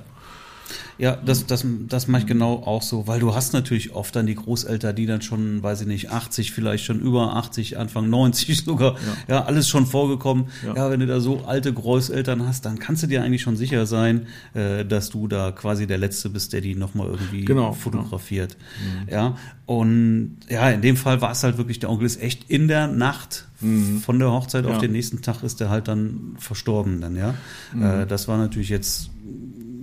Ja, 1.01 1.17
das, 1.17 1.47
das, 1.47 1.65
das 1.89 2.09
mache 2.09 2.23
ich 2.23 2.27
genau 2.27 2.57
auch 2.57 2.83
so, 2.83 3.07
weil 3.07 3.21
du 3.21 3.35
hast 3.35 3.55
natürlich 3.55 3.95
oft 3.95 4.15
dann 4.15 4.27
die 4.27 4.35
Großeltern, 4.35 4.95
die 4.95 5.07
dann 5.07 5.23
schon, 5.23 5.63
weiß 5.63 5.81
ich 5.81 5.87
nicht, 5.87 6.11
80, 6.11 6.53
vielleicht 6.53 6.85
schon 6.85 7.01
über 7.01 7.37
80, 7.37 7.79
Anfang 7.79 8.11
90 8.11 8.65
sogar, 8.65 8.97
ja, 9.27 9.37
ja 9.37 9.45
alles 9.45 9.67
schon 9.67 9.87
vorgekommen. 9.87 10.49
Ja. 10.67 10.77
ja. 10.77 10.91
wenn 10.91 11.01
du 11.01 11.07
da 11.07 11.21
so 11.21 11.45
alte 11.47 11.73
Großeltern 11.73 12.47
hast, 12.47 12.67
dann 12.67 12.79
kannst 12.79 13.03
du 13.03 13.07
dir 13.07 13.23
eigentlich 13.23 13.41
schon 13.41 13.57
sicher 13.57 13.87
sein, 13.87 14.27
äh, 14.53 14.85
dass 14.85 15.09
du 15.09 15.27
da 15.27 15.53
quasi 15.53 15.87
der 15.87 15.97
Letzte 15.97 16.29
bist, 16.29 16.53
der 16.53 16.61
die 16.61 16.75
nochmal 16.75 17.07
irgendwie 17.07 17.47
genau, 17.47 17.73
fotografiert. 17.73 18.59
Mhm. 18.83 19.11
Ja, 19.11 19.37
und 19.65 20.37
ja, 20.51 20.69
in 20.69 20.83
dem 20.83 20.99
Fall 20.99 21.23
war 21.23 21.31
es 21.31 21.43
halt 21.43 21.57
wirklich, 21.57 21.79
der 21.79 21.89
Onkel 21.89 22.05
ist 22.05 22.21
echt 22.21 22.51
in 22.51 22.69
der 22.69 22.89
Nacht 22.89 23.47
mhm. 23.61 24.01
von 24.01 24.19
der 24.19 24.31
Hochzeit 24.31 24.67
ja. 24.67 24.71
auf 24.71 24.79
den 24.79 24.93
nächsten 24.93 25.23
Tag 25.23 25.43
ist 25.45 25.63
er 25.63 25.71
halt 25.71 25.89
dann 25.89 26.37
verstorben 26.39 27.01
dann, 27.01 27.17
ja. 27.17 27.35
Mhm. 27.73 27.83
Äh, 27.83 28.07
das 28.07 28.29
war 28.29 28.37
natürlich 28.37 28.69
jetzt 28.69 29.11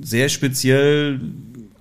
sehr 0.07 0.29
speziell, 0.29 1.19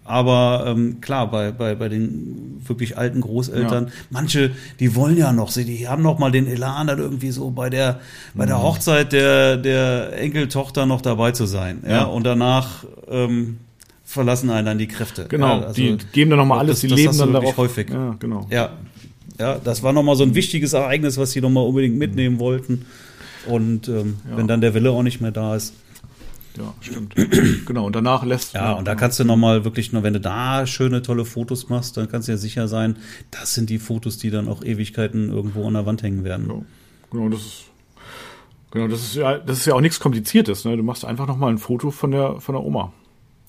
aber 0.04 0.64
ähm, 0.66 1.00
klar, 1.00 1.30
bei, 1.30 1.52
bei, 1.52 1.74
bei 1.74 1.88
den 1.88 2.60
wirklich 2.66 2.98
alten 2.98 3.20
Großeltern, 3.20 3.86
ja. 3.86 3.92
manche, 4.10 4.50
die 4.80 4.96
wollen 4.96 5.16
ja 5.16 5.32
noch, 5.32 5.52
die 5.52 5.86
haben 5.86 6.02
noch 6.02 6.18
mal 6.18 6.32
den 6.32 6.48
Elan, 6.48 6.88
dann 6.88 6.98
irgendwie 6.98 7.30
so 7.30 7.50
bei 7.50 7.70
der, 7.70 8.00
bei 8.34 8.46
der 8.46 8.58
mhm. 8.58 8.62
Hochzeit 8.62 9.12
der, 9.12 9.56
der 9.56 10.18
Enkeltochter 10.18 10.86
noch 10.86 11.02
dabei 11.02 11.32
zu 11.32 11.46
sein. 11.46 11.82
Ja, 11.84 11.90
ja? 11.90 12.04
und 12.04 12.24
danach 12.24 12.84
ähm, 13.08 13.58
verlassen 14.04 14.50
einen 14.50 14.66
dann 14.66 14.78
die 14.78 14.88
Kräfte. 14.88 15.26
Genau, 15.28 15.60
ja, 15.60 15.66
also, 15.66 15.74
die 15.74 15.96
geben 16.12 16.30
dann 16.30 16.40
noch 16.40 16.46
mal 16.46 16.58
alles, 16.58 16.80
die 16.80 16.88
das 16.88 16.98
leben 16.98 17.16
dann 17.16 17.32
darauf. 17.32 17.56
häufig. 17.56 17.90
Ja, 17.90 18.16
genau. 18.18 18.46
Ja, 18.50 18.70
ja, 19.38 19.58
das 19.62 19.82
war 19.82 19.92
noch 19.92 20.02
mal 20.02 20.16
so 20.16 20.24
ein 20.24 20.34
wichtiges 20.34 20.72
Ereignis, 20.72 21.16
was 21.16 21.30
sie 21.30 21.40
noch 21.40 21.50
mal 21.50 21.60
unbedingt 21.60 21.96
mitnehmen 21.96 22.40
wollten. 22.40 22.86
Und 23.46 23.86
ähm, 23.88 24.16
wenn 24.34 24.48
dann 24.48 24.60
der 24.60 24.74
Wille 24.74 24.90
auch 24.90 25.04
nicht 25.04 25.20
mehr 25.20 25.30
da 25.30 25.54
ist, 25.54 25.74
ja, 26.56 26.74
stimmt. 26.80 27.14
genau, 27.66 27.86
und 27.86 27.96
danach 27.96 28.24
lässt 28.24 28.54
Ja, 28.54 28.72
und 28.72 28.86
da 28.86 28.94
kannst 28.94 29.18
du 29.18 29.24
nochmal 29.24 29.64
wirklich 29.64 29.92
nur, 29.92 30.02
wenn 30.02 30.12
du 30.12 30.20
da 30.20 30.66
schöne, 30.66 31.02
tolle 31.02 31.24
Fotos 31.24 31.68
machst, 31.68 31.96
dann 31.96 32.08
kannst 32.08 32.28
du 32.28 32.32
ja 32.32 32.38
sicher 32.38 32.68
sein, 32.68 32.96
das 33.30 33.54
sind 33.54 33.70
die 33.70 33.78
Fotos, 33.78 34.18
die 34.18 34.30
dann 34.30 34.48
auch 34.48 34.62
Ewigkeiten 34.62 35.30
irgendwo 35.30 35.66
an 35.66 35.74
der 35.74 35.86
Wand 35.86 36.02
hängen 36.02 36.24
werden. 36.24 36.48
Ja, 36.48 36.62
genau, 37.10 37.28
das 37.28 37.40
ist. 37.40 37.64
Genau, 38.72 38.88
das 38.88 39.02
ist 39.02 39.14
ja, 39.14 39.38
das 39.38 39.58
ist 39.58 39.66
ja 39.66 39.74
auch 39.74 39.80
nichts 39.80 40.00
Kompliziertes, 40.00 40.64
ne? 40.64 40.76
Du 40.76 40.82
machst 40.82 41.04
einfach 41.04 41.26
nochmal 41.26 41.50
ein 41.50 41.58
Foto 41.58 41.90
von 41.90 42.10
der, 42.10 42.40
von 42.40 42.54
der 42.54 42.64
Oma. 42.64 42.92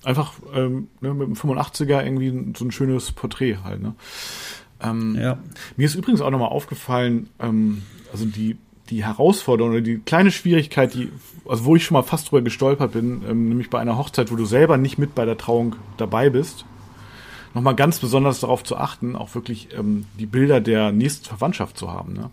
Einfach 0.03 0.33
ähm, 0.53 0.87
ne, 1.01 1.13
mit 1.13 1.27
dem 1.27 1.33
85er 1.33 2.03
irgendwie 2.03 2.53
so 2.55 2.63
ein 2.63 2.71
schönes 2.71 3.11
Porträt 3.11 3.57
halt, 3.63 3.81
ne? 3.81 3.95
Ähm, 4.79 5.17
ja. 5.19 5.39
Mir 5.75 5.85
ist 5.85 5.95
übrigens 5.95 6.21
auch 6.21 6.29
nochmal 6.29 6.49
aufgefallen, 6.49 7.29
ähm, 7.39 7.81
also 8.11 8.25
die 8.25 8.57
die 8.89 9.05
Herausforderung 9.05 9.71
oder 9.71 9.81
die 9.81 9.99
kleine 9.99 10.31
Schwierigkeit, 10.31 10.93
die, 10.93 11.11
also 11.47 11.65
wo 11.65 11.75
ich 11.75 11.83
schon 11.83 11.95
mal 11.95 12.03
fast 12.03 12.29
drüber 12.29 12.41
gestolpert 12.41 12.93
bin, 12.93 13.23
ähm, 13.27 13.49
nämlich 13.49 13.69
bei 13.69 13.79
einer 13.79 13.97
Hochzeit, 13.97 14.31
wo 14.31 14.35
du 14.35 14.45
selber 14.45 14.77
nicht 14.77 14.97
mit 14.97 15.15
bei 15.15 15.25
der 15.25 15.37
Trauung 15.37 15.75
dabei 15.97 16.29
bist, 16.29 16.65
nochmal 17.53 17.75
ganz 17.75 17.99
besonders 17.99 18.39
darauf 18.39 18.63
zu 18.63 18.77
achten, 18.77 19.15
auch 19.15 19.35
wirklich 19.35 19.69
ähm, 19.77 20.05
die 20.19 20.25
Bilder 20.25 20.61
der 20.61 20.91
nächsten 20.91 21.25
Verwandtschaft 21.25 21.77
zu 21.77 21.91
haben. 21.91 22.13
Ne? 22.13 22.29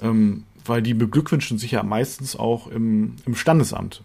Ähm, 0.00 0.44
weil 0.64 0.82
die 0.82 0.94
beglückwünschen 0.94 1.58
sich 1.58 1.72
ja 1.72 1.82
meistens 1.82 2.36
auch 2.36 2.66
im, 2.66 3.16
im 3.24 3.34
Standesamt. 3.34 4.02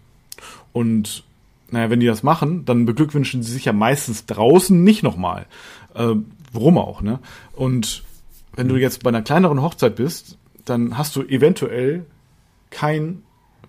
Und 0.72 1.24
naja, 1.70 1.90
wenn 1.90 2.00
die 2.00 2.06
das 2.06 2.22
machen, 2.22 2.64
dann 2.64 2.86
beglückwünschen 2.86 3.42
sie 3.42 3.52
sich 3.52 3.64
ja 3.64 3.72
meistens 3.72 4.26
draußen 4.26 4.82
nicht 4.84 5.02
nochmal. 5.02 5.46
Äh, 5.94 6.14
warum 6.52 6.78
auch, 6.78 7.00
ne? 7.02 7.18
Und 7.54 8.04
wenn 8.54 8.68
du 8.68 8.76
jetzt 8.76 9.02
bei 9.02 9.08
einer 9.08 9.22
kleineren 9.22 9.62
Hochzeit 9.62 9.96
bist, 9.96 10.36
dann 10.64 10.96
hast 10.98 11.16
du 11.16 11.22
eventuell 11.22 12.06
kein 12.70 13.22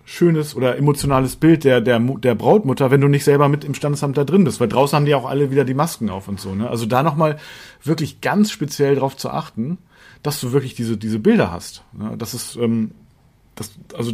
schönes 0.04 0.54
oder 0.54 0.76
emotionales 0.76 1.36
Bild 1.36 1.64
der, 1.64 1.80
der, 1.80 1.98
der 1.98 2.34
Brautmutter, 2.34 2.90
wenn 2.90 3.00
du 3.00 3.08
nicht 3.08 3.24
selber 3.24 3.48
mit 3.48 3.64
im 3.64 3.74
Standesamt 3.74 4.16
da 4.16 4.24
drin 4.24 4.44
bist, 4.44 4.60
weil 4.60 4.68
draußen 4.68 4.96
haben 4.96 5.06
die 5.06 5.14
auch 5.14 5.24
alle 5.24 5.50
wieder 5.50 5.64
die 5.64 5.74
Masken 5.74 6.10
auf 6.10 6.28
und 6.28 6.40
so. 6.40 6.54
Ne? 6.54 6.68
Also 6.68 6.84
da 6.84 7.02
nochmal 7.02 7.38
wirklich 7.82 8.20
ganz 8.20 8.50
speziell 8.50 8.96
darauf 8.96 9.16
zu 9.16 9.30
achten, 9.30 9.78
dass 10.22 10.40
du 10.40 10.52
wirklich 10.52 10.74
diese, 10.74 10.96
diese 10.96 11.18
Bilder 11.18 11.50
hast. 11.50 11.84
Ne? 11.92 12.16
Das 12.18 12.34
ist, 12.34 12.56
ähm, 12.56 12.90
das, 13.54 13.72
also 13.96 14.12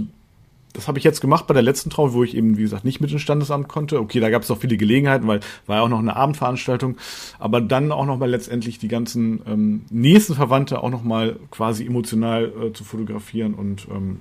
das 0.72 0.88
habe 0.88 0.98
ich 0.98 1.04
jetzt 1.04 1.20
gemacht 1.20 1.46
bei 1.46 1.54
der 1.54 1.62
letzten 1.62 1.90
Trauung, 1.90 2.12
wo 2.12 2.22
ich 2.22 2.37
eben, 2.37 2.56
wie 2.56 2.62
gesagt, 2.62 2.85
nicht 2.85 3.00
mit 3.00 3.11
ins 3.11 3.22
Standesamt 3.22 3.68
konnte. 3.68 4.00
Okay, 4.00 4.20
da 4.20 4.30
gab 4.30 4.42
es 4.42 4.48
noch 4.48 4.59
viele 4.59 4.76
Gelegenheiten, 4.76 5.26
weil 5.26 5.40
war 5.66 5.76
ja 5.76 5.83
auch 5.83 5.88
noch 5.88 5.98
eine 5.98 6.16
Abendveranstaltung. 6.16 6.96
Aber 7.38 7.61
dann 7.61 7.92
auch 7.92 8.06
noch 8.06 8.18
mal 8.18 8.30
letztendlich 8.30 8.78
die 8.78 8.88
ganzen 8.88 9.42
ähm, 9.46 9.85
nächsten 9.90 10.35
Verwandte 10.35 10.83
auch 10.83 10.90
noch 10.90 11.02
mal 11.02 11.37
quasi 11.50 11.85
emotional 11.87 12.44
äh, 12.44 12.72
zu 12.72 12.85
fotografieren. 12.85 13.54
Und 13.54 13.88
ähm, 13.90 14.20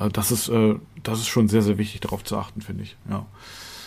äh, 0.00 0.08
das 0.08 0.30
ist 0.30 0.48
äh, 0.48 0.76
das 1.02 1.20
ist 1.20 1.28
schon 1.28 1.48
sehr, 1.48 1.62
sehr 1.62 1.78
wichtig, 1.78 2.00
darauf 2.00 2.24
zu 2.24 2.36
achten, 2.36 2.60
finde 2.60 2.84
ich. 2.84 2.96
Ja. 3.08 3.26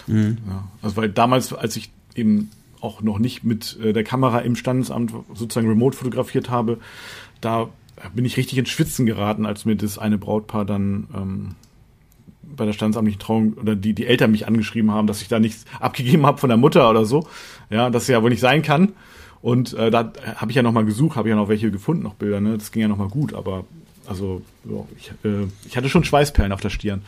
Mhm. 0.07 0.37
ja. 0.47 0.67
Also 0.81 0.97
weil 0.97 1.09
damals, 1.09 1.53
als 1.53 1.75
ich 1.75 1.91
eben 2.15 2.51
auch 2.81 3.01
noch 3.01 3.19
nicht 3.19 3.43
mit 3.43 3.79
äh, 3.81 3.93
der 3.93 4.03
Kamera 4.03 4.39
im 4.39 4.55
Standesamt 4.55 5.13
sozusagen 5.33 5.67
remote 5.67 5.95
fotografiert 5.95 6.49
habe, 6.49 6.79
da 7.39 7.69
bin 8.13 8.25
ich 8.25 8.37
richtig 8.37 8.57
ins 8.57 8.69
Schwitzen 8.69 9.05
geraten, 9.05 9.45
als 9.45 9.65
mir 9.65 9.75
das 9.75 9.97
eine 9.97 10.17
Brautpaar 10.17 10.65
dann 10.65 11.07
ähm, 11.15 11.55
bei 12.55 12.65
der 12.65 12.73
standesamtlichen 12.73 13.19
Trauung 13.19 13.53
oder 13.53 13.75
die, 13.75 13.93
die 13.93 14.05
Eltern 14.05 14.31
mich 14.31 14.47
angeschrieben 14.47 14.91
haben, 14.91 15.07
dass 15.07 15.21
ich 15.21 15.27
da 15.27 15.39
nichts 15.39 15.65
abgegeben 15.79 16.25
habe 16.25 16.37
von 16.37 16.49
der 16.49 16.57
Mutter 16.57 16.89
oder 16.89 17.05
so. 17.05 17.27
Ja, 17.69 17.89
das 17.89 18.07
ja 18.07 18.21
wohl 18.21 18.29
nicht 18.29 18.39
sein 18.39 18.61
kann. 18.61 18.93
Und 19.41 19.73
äh, 19.73 19.89
da 19.89 20.13
habe 20.35 20.51
ich 20.51 20.55
ja 20.55 20.61
nochmal 20.61 20.85
gesucht, 20.85 21.15
habe 21.15 21.29
ja 21.29 21.35
noch 21.35 21.49
welche 21.49 21.71
gefunden, 21.71 22.03
noch 22.03 22.13
Bilder, 22.13 22.41
ne? 22.41 22.57
Das 22.57 22.71
ging 22.71 22.83
ja 22.83 22.87
nochmal 22.87 23.07
gut, 23.07 23.33
aber 23.33 23.65
also 24.05 24.41
ja, 24.65 24.85
ich, 24.97 25.11
äh, 25.23 25.47
ich 25.65 25.77
hatte 25.77 25.89
schon 25.89 26.03
Schweißperlen 26.03 26.51
auf 26.51 26.61
der 26.61 26.69
Stirn. 26.69 27.01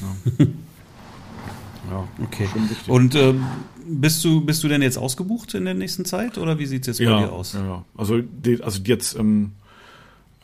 Ja, 0.00 0.46
ja 1.90 2.08
okay. 2.22 2.48
Und 2.86 3.14
ähm, 3.14 3.44
bist 3.86 4.24
du 4.24 4.40
bist 4.40 4.64
du 4.64 4.68
denn 4.68 4.80
jetzt 4.80 4.96
ausgebucht 4.96 5.52
in 5.54 5.66
der 5.66 5.74
nächsten 5.74 6.06
Zeit 6.06 6.38
oder 6.38 6.58
wie 6.58 6.66
sieht's 6.66 6.86
jetzt 6.86 7.00
ja, 7.00 7.14
bei 7.14 7.26
dir 7.26 7.32
aus? 7.32 7.52
Ja. 7.52 7.84
Also, 7.96 8.20
also 8.62 8.80
jetzt 8.84 9.18
ähm, 9.18 9.52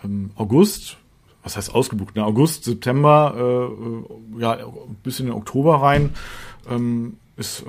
ähm, 0.05 0.31
August, 0.37 0.97
was 1.43 1.57
heißt 1.57 1.75
ausgebucht, 1.75 2.17
ne? 2.17 2.25
August, 2.25 2.65
September, 2.65 3.69
äh, 4.37 4.41
ja, 4.41 4.59
bis 5.03 5.21
in 5.21 5.27
den 5.27 5.35
Oktober 5.35 5.83
rein, 5.83 6.11
ähm, 6.71 7.17
ist 7.37 7.63
äh, 7.63 7.65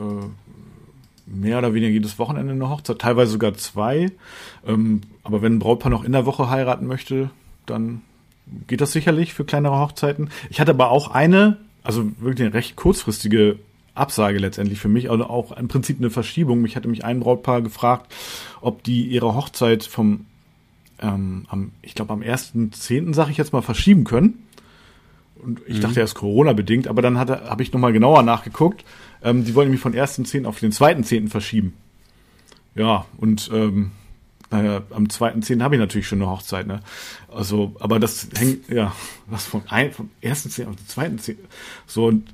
mehr 1.26 1.58
oder 1.58 1.74
weniger 1.74 1.92
jedes 1.92 2.20
Wochenende 2.20 2.54
eine 2.54 2.70
Hochzeit, 2.70 3.00
teilweise 3.00 3.32
sogar 3.32 3.54
zwei. 3.56 4.12
Ähm, 4.66 5.02
aber 5.24 5.42
wenn 5.42 5.56
ein 5.56 5.60
Brautpaar 5.60 5.90
noch 5.90 6.04
in 6.04 6.12
der 6.12 6.26
Woche 6.26 6.50
heiraten 6.50 6.86
möchte, 6.86 7.30
dann 7.66 8.02
geht 8.68 8.82
das 8.82 8.92
sicherlich 8.92 9.34
für 9.34 9.46
kleinere 9.46 9.80
Hochzeiten. 9.80 10.30
Ich 10.50 10.60
hatte 10.60 10.72
aber 10.72 10.92
auch 10.92 11.12
eine, 11.12 11.58
also 11.82 12.06
wirklich 12.20 12.46
eine 12.46 12.54
recht 12.54 12.76
kurzfristige 12.76 13.58
Absage 13.96 14.40
letztendlich 14.40 14.80
für 14.80 14.90
mich, 14.90 15.10
also 15.10 15.26
auch 15.26 15.56
im 15.56 15.68
Prinzip 15.68 16.00
eine 16.00 16.10
Verschiebung. 16.10 16.62
Mich 16.62 16.76
hatte 16.76 16.88
mich 16.88 17.06
ein 17.06 17.20
Brautpaar 17.20 17.62
gefragt, 17.62 18.14
ob 18.60 18.84
die 18.84 19.06
ihre 19.08 19.36
Hochzeit 19.36 19.84
vom 19.84 20.26
ähm, 21.02 21.46
am, 21.50 21.72
ich 21.82 21.96
glaube 21.96 22.14
am 22.14 22.22
1.10., 22.22 23.14
sage 23.14 23.32
ich 23.32 23.38
jetzt 23.38 23.54
mal, 23.54 23.62
verschieben 23.62 24.04
können. 24.04 24.48
Und 25.42 25.62
ich 25.68 25.78
mhm. 25.78 25.82
dachte, 25.82 26.00
er 26.00 26.06
ist 26.06 26.16
Corona-bedingt, 26.16 26.88
aber 26.88 27.02
dann 27.02 27.18
habe 27.20 27.64
ich 27.64 27.74
nochmal 27.74 27.94
genauer 27.94 28.24
nachgeguckt. 28.24 28.86
Ähm, 29.22 29.44
die 29.44 29.56
wollen 29.56 29.68
nämlich 29.68 29.82
von 29.82 29.94
1.10. 29.94 30.46
auf 30.46 30.60
den 30.60 30.72
2.10. 30.72 31.30
verschieben. 31.30 31.74
Ja, 32.76 33.06
und 33.18 33.50
ähm, 33.54 33.92
naja, 34.54 34.84
am 34.92 35.06
2.10. 35.06 35.64
habe 35.64 35.76
ich 35.76 35.80
natürlich 35.80 36.08
schon 36.08 36.22
eine 36.22 36.30
Hochzeit, 36.30 36.68
ne? 36.68 36.82
Also, 37.28 37.76
aber 37.80 38.00
das 38.00 38.30
hängt, 38.36 38.70
ja, 38.70 38.94
was 39.26 39.46
von 39.46 39.64
ein, 39.68 39.92
vom 39.92 40.12
1.10. 40.22 40.68
auf 40.68 40.76
den 40.76 41.18
2.10. 41.18 41.38
So, 41.88 42.06
und 42.06 42.32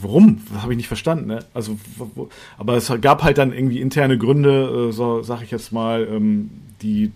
warum? 0.00 0.42
Das 0.52 0.62
habe 0.62 0.72
ich 0.74 0.76
nicht 0.76 0.88
verstanden, 0.88 1.28
ne? 1.28 1.44
Also, 1.54 1.78
wo, 1.96 2.28
aber 2.58 2.76
es 2.76 2.92
gab 3.00 3.22
halt 3.22 3.38
dann 3.38 3.54
irgendwie 3.54 3.80
interne 3.80 4.18
Gründe, 4.18 4.88
äh, 4.90 4.92
so 4.92 5.22
sag 5.22 5.42
ich 5.42 5.50
jetzt 5.50 5.72
mal, 5.72 6.06
ähm, 6.10 6.50
die 6.82 7.10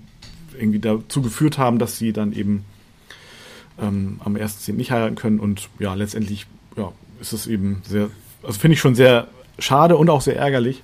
irgendwie 0.59 0.79
dazu 0.79 1.23
geführt 1.23 1.59
haben, 1.59 1.79
dass 1.79 1.99
sie 1.99 2.13
dann 2.13 2.33
eben 2.33 2.65
ähm, 3.81 4.21
am 4.25 4.35
1.10. 4.37 4.75
nicht 4.75 4.91
heiraten 4.91 5.17
können 5.17 5.41
und 5.41 5.69
ja, 5.79 5.95
letztendlich 5.95 6.47
ja, 6.77 6.93
ist 7.21 7.33
es 7.33 7.47
eben 7.47 7.83
sehr, 7.85 8.11
also 8.43 8.59
finde 8.59 8.75
ich 8.75 8.81
schon 8.81 8.95
sehr 8.95 9.29
schade 9.59 9.97
und 9.97 10.11
auch 10.11 10.21
sehr 10.21 10.37
ärgerlich. 10.37 10.83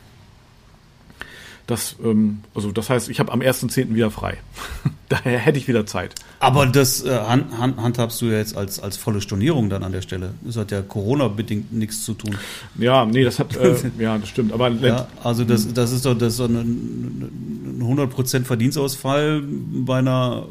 Das, 1.72 1.96
ähm, 2.04 2.40
also 2.54 2.70
das 2.70 2.90
heißt, 2.90 3.08
ich 3.08 3.18
habe 3.18 3.32
am 3.32 3.40
1.10. 3.40 3.94
wieder 3.94 4.10
frei. 4.10 4.36
Daher 5.08 5.38
hätte 5.38 5.56
ich 5.56 5.68
wieder 5.68 5.86
Zeit. 5.86 6.14
Aber 6.38 6.66
das 6.66 7.02
äh, 7.02 7.18
hand, 7.18 7.56
hand, 7.56 7.78
handhabst 7.78 8.20
du 8.20 8.26
ja 8.26 8.36
jetzt 8.36 8.54
als, 8.58 8.78
als 8.78 8.98
volle 8.98 9.22
Stornierung 9.22 9.70
dann 9.70 9.82
an 9.82 9.90
der 9.90 10.02
Stelle. 10.02 10.34
Das 10.42 10.58
hat 10.58 10.70
ja 10.70 10.82
Corona-bedingt 10.82 11.72
nichts 11.72 12.04
zu 12.04 12.12
tun. 12.12 12.36
Ja, 12.76 13.06
nee, 13.06 13.24
das 13.24 13.38
hat, 13.38 13.56
äh, 13.56 13.74
ja, 13.98 14.18
das 14.18 14.28
stimmt. 14.28 14.52
Aber 14.52 14.68
ja, 14.68 15.08
also 15.24 15.44
das, 15.44 15.72
das 15.72 15.92
ist 15.92 16.04
doch, 16.04 16.12
das 16.12 16.34
ist 16.34 16.40
doch 16.40 16.50
ein, 16.50 17.80
ein 17.80 17.82
100% 17.82 18.44
Verdienstausfall 18.44 19.42
bei 19.42 19.96
einer 19.96 20.44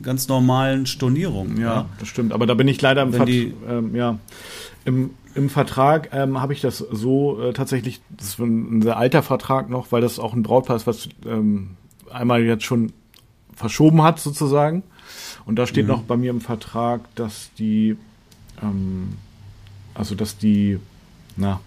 ganz 0.00 0.28
normalen 0.28 0.86
Stornierung. 0.86 1.56
Ja, 1.56 1.62
ja, 1.62 1.88
das 1.98 2.06
stimmt. 2.06 2.32
Aber 2.32 2.46
da 2.46 2.54
bin 2.54 2.68
ich 2.68 2.80
leider 2.80 3.02
im, 3.02 3.12
Vert 3.12 3.28
ähm, 3.28 3.96
ja, 3.96 4.16
im, 4.84 5.10
im 5.38 5.48
Vertrag 5.48 6.10
ähm, 6.12 6.40
habe 6.40 6.52
ich 6.52 6.60
das 6.60 6.78
so 6.78 7.40
äh, 7.40 7.52
tatsächlich, 7.52 8.00
das 8.10 8.30
ist 8.30 8.38
ein, 8.40 8.82
sehr 8.82 8.96
alter 8.96 9.22
Vertrag 9.22 9.70
noch, 9.70 9.92
weil 9.92 10.00
das 10.00 10.18
auch 10.18 10.34
ein 10.34 10.42
Brautpaar 10.42 10.76
ist, 10.76 10.86
was 10.86 11.08
ähm, 11.24 11.76
einmal 12.10 12.42
jetzt 12.42 12.64
schon 12.64 12.92
verschoben 13.54 14.02
hat 14.02 14.18
sozusagen. 14.18 14.82
Und 15.46 15.56
da 15.56 15.66
steht 15.66 15.84
mhm. 15.84 15.92
noch 15.92 16.02
bei 16.02 16.16
mir 16.16 16.30
im 16.30 16.40
Vertrag, 16.40 17.02
dass 17.14 17.50
die, 17.56 17.96
ähm, 18.60 19.14
also 19.94 20.16
dass 20.16 20.38
die, 20.38 20.80
na, 21.36 21.60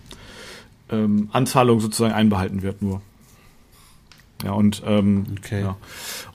ähm, 0.90 1.30
Anzahlung 1.32 1.80
sozusagen 1.80 2.14
einbehalten 2.14 2.62
wird 2.64 2.82
nur. 2.82 3.02
Ja, 4.44 4.52
und, 4.52 4.84
ähm, 4.86 5.26
okay. 5.40 5.62
ja, 5.62 5.78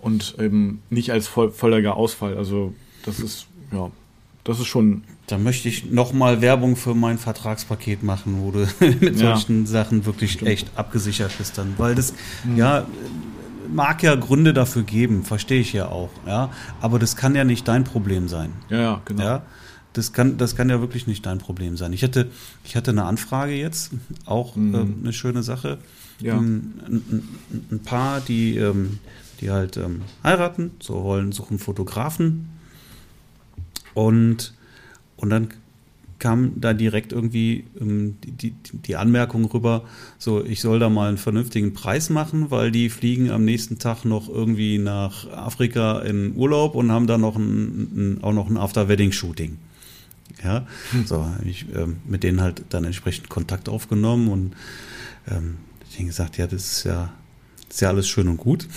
und 0.00 0.36
eben 0.38 0.80
nicht 0.88 1.10
als 1.12 1.28
voll, 1.28 1.50
voller 1.50 1.96
Ausfall. 1.96 2.36
Also 2.38 2.72
das 3.04 3.20
ist, 3.20 3.46
ja, 3.72 3.90
das 4.46 4.60
ist 4.60 4.68
schon. 4.68 5.02
Da 5.26 5.38
möchte 5.38 5.68
ich 5.68 5.90
nochmal 5.90 6.40
Werbung 6.40 6.76
für 6.76 6.94
mein 6.94 7.18
Vertragspaket 7.18 8.04
machen, 8.04 8.36
wo 8.40 8.52
du 8.52 8.68
mit 9.00 9.20
ja. 9.20 9.34
solchen 9.34 9.66
Sachen 9.66 10.06
wirklich 10.06 10.32
Stimmt. 10.32 10.50
echt 10.50 10.70
abgesichert 10.76 11.36
bist 11.36 11.58
dann. 11.58 11.74
Weil 11.78 11.96
das, 11.96 12.14
mhm. 12.44 12.56
ja, 12.56 12.86
mag 13.72 14.04
ja 14.04 14.14
Gründe 14.14 14.54
dafür 14.54 14.84
geben, 14.84 15.24
verstehe 15.24 15.60
ich 15.60 15.72
ja 15.72 15.88
auch, 15.88 16.10
ja. 16.26 16.50
Aber 16.80 17.00
das 17.00 17.16
kann 17.16 17.34
ja 17.34 17.42
nicht 17.42 17.66
dein 17.66 17.82
Problem 17.82 18.28
sein. 18.28 18.52
Ja, 18.70 19.02
genau. 19.04 19.24
Ja? 19.24 19.42
Das 19.94 20.12
kann, 20.12 20.36
das 20.38 20.54
kann 20.54 20.68
ja 20.68 20.80
wirklich 20.80 21.08
nicht 21.08 21.26
dein 21.26 21.38
Problem 21.38 21.76
sein. 21.76 21.92
Ich 21.92 22.04
hatte, 22.04 22.30
ich 22.64 22.76
hatte 22.76 22.92
eine 22.92 23.04
Anfrage 23.04 23.54
jetzt, 23.54 23.90
auch 24.26 24.54
mhm. 24.54 24.74
äh, 24.74 24.78
eine 25.02 25.12
schöne 25.12 25.42
Sache. 25.42 25.78
Ja. 26.20 26.38
Ein, 26.38 26.80
ein, 26.86 27.28
ein 27.72 27.80
Paar, 27.80 28.20
die, 28.20 28.56
ähm, 28.58 29.00
die 29.40 29.50
halt 29.50 29.76
ähm, 29.76 30.02
heiraten, 30.22 30.70
so 30.78 31.02
wollen, 31.02 31.32
suchen 31.32 31.58
Fotografen. 31.58 32.55
Und, 33.96 34.52
und 35.16 35.30
dann 35.30 35.48
kam 36.18 36.60
da 36.60 36.74
direkt 36.74 37.12
irgendwie 37.12 37.64
ähm, 37.80 38.18
die, 38.22 38.50
die, 38.50 38.54
die, 38.72 38.96
Anmerkung 38.96 39.46
rüber, 39.46 39.84
so 40.18 40.44
ich 40.44 40.60
soll 40.60 40.78
da 40.78 40.90
mal 40.90 41.08
einen 41.08 41.16
vernünftigen 41.16 41.72
Preis 41.72 42.10
machen, 42.10 42.50
weil 42.50 42.70
die 42.70 42.90
fliegen 42.90 43.30
am 43.30 43.46
nächsten 43.46 43.78
Tag 43.78 44.04
noch 44.04 44.28
irgendwie 44.28 44.76
nach 44.76 45.30
Afrika 45.32 46.00
in 46.00 46.36
Urlaub 46.36 46.74
und 46.74 46.92
haben 46.92 47.06
da 47.06 47.16
noch 47.16 47.36
ein, 47.36 48.18
ein 48.18 48.18
auch 48.22 48.34
noch 48.34 48.50
ein 48.50 48.58
After-Wedding-Shooting. 48.58 49.56
Ja, 50.44 50.66
hm. 50.90 51.06
so 51.06 51.26
ich 51.46 51.64
ähm, 51.74 51.96
mit 52.04 52.22
denen 52.22 52.42
halt 52.42 52.64
dann 52.68 52.84
entsprechend 52.84 53.30
Kontakt 53.30 53.70
aufgenommen 53.70 54.28
und 54.28 54.56
ähm, 55.30 55.56
denen 55.96 56.08
gesagt, 56.08 56.36
ja, 56.36 56.46
das 56.46 56.78
ist 56.78 56.84
ja 56.84 57.14
ist 57.68 57.80
ja 57.80 57.88
alles 57.88 58.08
schön 58.08 58.28
und 58.28 58.36
gut. 58.36 58.68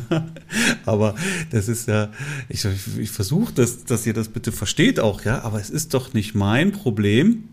aber 0.86 1.14
das 1.50 1.68
ist 1.68 1.88
ja, 1.88 2.10
ich, 2.48 2.66
ich 2.98 3.10
versuche, 3.10 3.52
dass, 3.52 3.84
dass 3.84 4.06
ihr 4.06 4.14
das 4.14 4.28
bitte 4.28 4.52
versteht 4.52 5.00
auch, 5.00 5.24
ja, 5.24 5.42
aber 5.42 5.60
es 5.60 5.70
ist 5.70 5.94
doch 5.94 6.12
nicht 6.12 6.34
mein 6.34 6.72
Problem. 6.72 7.48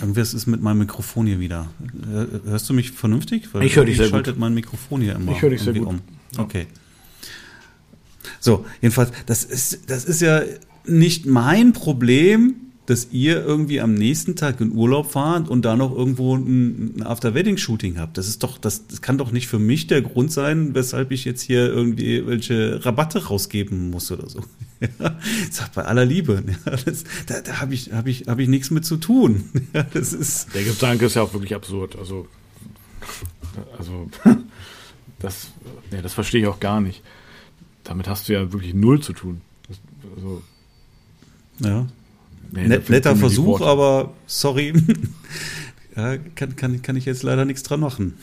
Irgendwas 0.00 0.32
ist 0.32 0.46
mit 0.46 0.62
meinem 0.62 0.78
Mikrofon 0.78 1.26
hier 1.26 1.40
wieder. 1.40 1.70
Hörst 2.44 2.68
du 2.68 2.74
mich 2.74 2.92
vernünftig? 2.92 3.48
Weil 3.52 3.64
ich 3.64 3.76
höre 3.76 3.84
dich 3.84 3.96
sehr 3.96 4.08
schaltet 4.08 4.34
gut. 4.34 4.40
mein 4.40 4.54
Mikrofon 4.54 5.00
hier 5.00 5.16
immer. 5.16 5.32
Ich 5.32 5.42
höre 5.42 5.50
dich 5.50 5.62
sehr 5.62 5.74
gut. 5.74 5.86
Um. 5.86 6.00
Okay. 6.38 6.66
So, 8.40 8.64
jedenfalls, 8.80 9.12
das 9.26 9.44
ist, 9.44 9.90
das 9.90 10.04
ist 10.04 10.20
ja 10.20 10.42
nicht 10.84 11.26
mein 11.26 11.72
Problem, 11.72 12.54
dass 12.86 13.08
ihr 13.12 13.44
irgendwie 13.44 13.80
am 13.80 13.94
nächsten 13.94 14.34
Tag 14.34 14.60
in 14.60 14.72
Urlaub 14.72 15.12
fahrt 15.12 15.48
und 15.48 15.64
da 15.64 15.76
noch 15.76 15.96
irgendwo 15.96 16.36
ein, 16.36 17.02
After-Wedding-Shooting 17.02 17.98
habt. 17.98 18.18
Das 18.18 18.26
ist 18.26 18.42
doch, 18.42 18.58
das, 18.58 18.88
das 18.88 19.00
kann 19.00 19.18
doch 19.18 19.30
nicht 19.30 19.46
für 19.46 19.60
mich 19.60 19.86
der 19.86 20.02
Grund 20.02 20.32
sein, 20.32 20.74
weshalb 20.74 21.12
ich 21.12 21.24
jetzt 21.24 21.42
hier 21.42 21.68
irgendwie 21.68 22.26
welche 22.26 22.84
Rabatte 22.84 23.26
rausgeben 23.26 23.90
muss 23.90 24.10
oder 24.10 24.28
so. 24.28 24.40
Ja, 24.98 25.16
sag 25.48 25.74
bei 25.74 25.84
aller 25.84 26.04
Liebe. 26.04 26.42
Ja, 26.44 26.72
das, 26.84 27.04
da 27.26 27.40
da 27.40 27.60
habe 27.60 27.72
ich, 27.72 27.92
hab 27.92 28.08
ich, 28.08 28.24
hab 28.26 28.40
ich 28.40 28.48
nichts 28.48 28.72
mit 28.72 28.84
zu 28.84 28.96
tun. 28.96 29.44
Ja, 29.72 29.84
das 29.84 30.12
ist 30.12 30.52
der 30.56 30.64
Gedanke 30.64 31.06
ist 31.06 31.14
ja 31.14 31.22
auch 31.22 31.32
wirklich 31.32 31.54
absurd. 31.54 31.94
Also, 31.94 32.26
also 33.78 34.10
das, 35.20 35.52
ja, 35.92 36.02
das 36.02 36.14
verstehe 36.14 36.40
ich 36.40 36.48
auch 36.48 36.58
gar 36.58 36.80
nicht. 36.80 37.00
Damit 37.84 38.08
hast 38.08 38.28
du 38.28 38.32
ja 38.32 38.52
wirklich 38.52 38.74
null 38.74 39.00
zu 39.00 39.12
tun. 39.12 39.40
Das, 39.68 39.78
also, 40.16 40.42
ja. 41.60 41.86
Nee, 42.52 42.68
Net, 42.68 42.90
netter 42.90 43.16
Versuch, 43.16 43.62
aber 43.62 44.12
sorry. 44.26 44.74
ja, 45.96 46.18
kann, 46.34 46.54
kann, 46.54 46.82
kann 46.82 46.96
ich 46.96 47.06
jetzt 47.06 47.22
leider 47.22 47.44
nichts 47.44 47.62
dran 47.62 47.80
machen. 47.80 48.14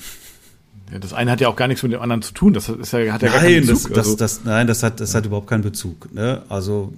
Ja, 0.92 1.00
das 1.00 1.14
eine 1.14 1.32
hat 1.32 1.42
ja 1.42 1.50
auch 1.50 1.56
gar 1.56 1.68
nichts 1.68 1.84
mit 1.84 1.92
dem 1.92 2.02
anderen 2.02 2.22
zu 2.22 2.34
tun. 2.34 2.54
Das 2.54 2.70
ist 2.70 2.94
ja, 2.94 3.12
hat 3.12 3.22
ja 3.22 3.30
nein, 3.30 3.42
gar 3.42 3.42
keinen 3.42 3.68
Bezug. 3.68 3.90
Das, 3.90 4.06
also. 4.06 4.16
das, 4.16 4.36
das, 4.38 4.46
nein, 4.46 4.68
das 4.68 4.84
hat, 4.84 5.00
das 5.00 5.16
hat 5.16 5.26
überhaupt 5.26 5.48
keinen 5.48 5.64
Bezug. 5.64 6.14
Ne? 6.14 6.44
Also 6.48 6.94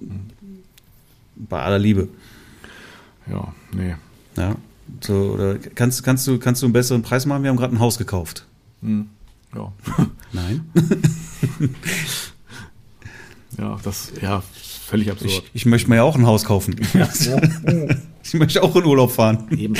bei 1.36 1.62
aller 1.62 1.78
Liebe. 1.78 2.08
Ja, 3.30 3.54
nee. 3.72 3.96
Ja, 4.36 4.56
so, 5.00 5.14
oder 5.34 5.56
kannst, 5.58 6.02
kannst, 6.04 6.26
du, 6.26 6.38
kannst 6.38 6.62
du 6.62 6.66
einen 6.66 6.72
besseren 6.72 7.02
Preis 7.02 7.26
machen? 7.26 7.42
Wir 7.42 7.50
haben 7.50 7.56
gerade 7.56 7.74
ein 7.74 7.80
Haus 7.80 7.98
gekauft. 7.98 8.46
Hm. 8.82 9.08
Ja. 9.54 9.72
Nein. 10.32 10.64
ja, 13.58 13.78
das, 13.82 14.12
ja, 14.20 14.42
völlig 14.92 15.10
absurd. 15.10 15.30
Ich, 15.30 15.42
ich 15.54 15.66
möchte 15.66 15.88
mir 15.88 15.96
ja 15.96 16.02
auch 16.02 16.16
ein 16.16 16.26
Haus 16.26 16.44
kaufen. 16.44 16.76
Ja. 16.92 17.08
ich 18.22 18.34
möchte 18.34 18.62
auch 18.62 18.76
in 18.76 18.84
Urlaub 18.84 19.10
fahren. 19.10 19.46
Eben. 19.50 19.74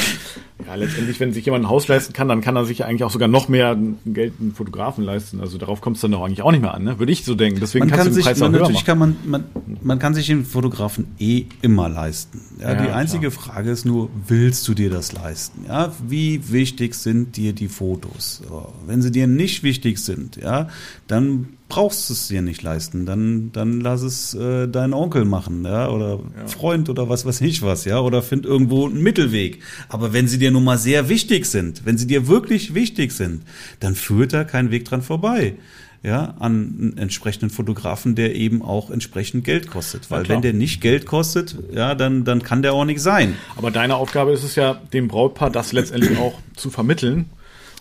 Ja, 0.66 0.74
letztendlich, 0.74 1.20
wenn 1.20 1.32
sich 1.34 1.44
jemand 1.44 1.64
ein 1.64 1.68
Haus 1.68 1.86
leisten 1.88 2.14
kann, 2.14 2.28
dann 2.28 2.40
kann 2.40 2.56
er 2.56 2.64
sich 2.64 2.78
ja 2.78 2.86
eigentlich 2.86 3.04
auch 3.04 3.10
sogar 3.10 3.28
noch 3.28 3.48
mehr 3.48 3.76
Geld 4.06 4.34
einen 4.40 4.54
Fotografen 4.54 5.04
leisten. 5.04 5.40
Also 5.40 5.58
darauf 5.58 5.82
kommt 5.82 5.96
es 5.96 6.02
dann 6.02 6.12
doch 6.12 6.22
eigentlich 6.22 6.40
auch 6.40 6.50
nicht 6.50 6.62
mehr 6.62 6.72
an, 6.72 6.84
ne? 6.84 6.98
Würde 6.98 7.12
ich 7.12 7.24
so 7.24 7.34
denken. 7.34 7.60
Deswegen 7.60 7.88
man 7.88 7.90
kannst 7.90 8.06
kann 8.06 8.14
du 8.14 8.20
den 8.20 8.24
Preis 8.24 8.36
sich, 8.38 8.42
man, 8.42 8.52
natürlich 8.52 8.84
kann 8.84 8.98
man, 8.98 9.16
man, 9.24 9.44
man 9.82 9.98
kann 9.98 10.14
sich 10.14 10.26
den 10.28 10.46
Fotografen 10.46 11.08
eh 11.18 11.44
immer 11.60 11.90
leisten. 11.90 12.40
Ja, 12.58 12.72
ja 12.72 12.82
die 12.82 12.90
einzige 12.90 13.30
klar. 13.30 13.54
Frage 13.54 13.70
ist 13.70 13.84
nur, 13.84 14.08
willst 14.28 14.66
du 14.66 14.72
dir 14.72 14.88
das 14.88 15.12
leisten? 15.12 15.66
Ja, 15.68 15.92
wie 16.06 16.50
wichtig 16.50 16.94
sind 16.94 17.36
dir 17.36 17.52
die 17.52 17.68
Fotos? 17.68 18.42
Wenn 18.86 19.02
sie 19.02 19.10
dir 19.10 19.26
nicht 19.26 19.62
wichtig 19.62 19.98
sind, 19.98 20.36
ja, 20.36 20.68
dann 21.06 21.48
brauchst 21.72 22.10
du 22.10 22.12
es 22.12 22.28
dir 22.28 22.42
nicht 22.42 22.62
leisten, 22.62 23.06
dann, 23.06 23.50
dann 23.52 23.80
lass 23.80 24.02
es 24.02 24.34
äh, 24.34 24.68
dein 24.68 24.92
Onkel 24.92 25.24
machen, 25.24 25.64
ja, 25.64 25.88
oder 25.88 26.20
ja. 26.36 26.46
Freund 26.46 26.90
oder 26.90 27.08
was 27.08 27.24
weiß 27.24 27.40
ich 27.40 27.62
was, 27.62 27.86
ja, 27.86 27.98
oder 27.98 28.20
find 28.20 28.44
irgendwo 28.44 28.86
einen 28.86 29.02
Mittelweg. 29.02 29.62
Aber 29.88 30.12
wenn 30.12 30.28
sie 30.28 30.36
dir 30.36 30.50
nun 30.50 30.64
mal 30.64 30.76
sehr 30.76 31.08
wichtig 31.08 31.46
sind, 31.46 31.86
wenn 31.86 31.96
sie 31.96 32.06
dir 32.06 32.28
wirklich 32.28 32.74
wichtig 32.74 33.12
sind, 33.12 33.44
dann 33.80 33.94
führt 33.94 34.34
da 34.34 34.44
kein 34.44 34.70
Weg 34.70 34.84
dran 34.84 35.00
vorbei. 35.00 35.54
Ja, 36.02 36.34
an 36.40 36.74
einen 36.78 36.98
entsprechenden 36.98 37.48
Fotografen, 37.48 38.16
der 38.16 38.34
eben 38.34 38.60
auch 38.60 38.90
entsprechend 38.90 39.44
Geld 39.44 39.70
kostet. 39.70 40.10
Weil 40.10 40.28
wenn 40.28 40.42
der 40.42 40.52
nicht 40.52 40.82
Geld 40.82 41.06
kostet, 41.06 41.56
ja, 41.72 41.94
dann, 41.94 42.24
dann 42.24 42.42
kann 42.42 42.60
der 42.60 42.74
auch 42.74 42.84
nicht 42.84 43.00
sein. 43.00 43.36
Aber 43.56 43.70
deine 43.70 43.94
Aufgabe 43.94 44.32
ist 44.32 44.42
es 44.42 44.56
ja, 44.56 44.74
dem 44.92 45.08
Brautpaar 45.08 45.48
das 45.48 45.72
letztendlich 45.72 46.18
auch 46.18 46.34
zu 46.54 46.70
vermitteln 46.70 47.26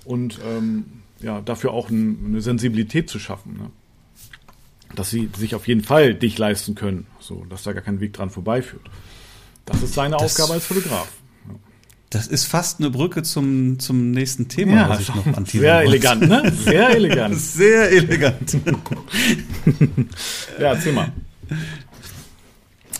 und 0.05 0.39
ähm, 0.47 0.85
ja, 1.19 1.41
dafür 1.41 1.71
auch 1.71 1.89
ein, 1.89 2.25
eine 2.25 2.41
Sensibilität 2.41 3.09
zu 3.09 3.19
schaffen. 3.19 3.57
Ne? 3.57 3.71
Dass 4.95 5.09
sie 5.09 5.29
sich 5.37 5.55
auf 5.55 5.67
jeden 5.67 5.83
Fall 5.83 6.13
dich 6.13 6.37
leisten 6.37 6.75
können, 6.75 7.07
so 7.19 7.45
dass 7.49 7.63
da 7.63 7.73
gar 7.73 7.81
kein 7.81 7.99
Weg 7.99 8.13
dran 8.13 8.29
vorbeiführt. 8.29 8.83
Das 9.65 9.81
ist 9.81 9.93
seine 9.93 10.17
das, 10.17 10.23
Aufgabe 10.23 10.53
als 10.53 10.65
Fotograf. 10.65 11.07
Das 12.09 12.27
ist 12.27 12.43
fast 12.43 12.79
eine 12.79 12.89
Brücke 12.89 13.23
zum, 13.23 13.79
zum 13.79 14.11
nächsten 14.11 14.49
Thema, 14.49 14.73
ja, 14.73 14.89
was 14.89 14.99
ich 14.99 15.15
noch 15.15 15.25
an 15.25 15.45
Sehr 15.45 15.81
elegant, 15.81 16.27
ne? 16.27 16.51
Sehr 16.51 16.89
elegant. 16.89 17.35
Sehr 17.39 17.89
elegant. 17.89 18.57
ja, 20.59 20.73
erzähl 20.73 20.91
mal. 20.91 21.11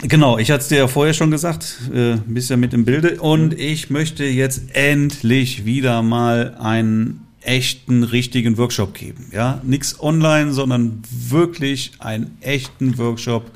Genau, 0.04 0.38
ich 0.38 0.50
hatte 0.50 0.62
es 0.62 0.68
dir 0.70 0.78
ja 0.78 0.88
vorher 0.88 1.14
schon 1.14 1.30
gesagt, 1.30 1.78
äh, 1.94 2.16
bist 2.26 2.50
ja 2.50 2.58
mit 2.58 2.74
im 2.74 2.86
Bilde 2.86 3.22
und 3.22 3.54
ich 3.54 3.90
möchte 3.90 4.24
jetzt 4.24 4.74
endlich 4.74 5.66
wieder 5.66 6.02
mal 6.02 6.56
ein 6.60 7.20
echten, 7.42 8.04
richtigen 8.04 8.58
Workshop 8.58 8.94
geben. 8.94 9.30
Ja, 9.32 9.62
nichts 9.64 10.00
online, 10.00 10.54
sondern 10.54 11.02
wirklich 11.10 11.92
einen 12.00 12.38
echten 12.42 12.98
Workshop. 12.98 13.52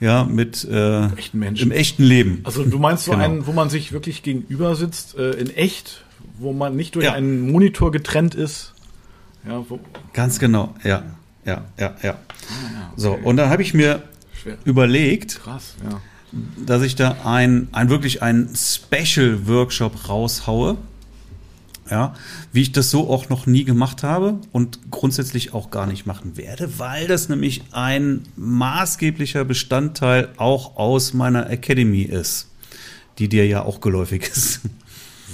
Ja, 0.00 0.24
mit 0.24 0.64
äh, 0.64 1.06
echten 1.14 1.38
Menschen. 1.38 1.70
im 1.70 1.76
echten 1.76 2.02
Leben. 2.02 2.40
Also 2.44 2.64
du 2.64 2.78
meinst 2.78 3.04
so 3.04 3.12
genau. 3.12 3.24
einen, 3.24 3.46
wo 3.46 3.52
man 3.52 3.70
sich 3.70 3.92
wirklich 3.92 4.22
gegenüber 4.22 4.74
sitzt, 4.74 5.16
äh, 5.16 5.30
in 5.30 5.48
echt, 5.54 6.04
wo 6.38 6.52
man 6.52 6.76
nicht 6.76 6.96
durch 6.96 7.06
ja. 7.06 7.12
einen 7.12 7.50
Monitor 7.50 7.90
getrennt 7.90 8.34
ist. 8.34 8.74
Ja, 9.46 9.64
wo 9.68 9.78
Ganz 10.12 10.38
genau, 10.38 10.74
ja, 10.82 11.04
ja, 11.44 11.64
ja, 11.78 11.94
ja. 12.02 12.12
Ah, 12.12 12.90
okay. 12.92 12.92
So, 12.96 13.12
und 13.12 13.36
dann 13.36 13.50
habe 13.50 13.62
ich 13.62 13.72
mir 13.72 14.02
überlegt, 14.64 15.40
Krass, 15.42 15.74
ja. 15.88 16.00
dass 16.64 16.82
ich 16.82 16.96
da 16.96 17.18
ein, 17.24 17.68
ein 17.72 17.88
wirklich 17.88 18.22
ein 18.22 18.50
Special 18.54 19.46
Workshop 19.46 20.08
raushaue. 20.08 20.76
Ja, 21.90 22.14
wie 22.50 22.62
ich 22.62 22.72
das 22.72 22.90
so 22.90 23.10
auch 23.10 23.28
noch 23.28 23.46
nie 23.46 23.64
gemacht 23.64 24.02
habe 24.02 24.38
und 24.52 24.90
grundsätzlich 24.90 25.52
auch 25.52 25.70
gar 25.70 25.86
nicht 25.86 26.06
machen 26.06 26.38
werde, 26.38 26.78
weil 26.78 27.06
das 27.06 27.28
nämlich 27.28 27.62
ein 27.72 28.22
maßgeblicher 28.36 29.44
Bestandteil 29.44 30.30
auch 30.38 30.76
aus 30.76 31.12
meiner 31.12 31.50
Academy 31.50 32.00
ist, 32.00 32.48
die 33.18 33.28
dir 33.28 33.46
ja 33.46 33.62
auch 33.62 33.82
geläufig 33.82 34.22
ist. 34.34 34.60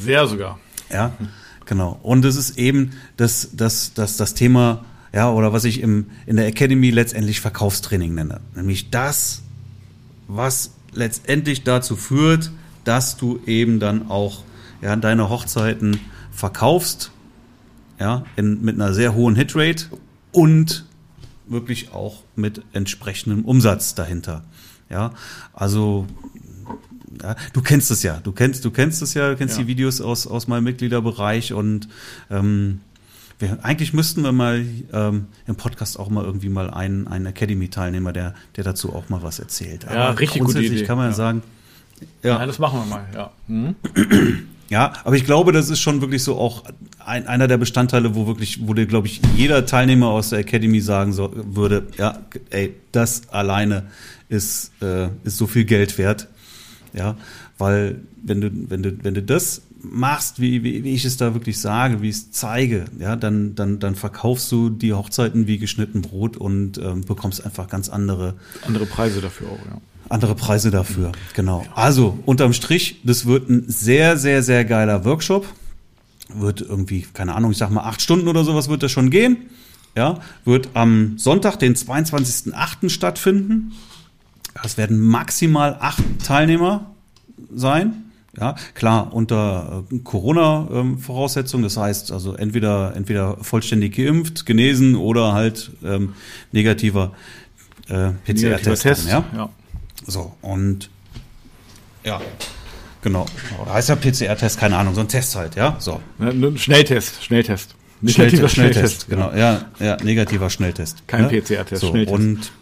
Sehr 0.03 0.27
sogar. 0.27 0.59
Ja, 0.93 1.13
genau. 1.67 2.01
Und 2.03 2.25
es 2.25 2.35
ist 2.35 2.59
eben 2.59 2.95
das, 3.17 3.51
das, 3.53 3.95
das, 3.95 4.17
das 4.17 4.35
Thema, 4.35 4.85
ja, 5.13 5.31
oder 5.31 5.53
was 5.53 5.63
ich 5.63 5.81
im, 5.81 6.07
in 6.27 6.37
der 6.37 6.49
Academy 6.49 6.91
letztendlich 6.91 7.41
Verkaufstraining 7.41 8.15
nenne. 8.15 8.41
Nämlich 8.57 8.91
das, 8.91 9.43
was 10.27 10.73
letztendlich 10.93 11.63
dazu 11.63 11.95
führt, 11.95 12.51
dass 12.85 13.17
du 13.17 13.41
eben 13.47 13.79
dann 13.79 14.11
auch 14.11 14.43
ja, 14.83 14.97
deine 14.97 15.29
Hochzeiten 15.29 16.01
verkaufst, 16.33 17.11
ja, 17.99 18.25
in, 18.37 18.63
mit 18.63 18.75
einer 18.77 18.95
sehr 18.95 19.15
hohen 19.15 19.37
Hitrate 19.37 19.87
und 20.33 20.87
wirklich 21.47 21.93
auch 21.93 22.23
mit 22.37 22.63
entsprechendem 22.73 23.45
Umsatz 23.45 23.95
dahinter. 23.95 24.45
Ja, 24.89 25.13
also 25.53 26.07
ja, 27.23 27.37
du 27.53 27.61
kennst 27.63 27.91
es 27.91 28.03
ja, 28.03 28.19
du 28.23 28.33
kennst, 28.33 28.65
du 28.65 28.71
kennst 28.71 29.03
es 29.03 29.15
ja, 29.15 29.31
du 29.31 29.37
kennst 29.37 29.57
Ja. 29.57 29.63
die 29.63 29.69
Videos 29.69 30.01
aus, 30.01 30.27
aus 30.27 30.47
meinem 30.49 30.65
Mitgliederbereich 30.65 31.53
und 31.53 31.89
ähm, 32.31 32.81
wir, 33.39 33.59
eigentlich 33.65 33.93
müssten 33.93 34.23
wir 34.23 34.33
mal 34.33 34.65
ähm, 34.93 35.27
im 35.47 35.57
Podcast 35.57 35.99
auch 35.99 36.09
mal 36.11 36.25
irgendwie 36.25 36.49
mal 36.49 36.71
einen, 36.71 37.09
einen 37.09 37.27
Academy-Teilnehmer, 37.27 38.13
der, 38.13 38.35
der 38.57 38.65
dazu 38.65 38.93
auch 38.95 39.09
mal 39.09 39.23
was 39.23 39.39
erzählt. 39.39 39.85
Ja, 39.85 40.11
richtig 40.11 40.41
gute 40.41 40.53
grundsätzlich 40.55 40.73
Idee, 40.81 40.87
kann 40.87 40.99
man 40.99 41.09
ja 41.11 41.15
sagen, 41.15 41.43
Ja. 42.23 42.39
ja, 42.41 42.47
das 42.47 42.59
machen 42.59 42.81
wir 42.81 42.87
mal, 42.87 43.05
ja. 43.15 43.31
Mhm. 43.49 43.75
Ja, 44.71 44.93
aber 45.03 45.17
ich 45.17 45.25
glaube, 45.25 45.51
das 45.51 45.69
ist 45.69 45.81
schon 45.81 46.01
wirklich 46.01 46.23
so 46.23 46.37
auch 46.39 46.63
ein, 47.05 47.27
einer 47.27 47.49
der 47.49 47.59
Bestandteile, 47.59 48.15
wo 48.15 48.29
wirklich, 48.29 48.67
wo 48.69 48.73
dir, 48.73 48.87
glaube 48.87 49.09
ich, 49.09 49.21
jeder 49.37 49.67
Teilnehmer 49.67 50.07
aus 50.09 50.31
der 50.31 50.39
Academy 50.39 50.81
sagen 50.81 51.13
so, 51.13 51.33
würde, 51.35 51.89
ja, 51.99 52.21
ey, 52.51 52.77
das 52.93 53.29
alleine 53.31 53.89
ist, 54.29 54.71
äh, 54.81 55.09
ist 55.25 55.39
so 55.39 55.49
viel 55.49 55.65
Geld 55.65 55.99
wert. 55.99 56.29
Ja, 56.93 57.17
weil 57.59 58.01
wenn 58.23 58.41
du, 58.41 58.51
wenn 58.53 58.83
du, 58.83 58.97
wenn 59.03 59.15
du 59.15 59.23
das 59.23 59.63
machst, 59.83 60.41
wie, 60.41 60.63
wie, 60.63 60.85
wie 60.85 60.95
ich 60.95 61.05
es 61.05 61.17
da 61.17 61.35
wirklich 61.35 61.59
sage, 61.59 62.01
wie 62.01 62.09
ich 62.09 62.17
es 62.17 62.31
zeige, 62.31 62.85
ja, 63.01 63.17
dann, 63.17 63.57
dann, 63.57 63.81
dann 63.81 63.97
verkaufst 63.97 64.53
du 64.53 64.71
die 64.71 64.93
Hochzeiten 64.93 65.49
wie 65.49 65.59
geschnitten 65.59 66.03
Brot 66.03 66.37
und 66.37 66.79
ähm, 66.79 67.01
bekommst 67.01 67.45
einfach 67.45 67.69
ganz 67.69 67.89
andere 67.89 68.35
Andere 68.65 68.87
Preise 68.87 69.21
dafür 69.21 69.49
auch, 69.49 69.67
ja. 69.67 69.81
Andere 70.11 70.35
Preise 70.35 70.71
dafür, 70.71 71.13
genau. 71.35 71.65
Also, 71.75 72.19
unterm 72.27 72.53
Strich, 72.53 73.01
das 73.05 73.27
wird 73.27 73.49
ein 73.49 73.65
sehr, 73.69 74.17
sehr, 74.17 74.43
sehr 74.43 74.65
geiler 74.65 75.05
Workshop. 75.05 75.47
Wird 76.35 76.61
irgendwie, 76.61 77.07
keine 77.15 77.35
Ahnung, 77.35 77.53
ich 77.53 77.59
sag 77.59 77.71
mal 77.71 77.83
acht 77.83 78.03
Stunden 78.03 78.29
oder 78.29 78.45
sowas 78.45 78.69
wird 78.69 78.83
das 78.83 78.93
schon 78.93 79.11
gehen. 79.11 79.39
Ja, 79.97 80.21
wird 80.45 80.71
am 80.75 81.19
Sonntag, 81.19 81.57
den 81.59 81.75
22.08. 81.75 82.91
stattfinden. 82.91 83.73
Es 84.63 84.77
werden 84.77 85.01
maximal 85.01 85.77
acht 85.81 86.03
Teilnehmer 86.25 86.91
sein. 87.55 88.05
Ja, 88.39 88.55
klar, 88.75 89.13
unter 89.13 89.85
äh, 89.93 89.99
Corona-Voraussetzungen. 89.99 91.65
Das 91.65 91.77
heißt, 91.77 92.13
also 92.13 92.35
entweder, 92.35 92.95
entweder 92.95 93.37
vollständig 93.43 93.97
geimpft, 93.97 94.47
genesen 94.47 94.95
oder 94.95 95.33
halt 95.33 95.73
ähm, 95.85 96.15
negativer 96.53 97.13
äh, 97.89 98.11
PCR-Test. 98.25 99.09
Ja? 99.09 99.25
ja. 99.35 99.51
So, 100.07 100.35
und 100.43 100.91
ja, 102.05 102.21
genau. 103.03 103.27
Heißt 103.67 103.89
ja 103.89 103.97
PCR-Test, 103.97 104.59
keine 104.59 104.77
Ahnung, 104.77 104.95
so 104.95 105.01
ein 105.01 105.09
Test 105.09 105.37
halt, 105.37 105.57
ja. 105.57 105.77
So. 105.79 106.01
Ne, 106.19 106.35
ne, 106.35 106.59
Schnelltest, 106.59 107.25
Schnelltest. 107.25 107.75
Schnelltest, 108.07 108.55
Schnelltest, 108.55 109.09
genau. 109.09 109.33
Ja, 109.35 109.67
ja, 109.79 109.97
negativer 110.03 110.49
Schnelltest. 110.49 111.07
Kein 111.07 111.27
ne? 111.27 111.41
PCR-Test, 111.41 111.81
so, 111.81 111.91
Schnelltest. 111.91 112.15
Und 112.15 112.53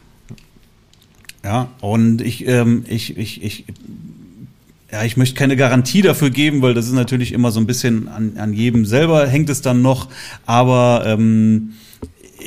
ja, 1.45 1.69
und 1.81 2.21
ich, 2.21 2.47
ähm, 2.49 2.85
ich, 2.89 3.17
ich, 3.17 3.43
ich, 3.43 3.65
ja, 4.91 5.05
ich 5.05 5.17
möchte 5.17 5.37
keine 5.37 5.57
Garantie 5.57 6.03
dafür 6.03 6.31
geben, 6.31 6.63
weil 6.63 6.75
das 6.75 6.87
ist 6.87 6.93
natürlich 6.93 7.33
immer 7.33 7.53
so 7.53 7.61
ein 7.61 7.67
bisschen 7.67 8.09
an, 8.09 8.33
an 8.39 8.53
jedem 8.53 8.85
selber 8.85 9.27
hängt 9.27 9.49
es 9.49 9.63
dann 9.63 9.81
noch. 9.81 10.09
Aber 10.47 11.05
ähm, 11.07 11.75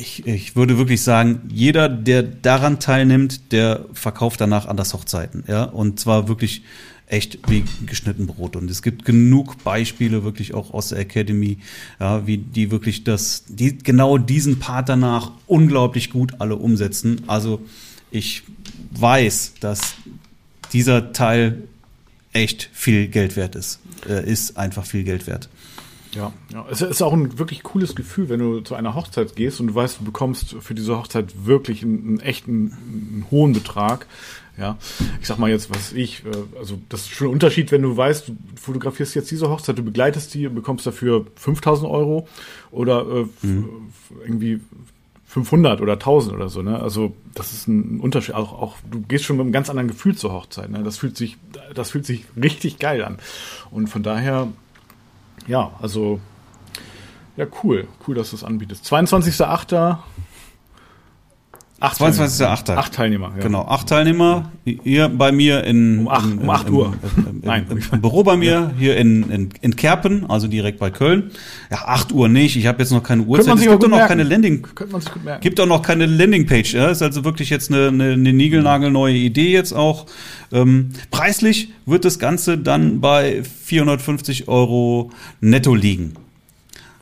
ich, 0.01 0.25
ich 0.25 0.55
würde 0.55 0.77
wirklich 0.77 1.01
sagen, 1.01 1.41
jeder, 1.49 1.87
der 1.87 2.23
daran 2.23 2.79
teilnimmt, 2.79 3.51
der 3.51 3.85
verkauft 3.93 4.41
danach 4.41 4.65
anders 4.65 4.93
Hochzeiten. 4.93 5.43
Ja, 5.47 5.65
und 5.65 5.99
zwar 5.99 6.27
wirklich 6.27 6.63
echt 7.05 7.37
wie 7.49 7.63
geschnitten 7.85 8.25
Brot. 8.25 8.55
Und 8.55 8.71
es 8.71 8.81
gibt 8.81 9.05
genug 9.05 9.63
Beispiele 9.63 10.23
wirklich 10.23 10.53
auch 10.53 10.73
aus 10.73 10.89
der 10.89 10.99
Academy, 10.99 11.59
ja, 11.99 12.25
wie 12.25 12.37
die 12.37 12.71
wirklich 12.71 13.03
das, 13.03 13.43
die 13.47 13.77
genau 13.77 14.17
diesen 14.17 14.59
Part 14.59 14.89
danach 14.89 15.31
unglaublich 15.45 16.09
gut 16.09 16.33
alle 16.39 16.55
umsetzen. 16.55 17.21
Also 17.27 17.61
ich 18.09 18.43
weiß, 18.91 19.53
dass 19.59 19.93
dieser 20.73 21.13
Teil 21.13 21.63
echt 22.33 22.69
viel 22.73 23.07
Geld 23.07 23.35
wert 23.35 23.55
ist. 23.55 23.79
Äh, 24.09 24.27
ist 24.27 24.57
einfach 24.57 24.85
viel 24.85 25.03
Geld 25.03 25.27
wert. 25.27 25.49
Ja, 26.13 26.33
ja, 26.53 26.65
es 26.69 26.81
ist 26.81 27.01
auch 27.01 27.13
ein 27.13 27.39
wirklich 27.39 27.63
cooles 27.63 27.95
Gefühl, 27.95 28.27
wenn 28.29 28.39
du 28.39 28.59
zu 28.61 28.75
einer 28.75 28.95
Hochzeit 28.95 29.35
gehst 29.35 29.61
und 29.61 29.67
du 29.67 29.75
weißt, 29.75 30.01
du 30.01 30.03
bekommst 30.03 30.55
für 30.59 30.73
diese 30.75 30.97
Hochzeit 30.97 31.45
wirklich 31.45 31.83
einen, 31.83 32.05
einen 32.07 32.19
echten, 32.19 32.71
einen 32.73 33.25
hohen 33.31 33.53
Betrag. 33.53 34.07
Ja, 34.57 34.77
ich 35.21 35.27
sag 35.27 35.39
mal 35.39 35.49
jetzt, 35.49 35.69
was 35.69 35.93
ich, 35.93 36.25
äh, 36.25 36.29
also 36.59 36.77
das 36.89 37.01
ist 37.03 37.11
schon 37.11 37.27
ein 37.27 37.33
Unterschied, 37.33 37.71
wenn 37.71 37.81
du 37.81 37.95
weißt, 37.95 38.27
du 38.27 38.37
fotografierst 38.61 39.15
jetzt 39.15 39.31
diese 39.31 39.49
Hochzeit, 39.49 39.77
du 39.77 39.83
begleitest 39.83 40.33
die, 40.33 40.49
bekommst 40.49 40.85
dafür 40.85 41.25
5000 41.37 41.89
Euro 41.89 42.27
oder 42.71 43.05
äh, 43.07 43.21
f- 43.21 43.63
irgendwie 44.25 44.59
500 45.27 45.79
oder 45.79 45.93
1000 45.93 46.35
oder 46.35 46.49
so, 46.49 46.61
ne? 46.61 46.77
Also 46.81 47.15
das 47.33 47.53
ist 47.53 47.69
ein 47.69 48.01
Unterschied. 48.01 48.35
Auch, 48.35 48.51
auch 48.51 48.75
du 48.91 48.99
gehst 48.99 49.23
schon 49.23 49.37
mit 49.37 49.45
einem 49.45 49.53
ganz 49.53 49.69
anderen 49.69 49.87
Gefühl 49.87 50.17
zur 50.17 50.33
Hochzeit. 50.33 50.69
Ne? 50.69 50.83
Das 50.83 50.97
fühlt 50.97 51.15
sich, 51.15 51.37
das 51.73 51.91
fühlt 51.91 52.05
sich 52.05 52.25
richtig 52.35 52.79
geil 52.79 53.01
an. 53.05 53.17
Und 53.71 53.87
von 53.87 54.03
daher, 54.03 54.49
ja, 55.47 55.71
also 55.81 56.19
ja 57.37 57.45
cool, 57.63 57.87
cool, 58.07 58.15
dass 58.15 58.31
du 58.31 58.35
es 58.35 58.43
anbietest. 58.43 58.85
22.8. 58.85 59.97
Acht 61.81 61.99
22.8.. 61.99 62.75
Acht 62.75 62.93
Teilnehmer. 62.93 63.31
Ja. 63.35 63.41
Genau, 63.41 63.63
acht 63.65 63.87
Teilnehmer 63.89 64.51
hier 64.83 65.09
bei 65.09 65.31
mir 65.31 65.63
in 65.63 66.01
Um 66.01 66.07
acht- 66.09 66.25
im, 66.31 66.37
um 66.37 66.49
acht 66.51 66.67
im, 66.67 66.73
Uhr. 66.75 66.93
Im, 67.17 67.41
Nein. 67.43 67.65
im, 67.71 67.79
im 67.91 68.01
Büro 68.01 68.23
bei 68.23 68.37
mir 68.37 68.71
hier 68.77 68.97
in, 68.97 69.29
in, 69.31 69.49
in 69.61 69.75
Kerpen, 69.75 70.29
also 70.29 70.47
direkt 70.47 70.77
bei 70.77 70.91
Köln. 70.91 71.31
Ja, 71.71 71.79
acht 71.87 72.11
Uhr 72.11 72.29
nicht. 72.29 72.55
Ich 72.55 72.67
habe 72.67 72.79
jetzt 72.83 72.91
noch 72.91 73.01
keine 73.01 73.23
Uhrzeit. 73.23 73.55
Es 73.55 73.61
gibt 73.61 73.79
gut 73.81 73.89
noch 73.89 73.97
keine 73.97 74.17
merken. 74.23 74.29
Landing. 74.29 74.61
Könnte 74.75 74.91
man 74.93 75.01
sich 75.01 75.11
gut 75.11 75.25
merken. 75.25 75.41
Gibt 75.41 75.59
auch 75.59 75.65
noch 75.65 75.81
keine 75.81 76.05
Landingpage. 76.05 76.75
Ja? 76.75 76.89
Ist 76.89 77.01
also 77.01 77.25
wirklich 77.25 77.49
jetzt 77.49 77.71
eine, 77.71 77.87
eine, 77.87 78.11
eine 78.13 78.31
niegelnagelneue 78.31 79.15
Idee 79.15 79.51
jetzt 79.51 79.73
auch. 79.73 80.05
Ähm, 80.51 80.89
preislich 81.09 81.69
wird 81.87 82.05
das 82.05 82.19
Ganze 82.19 82.59
dann 82.59 83.01
bei 83.01 83.41
450 83.65 84.47
Euro 84.47 85.09
netto 85.39 85.73
liegen. 85.73 86.13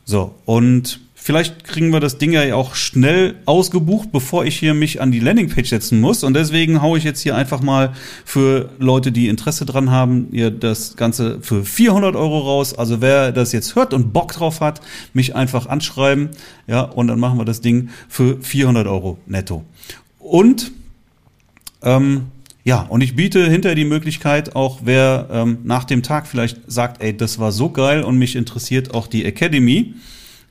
So, 0.05 0.33
und 0.45 1.01
vielleicht 1.21 1.63
kriegen 1.63 1.91
wir 1.91 1.99
das 1.99 2.17
Ding 2.17 2.31
ja 2.31 2.55
auch 2.55 2.75
schnell 2.75 3.35
ausgebucht, 3.45 4.11
bevor 4.11 4.45
ich 4.45 4.57
hier 4.57 4.73
mich 4.73 5.01
an 5.01 5.11
die 5.11 5.19
Landingpage 5.19 5.69
setzen 5.69 5.99
muss. 6.01 6.23
Und 6.23 6.33
deswegen 6.33 6.81
haue 6.81 6.97
ich 6.97 7.03
jetzt 7.03 7.21
hier 7.21 7.35
einfach 7.35 7.61
mal 7.61 7.93
für 8.25 8.69
Leute, 8.79 9.11
die 9.11 9.27
Interesse 9.27 9.65
dran 9.65 9.91
haben, 9.91 10.29
ihr 10.31 10.51
das 10.51 10.95
Ganze 10.95 11.39
für 11.41 11.63
400 11.63 12.15
Euro 12.15 12.39
raus. 12.39 12.73
Also 12.73 13.01
wer 13.01 13.31
das 13.31 13.51
jetzt 13.51 13.75
hört 13.75 13.93
und 13.93 14.13
Bock 14.13 14.31
drauf 14.33 14.61
hat, 14.61 14.81
mich 15.13 15.35
einfach 15.35 15.67
anschreiben. 15.67 16.29
Ja, 16.67 16.81
und 16.81 17.07
dann 17.07 17.19
machen 17.19 17.37
wir 17.37 17.45
das 17.45 17.61
Ding 17.61 17.89
für 18.07 18.37
400 18.41 18.87
Euro 18.87 19.17
netto. 19.27 19.63
Und 20.19 20.71
ähm, 21.81 22.27
ja, 22.63 22.81
und 22.81 23.01
ich 23.01 23.15
biete 23.15 23.49
hinter 23.49 23.73
die 23.73 23.85
Möglichkeit, 23.85 24.55
auch 24.55 24.81
wer 24.83 25.27
ähm, 25.31 25.59
nach 25.63 25.85
dem 25.85 26.03
Tag 26.03 26.27
vielleicht 26.27 26.59
sagt, 26.67 27.01
ey, 27.01 27.15
das 27.15 27.39
war 27.39 27.51
so 27.51 27.69
geil 27.69 28.03
und 28.03 28.17
mich 28.17 28.35
interessiert 28.35 28.93
auch 28.93 29.07
die 29.07 29.25
Academy, 29.25 29.95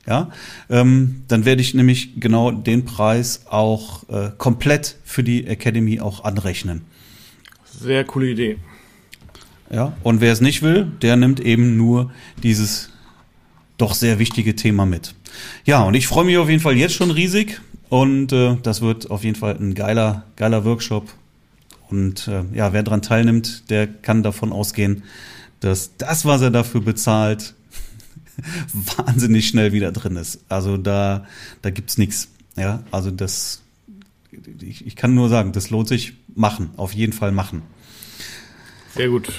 ja, 0.09 0.31
ähm, 0.69 1.23
dann 1.27 1.45
werde 1.45 1.61
ich 1.61 1.75
nämlich 1.75 2.19
genau 2.19 2.49
den 2.51 2.83
Preis 2.83 3.43
auch 3.47 4.09
äh, 4.09 4.31
komplett 4.37 4.97
für 5.05 5.23
die 5.23 5.45
Academy 5.45 5.99
auch 5.99 6.23
anrechnen. 6.23 6.81
Sehr 7.79 8.03
coole 8.03 8.31
Idee. 8.31 8.57
Ja, 9.71 9.93
und 10.01 10.19
wer 10.19 10.33
es 10.33 10.41
nicht 10.41 10.63
will, 10.63 10.91
der 11.03 11.15
nimmt 11.15 11.39
eben 11.39 11.77
nur 11.77 12.11
dieses 12.41 12.89
doch 13.77 13.93
sehr 13.93 14.17
wichtige 14.17 14.55
Thema 14.55 14.87
mit. 14.87 15.13
Ja, 15.63 15.83
und 15.83 15.93
ich 15.93 16.07
freue 16.07 16.25
mich 16.25 16.37
auf 16.39 16.49
jeden 16.49 16.61
Fall 16.61 16.75
jetzt 16.75 16.95
schon 16.95 17.11
riesig 17.11 17.61
und 17.89 18.33
äh, 18.33 18.57
das 18.63 18.81
wird 18.81 19.11
auf 19.11 19.23
jeden 19.23 19.35
Fall 19.35 19.55
ein 19.59 19.75
geiler, 19.75 20.25
geiler 20.35 20.65
Workshop. 20.65 21.07
Und 21.89 22.27
äh, 22.27 22.43
ja, 22.55 22.73
wer 22.73 22.81
dran 22.81 23.03
teilnimmt, 23.03 23.69
der 23.69 23.85
kann 23.85 24.23
davon 24.23 24.51
ausgehen, 24.51 25.03
dass 25.59 25.97
das, 25.97 26.25
was 26.25 26.41
er 26.41 26.51
dafür 26.51 26.81
bezahlt, 26.81 27.53
wahnsinnig 28.73 29.47
schnell 29.47 29.71
wieder 29.71 29.91
drin 29.91 30.15
ist. 30.15 30.39
Also 30.49 30.77
da, 30.77 31.25
da 31.61 31.69
gibt's 31.69 31.97
nichts. 31.97 32.29
Ja, 32.55 32.83
also 32.91 33.11
das 33.11 33.61
ich, 34.61 34.85
ich 34.85 34.95
kann 34.95 35.15
nur 35.15 35.29
sagen, 35.29 35.51
das 35.51 35.69
lohnt 35.69 35.87
sich 35.87 36.13
machen, 36.35 36.71
auf 36.77 36.93
jeden 36.93 37.13
Fall 37.13 37.31
machen. 37.31 37.63
Sehr 38.95 39.09
gut. 39.09 39.31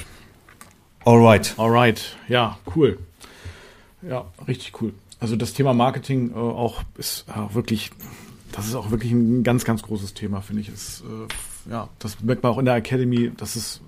Alright. 1.05 1.55
Alright, 1.57 2.17
ja, 2.29 2.59
cool. 2.75 2.99
Ja, 4.03 4.27
richtig 4.47 4.81
cool. 4.81 4.93
Also 5.19 5.37
das 5.37 5.53
Thema 5.53 5.75
Marketing 5.75 6.31
äh, 6.31 6.35
auch 6.35 6.83
ist 6.97 7.27
äh, 7.29 7.55
wirklich, 7.55 7.91
das 8.53 8.67
ist 8.67 8.75
auch 8.75 8.91
wirklich 8.91 9.13
ein 9.13 9.43
ganz, 9.43 9.65
ganz 9.65 9.83
großes 9.83 10.15
Thema, 10.15 10.41
finde 10.41 10.63
ich. 10.63 10.69
Ist, 10.69 11.03
äh, 11.03 11.71
ja, 11.71 11.89
das 11.99 12.21
merkt 12.21 12.43
man 12.43 12.53
auch 12.53 12.59
in 12.59 12.65
der 12.65 12.75
Academy, 12.75 13.31
das 13.37 13.57
ist, 13.57 13.83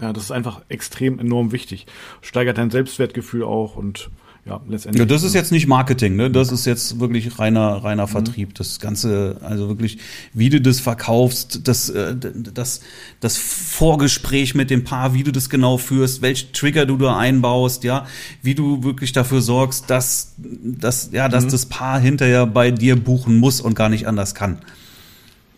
ja, 0.00 0.12
das 0.12 0.24
ist 0.24 0.30
einfach 0.30 0.62
extrem 0.68 1.18
enorm 1.18 1.50
wichtig. 1.52 1.86
Steigert 2.20 2.58
dein 2.58 2.70
Selbstwertgefühl 2.70 3.42
auch 3.42 3.76
und 3.76 4.10
ja, 4.46 4.60
letztendlich. 4.68 5.00
Ja, 5.00 5.06
das 5.06 5.24
ist 5.24 5.34
jetzt 5.34 5.50
nicht 5.50 5.66
Marketing, 5.66 6.14
ne? 6.14 6.30
Das 6.30 6.52
ist 6.52 6.66
jetzt 6.66 7.00
wirklich 7.00 7.38
reiner, 7.38 7.82
reiner 7.82 8.06
mhm. 8.06 8.10
Vertrieb. 8.10 8.54
Das 8.54 8.78
Ganze, 8.78 9.38
also 9.42 9.68
wirklich, 9.68 9.98
wie 10.34 10.50
du 10.50 10.60
das 10.60 10.78
verkaufst, 10.78 11.66
das, 11.66 11.88
äh, 11.88 12.14
das, 12.16 12.80
das 13.18 13.36
Vorgespräch 13.36 14.54
mit 14.54 14.70
dem 14.70 14.84
Paar, 14.84 15.14
wie 15.14 15.24
du 15.24 15.32
das 15.32 15.50
genau 15.50 15.78
führst, 15.78 16.22
welche 16.22 16.52
Trigger 16.52 16.86
du 16.86 16.96
da 16.96 17.16
einbaust, 17.16 17.82
ja, 17.82 18.06
wie 18.42 18.54
du 18.54 18.84
wirklich 18.84 19.12
dafür 19.12 19.40
sorgst, 19.40 19.90
dass, 19.90 20.34
dass, 20.38 21.10
ja, 21.12 21.28
dass 21.28 21.46
mhm. 21.46 21.50
das 21.50 21.66
Paar 21.66 21.98
hinterher 21.98 22.46
bei 22.46 22.70
dir 22.70 22.94
buchen 22.94 23.38
muss 23.38 23.60
und 23.60 23.74
gar 23.74 23.88
nicht 23.88 24.06
anders 24.06 24.36
kann. 24.36 24.58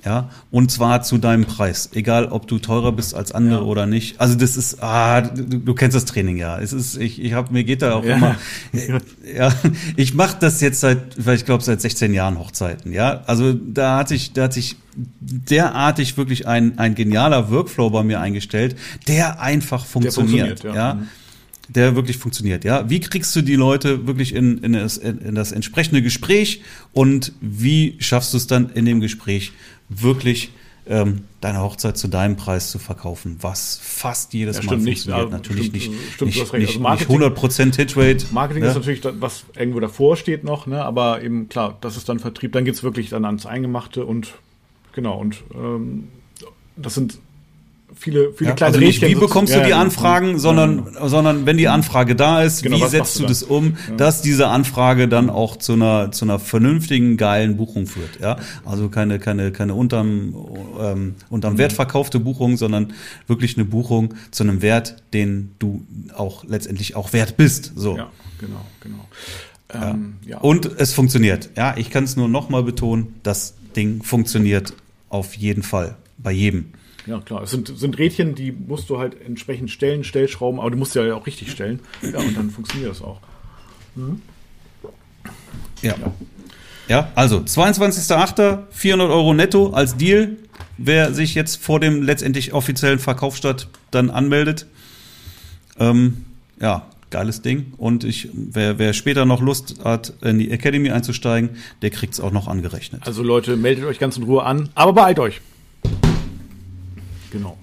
Ja, 0.08 0.30
und 0.50 0.70
zwar 0.70 1.02
zu 1.02 1.18
deinem 1.18 1.44
Preis. 1.44 1.90
Egal, 1.92 2.28
ob 2.28 2.46
du 2.46 2.58
teurer 2.58 2.92
bist 2.92 3.14
als 3.14 3.30
andere 3.32 3.60
ja. 3.60 3.66
oder 3.66 3.84
nicht. 3.84 4.18
Also 4.18 4.36
das 4.36 4.56
ist, 4.56 4.82
ah, 4.82 5.20
du, 5.20 5.58
du, 5.58 5.74
kennst 5.74 5.94
das 5.94 6.06
Training 6.06 6.38
ja. 6.38 6.58
Es 6.58 6.72
ist, 6.72 6.96
ich, 6.96 7.22
ich 7.22 7.34
habe 7.34 7.52
mir 7.52 7.62
geht 7.62 7.82
da 7.82 7.92
auch 7.92 8.04
ja. 8.04 8.16
immer. 8.16 8.36
Ja, 9.36 9.52
ich 9.96 10.14
mache 10.14 10.38
das 10.40 10.62
jetzt 10.62 10.80
seit, 10.80 10.98
weil 11.26 11.36
ich 11.36 11.44
glaube 11.44 11.62
seit 11.62 11.82
16 11.82 12.14
Jahren 12.14 12.38
Hochzeiten. 12.38 12.90
Ja, 12.90 13.22
also 13.26 13.52
da 13.52 13.98
hat 13.98 14.08
sich, 14.08 14.32
da 14.32 14.44
hat 14.44 14.54
sich 14.54 14.76
derartig 14.96 16.16
wirklich 16.16 16.48
ein 16.48 16.78
ein 16.78 16.94
genialer 16.94 17.50
Workflow 17.50 17.90
bei 17.90 18.02
mir 18.02 18.20
eingestellt, 18.20 18.76
der 19.08 19.42
einfach 19.42 19.84
funktioniert. 19.84 20.64
Der 20.64 20.72
funktioniert 20.72 20.76
ja. 20.76 20.88
ja. 20.88 20.94
Mhm. 20.94 21.08
der 21.68 21.94
wirklich 21.96 22.16
funktioniert. 22.16 22.64
Ja, 22.64 22.88
wie 22.88 23.00
kriegst 23.00 23.36
du 23.36 23.42
die 23.42 23.56
Leute 23.56 24.06
wirklich 24.06 24.34
in, 24.34 24.56
in, 24.58 24.72
das, 24.72 24.96
in 24.96 25.34
das 25.34 25.52
entsprechende 25.52 26.00
Gespräch 26.00 26.62
und 26.94 27.34
wie 27.42 27.96
schaffst 27.98 28.32
du 28.32 28.38
es 28.38 28.46
dann 28.46 28.70
in 28.70 28.86
dem 28.86 29.00
Gespräch 29.00 29.52
wirklich 29.88 30.52
ähm, 30.88 31.24
deine 31.40 31.60
Hochzeit 31.60 31.98
zu 31.98 32.08
deinem 32.08 32.36
Preis 32.36 32.70
zu 32.70 32.78
verkaufen, 32.78 33.36
was 33.40 33.78
fast 33.82 34.32
jedes 34.32 34.56
ja, 34.56 34.62
Mal 34.64 34.80
funktioniert. 34.80 35.24
Nicht, 35.24 35.32
natürlich 35.32 35.66
stimmt, 35.66 35.74
nicht, 35.74 36.14
stimmt, 36.14 36.34
nicht, 36.34 36.52
nicht, 36.52 36.68
also 36.68 36.80
Marketing, 36.80 37.18
nicht 37.18 37.32
100% 37.32 37.76
Hitrate. 37.76 38.26
Marketing 38.32 38.62
ja. 38.64 38.70
ist 38.70 38.76
natürlich, 38.76 39.00
das, 39.02 39.14
was 39.20 39.44
irgendwo 39.54 39.80
davor 39.80 40.16
steht 40.16 40.44
noch, 40.44 40.66
ne? 40.66 40.82
aber 40.82 41.22
eben 41.22 41.48
klar, 41.48 41.76
das 41.80 41.96
ist 41.96 42.08
dann 42.08 42.18
Vertrieb, 42.18 42.52
dann 42.52 42.64
geht's 42.64 42.82
wirklich 42.82 43.10
dann 43.10 43.24
ans 43.24 43.44
Eingemachte 43.44 44.04
und 44.04 44.34
genau, 44.92 45.18
und 45.18 45.42
ähm, 45.54 46.08
das 46.76 46.94
sind 46.94 47.18
viele, 47.98 48.32
viele 48.32 48.50
ja, 48.50 48.56
kleine 48.56 48.74
also 48.74 48.86
nicht, 48.86 49.02
Wie 49.02 49.14
bekommst 49.14 49.54
du 49.54 49.62
die 49.62 49.74
Anfragen, 49.74 50.38
sondern, 50.38 50.96
sondern 51.04 51.46
wenn 51.46 51.56
die 51.56 51.68
Anfrage 51.68 52.14
da 52.14 52.42
ist, 52.42 52.62
genau, 52.62 52.76
wie 52.76 52.88
setzt 52.88 53.18
du 53.18 53.26
das 53.26 53.42
um, 53.42 53.76
dass 53.96 54.22
diese 54.22 54.48
Anfrage 54.48 55.08
dann 55.08 55.30
auch 55.30 55.56
zu 55.56 55.72
einer, 55.72 56.12
zu 56.12 56.24
einer 56.24 56.38
vernünftigen, 56.38 57.16
geilen 57.16 57.56
Buchung 57.56 57.86
führt, 57.86 58.20
ja? 58.20 58.38
Also 58.64 58.88
keine, 58.88 59.18
keine, 59.18 59.52
keine 59.52 59.74
unterm, 59.74 60.34
ähm, 60.80 61.14
unterm 61.28 61.54
mhm. 61.54 61.58
Wert 61.58 61.72
verkaufte 61.72 62.20
Buchung, 62.20 62.56
sondern 62.56 62.92
wirklich 63.26 63.56
eine 63.56 63.64
Buchung 63.64 64.14
zu 64.30 64.44
einem 64.44 64.62
Wert, 64.62 65.02
den 65.12 65.54
du 65.58 65.84
auch 66.14 66.44
letztendlich 66.44 66.96
auch 66.96 67.12
wert 67.12 67.36
bist, 67.36 67.72
so. 67.74 67.96
Ja, 67.96 68.10
genau, 68.38 68.64
genau. 68.80 69.08
Ähm, 69.72 70.16
ja. 70.24 70.38
Und 70.38 70.66
es 70.78 70.94
funktioniert. 70.94 71.50
Ja, 71.56 71.76
ich 71.76 71.90
kann 71.90 72.04
es 72.04 72.16
nur 72.16 72.28
nochmal 72.28 72.62
betonen, 72.62 73.14
das 73.22 73.54
Ding 73.76 74.02
funktioniert 74.02 74.72
auf 75.08 75.34
jeden 75.34 75.62
Fall. 75.62 75.96
Bei 76.16 76.32
jedem. 76.32 76.72
Ja, 77.08 77.20
klar. 77.20 77.42
Es 77.42 77.50
sind, 77.50 77.72
sind 77.76 77.98
Rädchen, 77.98 78.34
die 78.34 78.52
musst 78.52 78.90
du 78.90 78.98
halt 78.98 79.16
entsprechend 79.24 79.70
stellen, 79.70 80.04
Stellschrauben, 80.04 80.60
aber 80.60 80.70
du 80.70 80.76
musst 80.76 80.94
ja 80.94 81.14
auch 81.14 81.26
richtig 81.26 81.50
stellen. 81.50 81.80
Ja, 82.02 82.18
und 82.18 82.36
dann 82.36 82.50
funktioniert 82.50 82.90
das 82.90 83.00
auch. 83.00 83.20
Mhm. 83.94 84.20
Ja. 85.80 85.94
ja. 85.98 86.12
Ja, 86.88 87.12
also 87.14 87.38
22.08. 87.38 88.58
400 88.70 89.10
Euro 89.10 89.34
netto 89.34 89.70
als 89.70 89.96
Deal. 89.96 90.36
Wer 90.78 91.12
sich 91.12 91.34
jetzt 91.34 91.62
vor 91.62 91.80
dem 91.80 92.02
letztendlich 92.02 92.52
offiziellen 92.52 92.98
Verkaufsstart 92.98 93.68
dann 93.90 94.10
anmeldet. 94.10 94.66
Ähm, 95.78 96.24
ja, 96.60 96.86
geiles 97.10 97.42
Ding. 97.42 97.72
Und 97.76 98.04
ich, 98.04 98.28
wer, 98.32 98.78
wer 98.78 98.92
später 98.92 99.24
noch 99.24 99.40
Lust 99.40 99.76
hat, 99.84 100.14
in 100.22 100.38
die 100.38 100.50
Academy 100.50 100.90
einzusteigen, 100.90 101.50
der 101.82 101.90
kriegt 101.90 102.14
es 102.14 102.20
auch 102.20 102.32
noch 102.32 102.48
angerechnet. 102.48 103.02
Also 103.06 103.22
Leute, 103.22 103.56
meldet 103.56 103.84
euch 103.84 103.98
ganz 103.98 104.16
in 104.16 104.22
Ruhe 104.22 104.44
an, 104.44 104.70
aber 104.74 104.92
beeilt 104.92 105.18
euch. 105.18 105.40
Genau. 107.30 107.58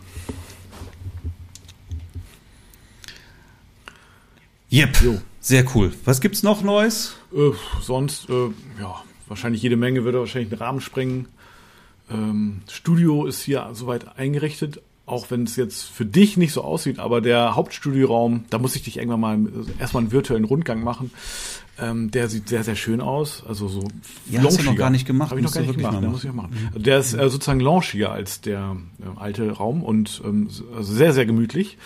Yep. 4.72 5.02
Jo. 5.02 5.22
Sehr 5.40 5.64
cool. 5.76 5.94
Was 6.06 6.22
gibt's 6.22 6.42
noch 6.42 6.64
Neues? 6.64 7.16
Äh, 7.32 7.52
sonst, 7.80 8.30
äh, 8.30 8.50
ja, 8.80 9.04
wahrscheinlich 9.28 9.62
jede 9.62 9.78
Menge 9.78 10.04
würde 10.04 10.20
wahrscheinlich 10.20 10.50
den 10.50 10.58
Rahmen 10.58 10.82
sprengen. 10.82 11.28
Ähm, 12.10 12.62
Studio 12.68 13.26
ist 13.26 13.44
hier 13.44 13.70
soweit 13.74 14.18
eingerichtet, 14.18 14.82
auch 15.06 15.30
wenn 15.30 15.44
es 15.44 15.56
jetzt 15.56 15.84
für 15.84 16.06
dich 16.06 16.36
nicht 16.36 16.52
so 16.52 16.64
aussieht, 16.64 17.00
aber 17.00 17.22
der 17.22 17.56
Hauptstudioraum, 17.56 18.46
da 18.50 18.58
muss 18.58 18.76
ich 18.76 18.84
dich 18.84 18.98
irgendwann 18.98 19.20
mal 19.20 19.40
erstmal 19.80 20.02
einen 20.02 20.12
virtuellen 20.12 20.46
Rundgang 20.46 20.84
machen. 20.84 21.12
Ähm, 21.78 22.10
der 22.10 22.30
sieht 22.30 22.48
sehr, 22.48 22.64
sehr 22.64 22.76
schön 22.76 23.02
aus. 23.02 23.44
Also 23.48 23.68
so 23.68 23.84
ja, 24.30 24.42
hast 24.42 24.60
du 24.60 24.64
noch 24.64 24.76
gar 24.76 24.90
nicht 24.90 25.06
gemacht. 25.06 25.32
Habe 25.32 25.42
ich 25.42 25.46
noch 25.46 25.54
gar 25.54 25.62
nicht 25.62 25.76
gemacht, 25.76 26.02
muss 26.02 26.24
ich 26.24 26.32
machen. 26.32 26.58
Also 26.68 26.80
der 26.80 27.00
ist 27.00 27.14
äh, 27.14 27.30
sozusagen 27.30 27.60
launchiger 27.60 28.12
als 28.12 28.42
der 28.42 28.78
äh, 29.00 29.20
alte 29.20 29.52
Raum 29.52 29.84
und 29.84 30.22
ähm, 30.24 30.50
also 30.76 30.94
sehr, 30.94 31.14
sehr 31.14 31.26
gemütlich. 31.26 31.78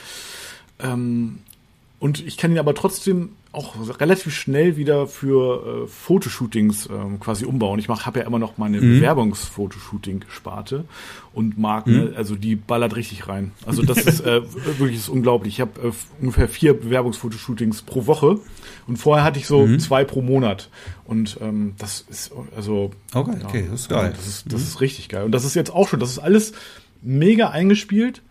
Ähm, 0.80 1.40
und 2.00 2.26
ich 2.26 2.38
kann 2.38 2.52
ihn 2.52 2.60
aber 2.60 2.76
trotzdem 2.76 3.30
auch 3.52 4.00
relativ 4.00 4.36
schnell 4.36 4.78
wieder 4.78 5.08
für 5.08 5.86
äh, 5.86 5.88
Fotoshootings 5.88 6.88
ähm, 6.92 7.20
quasi 7.20 7.46
umbauen. 7.46 7.80
Ich 7.80 7.90
habe 7.90 8.20
ja 8.20 8.26
immer 8.26 8.38
noch 8.38 8.60
meine 8.60 8.80
mhm. 8.80 9.00
Bewerbungsfotoshooting-Sparte 9.00 10.86
und 11.34 11.58
mag, 11.58 11.88
mhm. 11.88 11.94
ne, 11.94 12.14
also 12.16 12.36
die 12.36 12.56
ballert 12.56 12.96
richtig 12.96 13.28
rein. 13.28 13.52
Also 13.66 13.82
das 13.82 13.98
ist 13.98 14.22
äh, 14.22 14.42
wirklich 14.78 14.98
ist 14.98 15.10
unglaublich. 15.10 15.56
Ich 15.56 15.62
habe 15.62 15.88
äh, 15.88 15.92
ungefähr 16.22 16.48
vier 16.48 16.80
Bewerbungsfotoshootings 16.80 17.82
pro 17.82 18.06
Woche 18.06 18.40
und 18.88 18.98
vorher 18.98 19.24
hatte 19.24 19.40
ich 19.40 19.48
so 19.48 19.66
mhm. 19.66 19.80
zwei 19.80 20.04
pro 20.04 20.22
Monat. 20.22 20.70
Und 21.06 21.40
ähm, 21.42 21.74
das 21.80 22.06
ist 22.08 22.32
also 22.56 22.92
okay, 23.16 23.38
ja, 23.40 23.48
okay 23.48 23.68
das 23.72 23.82
ist 23.82 23.90
geil. 23.90 24.14
Das 24.16 24.28
ist, 24.28 24.46
das 24.46 24.62
mhm. 24.62 24.68
ist 24.68 24.82
richtig 24.82 25.10
geil. 25.10 25.24
Und 25.24 25.32
das 25.32 25.44
ist 25.44 25.56
jetzt 25.56 25.74
auch 25.74 25.88
schon, 25.88 26.00
das 26.00 26.12
ist 26.12 26.20
alles 26.20 26.54
mega 27.02 27.50
eingespielt. 27.50 28.22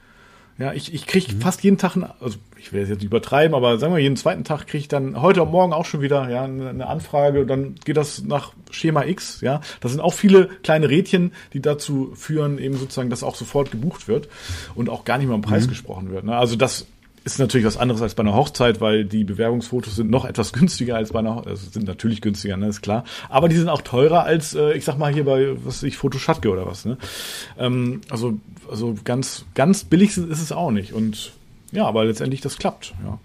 Ja, 0.58 0.72
ich, 0.72 0.92
ich 0.92 1.06
kriege 1.06 1.32
mhm. 1.32 1.40
fast 1.40 1.62
jeden 1.62 1.78
Tag, 1.78 1.96
also 2.20 2.36
ich 2.58 2.72
will 2.72 2.80
jetzt 2.80 2.90
nicht 2.90 3.04
übertreiben, 3.04 3.54
aber 3.54 3.78
sagen 3.78 3.94
wir, 3.94 4.00
jeden 4.00 4.16
zweiten 4.16 4.42
Tag 4.42 4.66
kriege 4.66 4.78
ich 4.78 4.88
dann 4.88 5.22
heute 5.22 5.42
und 5.42 5.52
morgen 5.52 5.72
auch 5.72 5.84
schon 5.84 6.00
wieder 6.00 6.28
ja, 6.28 6.42
eine 6.44 6.88
Anfrage 6.88 7.42
und 7.42 7.48
dann 7.48 7.76
geht 7.84 7.96
das 7.96 8.24
nach 8.24 8.52
Schema 8.70 9.04
X. 9.04 9.40
Ja, 9.40 9.60
das 9.80 9.92
sind 9.92 10.00
auch 10.00 10.14
viele 10.14 10.48
kleine 10.64 10.88
Rädchen, 10.88 11.32
die 11.52 11.62
dazu 11.62 12.12
führen, 12.16 12.58
eben 12.58 12.76
sozusagen, 12.76 13.08
dass 13.08 13.22
auch 13.22 13.36
sofort 13.36 13.70
gebucht 13.70 14.08
wird 14.08 14.28
und 14.74 14.90
auch 14.90 15.04
gar 15.04 15.18
nicht 15.18 15.28
mehr 15.28 15.36
um 15.36 15.42
Preis 15.42 15.66
mhm. 15.66 15.70
gesprochen 15.70 16.10
wird. 16.10 16.24
Ne? 16.24 16.36
Also 16.36 16.56
das 16.56 16.86
ist 17.24 17.38
natürlich 17.38 17.66
was 17.66 17.76
anderes 17.76 18.02
als 18.02 18.14
bei 18.14 18.22
einer 18.22 18.34
Hochzeit, 18.34 18.80
weil 18.80 19.04
die 19.04 19.24
Bewerbungsfotos 19.24 19.96
sind 19.96 20.10
noch 20.10 20.24
etwas 20.24 20.52
günstiger 20.54 20.96
als 20.96 21.12
bei 21.12 21.20
einer 21.20 21.36
Hochzeit. 21.36 21.50
Also 21.50 21.70
sind 21.70 21.86
natürlich 21.86 22.20
günstiger, 22.20 22.56
ne, 22.56 22.68
ist 22.68 22.82
klar. 22.82 23.04
Aber 23.28 23.48
die 23.48 23.56
sind 23.56 23.68
auch 23.68 23.82
teurer 23.82 24.24
als, 24.24 24.54
äh, 24.54 24.72
ich 24.72 24.84
sag 24.84 24.98
mal, 24.98 25.12
hier 25.12 25.24
bei, 25.24 25.56
was 25.64 25.82
ich, 25.82 25.96
Fotoschatke 25.96 26.50
oder 26.50 26.66
was, 26.66 26.84
ne? 26.84 26.98
Ähm, 27.58 28.00
also, 28.10 28.38
also 28.70 28.94
ganz, 29.04 29.44
ganz 29.54 29.84
billig 29.84 30.16
ist 30.16 30.42
es 30.42 30.52
auch 30.52 30.70
nicht. 30.70 30.92
Und 30.92 31.32
ja, 31.72 31.86
aber 31.86 32.04
letztendlich 32.04 32.40
das 32.40 32.58
klappt, 32.58 32.94
ja. 33.04 33.18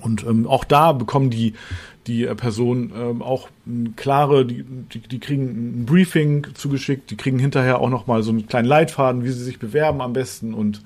Und 0.00 0.24
ähm, 0.24 0.48
auch 0.48 0.64
da 0.64 0.92
bekommen 0.92 1.30
die 1.30 1.54
die 2.06 2.24
äh, 2.24 2.34
Personen 2.34 2.92
ähm, 2.96 3.22
auch 3.22 3.48
klare, 3.96 4.44
die, 4.44 4.64
die, 4.64 5.00
die 5.00 5.20
kriegen 5.20 5.82
ein 5.82 5.86
Briefing 5.86 6.46
zugeschickt, 6.54 7.10
die 7.10 7.16
kriegen 7.16 7.38
hinterher 7.38 7.80
auch 7.80 7.90
noch 7.90 8.06
mal 8.06 8.22
so 8.22 8.30
einen 8.30 8.46
kleinen 8.46 8.66
Leitfaden, 8.66 9.24
wie 9.24 9.30
sie 9.30 9.44
sich 9.44 9.58
bewerben 9.58 10.00
am 10.00 10.12
besten 10.12 10.54
und 10.54 10.82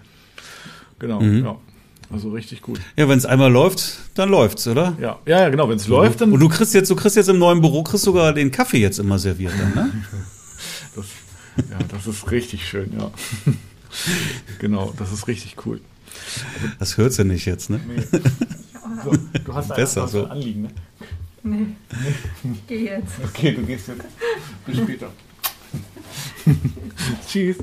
genau, 0.98 1.20
mhm. 1.20 1.44
ja. 1.44 1.56
Also 2.10 2.30
richtig 2.30 2.62
gut. 2.62 2.80
Ja, 2.96 3.08
wenn 3.08 3.18
es 3.18 3.26
einmal 3.26 3.50
läuft, 3.50 3.98
dann 4.14 4.28
läuft's, 4.28 4.66
oder? 4.68 4.96
Ja, 5.00 5.18
ja, 5.26 5.40
ja 5.40 5.48
genau. 5.48 5.68
Wenn 5.68 5.76
es 5.76 5.88
läuft, 5.88 6.20
dann. 6.20 6.32
Und 6.32 6.40
du 6.40 6.48
kriegst 6.48 6.72
jetzt, 6.74 6.90
du 6.90 6.96
kriegst 6.96 7.16
jetzt 7.16 7.28
im 7.28 7.38
neuen 7.38 7.60
Büro, 7.60 7.82
kriegst 7.82 8.04
sogar 8.04 8.32
den 8.32 8.50
Kaffee 8.50 8.78
jetzt 8.78 8.98
immer 8.98 9.18
serviert, 9.18 9.52
dann, 9.58 9.74
ne? 9.74 9.92
das, 10.96 11.06
ja, 11.68 11.78
das 11.88 12.06
ist 12.06 12.30
richtig 12.30 12.66
schön, 12.68 12.92
ja. 12.96 13.10
genau, 14.58 14.94
das 14.96 15.12
ist 15.12 15.26
richtig 15.26 15.56
cool. 15.66 15.80
Das 16.78 16.96
hört 16.96 17.12
sie 17.12 17.24
nicht 17.24 17.44
jetzt, 17.46 17.70
ne? 17.70 17.80
Nee. 17.86 18.02
So, 19.04 19.12
du 19.44 19.54
hast 19.54 19.74
Besser 19.74 20.04
ein, 20.04 20.08
so. 20.08 20.24
Anliegen, 20.26 20.62
ne? 20.62 20.68
Nee. 21.42 21.66
Ich 22.44 22.66
geh 22.66 22.84
jetzt. 22.86 23.14
Okay, 23.24 23.52
du 23.52 23.62
gehst 23.62 23.88
jetzt. 23.88 24.04
Bis 24.64 24.76
später. 24.76 25.12
Tschüss. 27.28 27.56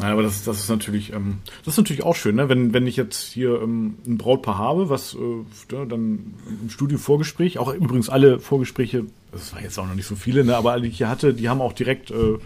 Naja, 0.00 0.14
aber 0.14 0.22
das, 0.22 0.44
das 0.44 0.60
ist 0.60 0.70
natürlich, 0.70 1.12
ähm, 1.12 1.38
das 1.64 1.74
ist 1.74 1.78
natürlich 1.78 2.02
auch 2.02 2.16
schön, 2.16 2.36
ne? 2.36 2.48
wenn, 2.48 2.72
wenn 2.72 2.86
ich 2.86 2.96
jetzt 2.96 3.32
hier 3.32 3.60
ähm, 3.60 3.98
ein 4.06 4.16
Brautpaar 4.16 4.56
habe, 4.56 4.88
was 4.88 5.14
äh, 5.14 5.86
dann 5.86 6.34
im 6.62 6.70
Studio 6.70 6.96
Vorgespräch, 6.96 7.58
auch 7.58 7.72
übrigens 7.74 8.08
alle 8.08 8.40
Vorgespräche, 8.40 9.04
das 9.30 9.52
war 9.54 9.62
jetzt 9.62 9.78
auch 9.78 9.86
noch 9.86 9.94
nicht 9.94 10.06
so 10.06 10.16
viele, 10.16 10.44
ne? 10.44 10.56
aber 10.56 10.72
alle, 10.72 10.82
die 10.82 10.88
ich 10.88 10.96
hier 10.96 11.10
hatte, 11.10 11.34
die 11.34 11.50
haben 11.50 11.60
auch 11.60 11.74
direkt 11.74 12.10
äh, 12.10 12.38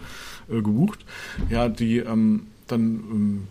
äh, 0.49 0.61
gebucht. 0.61 1.05
Ja, 1.49 1.69
die 1.69 1.97
ähm, 1.97 2.47
dann 2.67 2.81
ähm, 2.81 3.47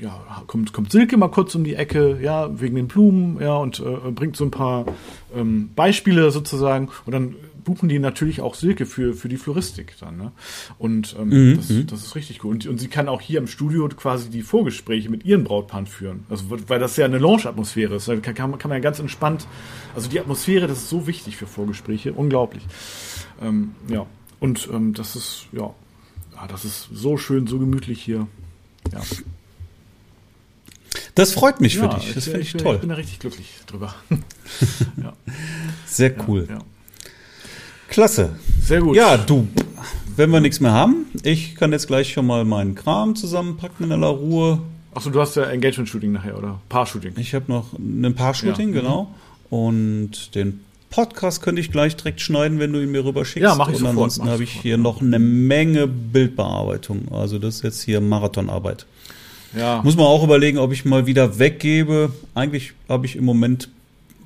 ja, 0.00 0.42
kommt, 0.46 0.72
kommt 0.72 0.92
Silke 0.92 1.16
mal 1.16 1.28
kurz 1.28 1.54
um 1.54 1.64
die 1.64 1.74
Ecke, 1.74 2.18
ja, 2.22 2.60
wegen 2.60 2.76
den 2.76 2.88
Blumen, 2.88 3.40
ja, 3.40 3.56
und 3.56 3.80
äh, 3.80 4.10
bringt 4.10 4.36
so 4.36 4.44
ein 4.44 4.50
paar 4.50 4.86
ähm, 5.34 5.70
Beispiele 5.74 6.30
sozusagen 6.30 6.88
und 7.06 7.12
dann 7.12 7.34
buchen 7.68 7.90
die 7.90 7.98
natürlich 7.98 8.40
auch 8.40 8.54
Silke 8.54 8.86
für, 8.86 9.12
für 9.12 9.28
die 9.28 9.36
Floristik 9.36 9.94
dann. 10.00 10.16
Ne? 10.16 10.32
Und 10.78 11.14
ähm, 11.18 11.28
mhm. 11.28 11.56
das, 11.56 11.68
mhm. 11.68 11.86
das 11.86 12.02
ist 12.02 12.14
richtig 12.14 12.42
cool. 12.42 12.52
Und, 12.52 12.66
und 12.66 12.78
sie 12.78 12.88
kann 12.88 13.08
auch 13.08 13.20
hier 13.20 13.38
im 13.38 13.46
Studio 13.46 13.86
quasi 13.88 14.30
die 14.30 14.40
Vorgespräche 14.40 15.10
mit 15.10 15.26
ihren 15.26 15.44
Brautpaaren 15.44 15.86
führen. 15.86 16.24
Also, 16.30 16.44
weil 16.48 16.80
das 16.80 16.96
ja 16.96 17.04
eine 17.04 17.18
Lounge-Atmosphäre 17.18 17.96
ist. 17.96 18.08
Da 18.08 18.16
kann, 18.16 18.34
kann, 18.34 18.50
man, 18.50 18.58
kann 18.58 18.70
man 18.70 18.78
ja 18.78 18.82
ganz 18.82 19.00
entspannt, 19.00 19.46
also 19.94 20.08
die 20.08 20.18
Atmosphäre, 20.18 20.66
das 20.66 20.78
ist 20.78 20.88
so 20.88 21.06
wichtig 21.06 21.36
für 21.36 21.46
Vorgespräche, 21.46 22.14
unglaublich. 22.14 22.62
Ähm, 23.42 23.72
ja, 23.88 24.06
und 24.40 24.66
ähm, 24.72 24.94
das 24.94 25.14
ist, 25.14 25.46
ja, 25.52 25.74
ja, 26.34 26.46
das 26.46 26.64
ist 26.64 26.88
so 26.90 27.18
schön, 27.18 27.46
so 27.46 27.58
gemütlich 27.58 28.02
hier. 28.02 28.26
Ja. 28.92 29.00
Das 31.18 31.32
freut 31.32 31.60
mich 31.60 31.74
ja, 31.74 31.82
für 31.82 31.96
dich. 31.96 32.14
Das 32.14 32.24
finde 32.24 32.40
ich, 32.40 32.54
ich, 32.54 32.62
toll. 32.62 32.76
Ich 32.76 32.80
bin 32.80 32.90
da 32.90 32.94
richtig 32.94 33.18
glücklich 33.18 33.48
drüber. 33.66 33.92
ja. 35.02 35.12
Sehr 35.84 36.14
cool. 36.28 36.46
Ja, 36.48 36.58
Klasse. 37.88 38.36
Sehr 38.62 38.80
gut. 38.80 38.94
Ja, 38.94 39.16
du, 39.16 39.48
wenn 40.14 40.30
wir 40.30 40.38
nichts 40.38 40.60
mehr 40.60 40.70
haben, 40.70 41.06
ich 41.24 41.56
kann 41.56 41.72
jetzt 41.72 41.88
gleich 41.88 42.12
schon 42.12 42.24
mal 42.24 42.44
meinen 42.44 42.76
Kram 42.76 43.16
zusammenpacken 43.16 43.86
in 43.86 43.92
aller 43.92 44.06
Ruhe. 44.06 44.60
Achso, 44.94 45.10
du 45.10 45.20
hast 45.20 45.34
ja 45.34 45.42
Engagement-Shooting 45.44 46.12
nachher, 46.12 46.38
oder? 46.38 46.60
Paar-Shooting. 46.68 47.14
Ich 47.16 47.34
habe 47.34 47.46
noch 47.48 47.72
ein 47.72 48.14
Paar-Shooting, 48.14 48.72
ja. 48.72 48.80
genau. 48.80 49.12
Und 49.50 50.36
den 50.36 50.60
Podcast 50.90 51.42
könnte 51.42 51.60
ich 51.60 51.72
gleich 51.72 51.96
direkt 51.96 52.20
schneiden, 52.20 52.60
wenn 52.60 52.72
du 52.72 52.80
ihn 52.80 52.92
mir 52.92 53.04
rüberschickst. 53.04 53.42
Ja, 53.42 53.56
mach 53.56 53.70
ich 53.70 53.74
Und 53.74 53.80
sofort. 53.80 53.92
ansonsten 53.94 54.28
habe 54.28 54.44
ich 54.44 54.52
hier 54.52 54.78
noch 54.78 55.00
eine 55.00 55.18
Menge 55.18 55.88
Bildbearbeitung. 55.88 57.08
Also 57.10 57.40
das 57.40 57.56
ist 57.56 57.62
jetzt 57.64 57.82
hier 57.82 58.00
Marathonarbeit. 58.00 58.86
Ja. 59.56 59.80
Muss 59.82 59.96
man 59.96 60.06
auch 60.06 60.24
überlegen, 60.24 60.58
ob 60.58 60.72
ich 60.72 60.84
mal 60.84 61.06
wieder 61.06 61.38
weggebe. 61.38 62.12
Eigentlich 62.34 62.72
habe 62.88 63.06
ich 63.06 63.16
im 63.16 63.24
Moment 63.24 63.68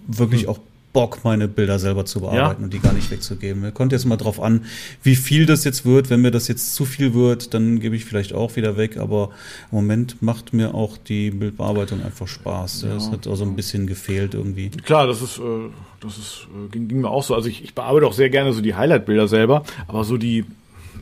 wirklich 0.06 0.42
hm. 0.42 0.48
auch 0.50 0.58
Bock, 0.92 1.20
meine 1.24 1.48
Bilder 1.48 1.78
selber 1.78 2.04
zu 2.04 2.20
bearbeiten 2.20 2.60
ja. 2.60 2.64
und 2.64 2.72
die 2.72 2.78
gar 2.78 2.92
nicht 2.92 3.10
wegzugeben. 3.10 3.62
Mir 3.62 3.72
kommt 3.72 3.92
jetzt 3.92 4.04
mal 4.04 4.18
drauf 4.18 4.42
an, 4.42 4.66
wie 5.02 5.16
viel 5.16 5.46
das 5.46 5.64
jetzt 5.64 5.86
wird. 5.86 6.10
Wenn 6.10 6.20
mir 6.20 6.30
das 6.30 6.48
jetzt 6.48 6.74
zu 6.74 6.84
viel 6.84 7.14
wird, 7.14 7.54
dann 7.54 7.80
gebe 7.80 7.96
ich 7.96 8.04
vielleicht 8.04 8.34
auch 8.34 8.56
wieder 8.56 8.76
weg. 8.76 8.98
Aber 8.98 9.30
im 9.70 9.76
Moment 9.76 10.20
macht 10.20 10.52
mir 10.52 10.74
auch 10.74 10.98
die 10.98 11.30
Bildbearbeitung 11.30 12.02
einfach 12.02 12.28
Spaß. 12.28 12.82
Ja. 12.82 12.94
Das 12.94 13.10
hat 13.10 13.26
auch 13.26 13.36
so 13.36 13.44
ein 13.44 13.56
bisschen 13.56 13.86
gefehlt 13.86 14.34
irgendwie. 14.34 14.68
Klar, 14.68 15.06
das 15.06 15.22
ist, 15.22 15.38
äh, 15.38 15.70
das 16.00 16.18
ist, 16.18 16.46
äh, 16.52 16.68
ging, 16.70 16.88
ging 16.88 17.00
mir 17.00 17.10
auch 17.10 17.22
so. 17.22 17.34
Also 17.34 17.48
ich, 17.48 17.64
ich 17.64 17.74
bearbeite 17.74 18.06
auch 18.06 18.12
sehr 18.12 18.28
gerne 18.28 18.52
so 18.52 18.60
die 18.60 18.74
Highlight-Bilder 18.74 19.28
selber, 19.28 19.64
aber 19.88 20.04
so 20.04 20.18
die, 20.18 20.44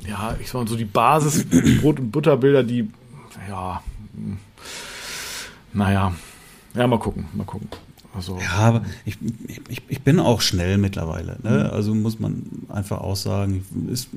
ja, 0.08 0.36
ich 0.40 0.48
sag 0.48 0.60
mal 0.60 0.68
so 0.68 0.76
die 0.76 0.84
Basis, 0.84 1.44
Brot- 1.80 1.98
und 1.98 2.12
Butterbilder, 2.12 2.62
die, 2.62 2.88
ja, 3.48 3.82
naja, 5.72 6.14
ja, 6.74 6.86
mal 6.86 6.98
gucken, 6.98 7.26
mal 7.32 7.44
gucken. 7.44 7.68
Also, 8.12 8.38
ja, 8.40 8.50
aber 8.50 8.84
ich, 9.04 9.18
ich, 9.68 9.82
ich 9.88 10.02
bin 10.02 10.18
auch 10.18 10.40
schnell 10.40 10.78
mittlerweile. 10.78 11.38
Ne? 11.42 11.64
Mhm. 11.64 11.74
Also 11.74 11.94
muss 11.94 12.18
man 12.18 12.42
einfach 12.68 13.00
auch 13.00 13.16
sagen, 13.16 13.64
ist, 13.90 14.08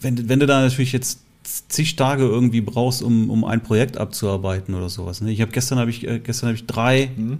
wenn, 0.00 0.28
wenn 0.28 0.40
du 0.40 0.46
da 0.46 0.60
natürlich 0.60 0.92
jetzt 0.92 1.20
zig 1.42 1.96
Tage 1.96 2.24
irgendwie 2.24 2.60
brauchst, 2.60 3.02
um, 3.02 3.30
um 3.30 3.44
ein 3.44 3.62
Projekt 3.62 3.96
abzuarbeiten 3.96 4.74
oder 4.74 4.88
sowas. 4.88 5.20
Ne? 5.20 5.30
Ich 5.30 5.40
habe 5.40 5.50
gestern 5.50 5.78
habe 5.78 5.90
ich 5.90 6.06
äh, 6.06 6.18
gestern 6.20 6.48
habe 6.48 6.56
ich 6.56 6.66
drei 6.66 7.10
mhm. 7.16 7.38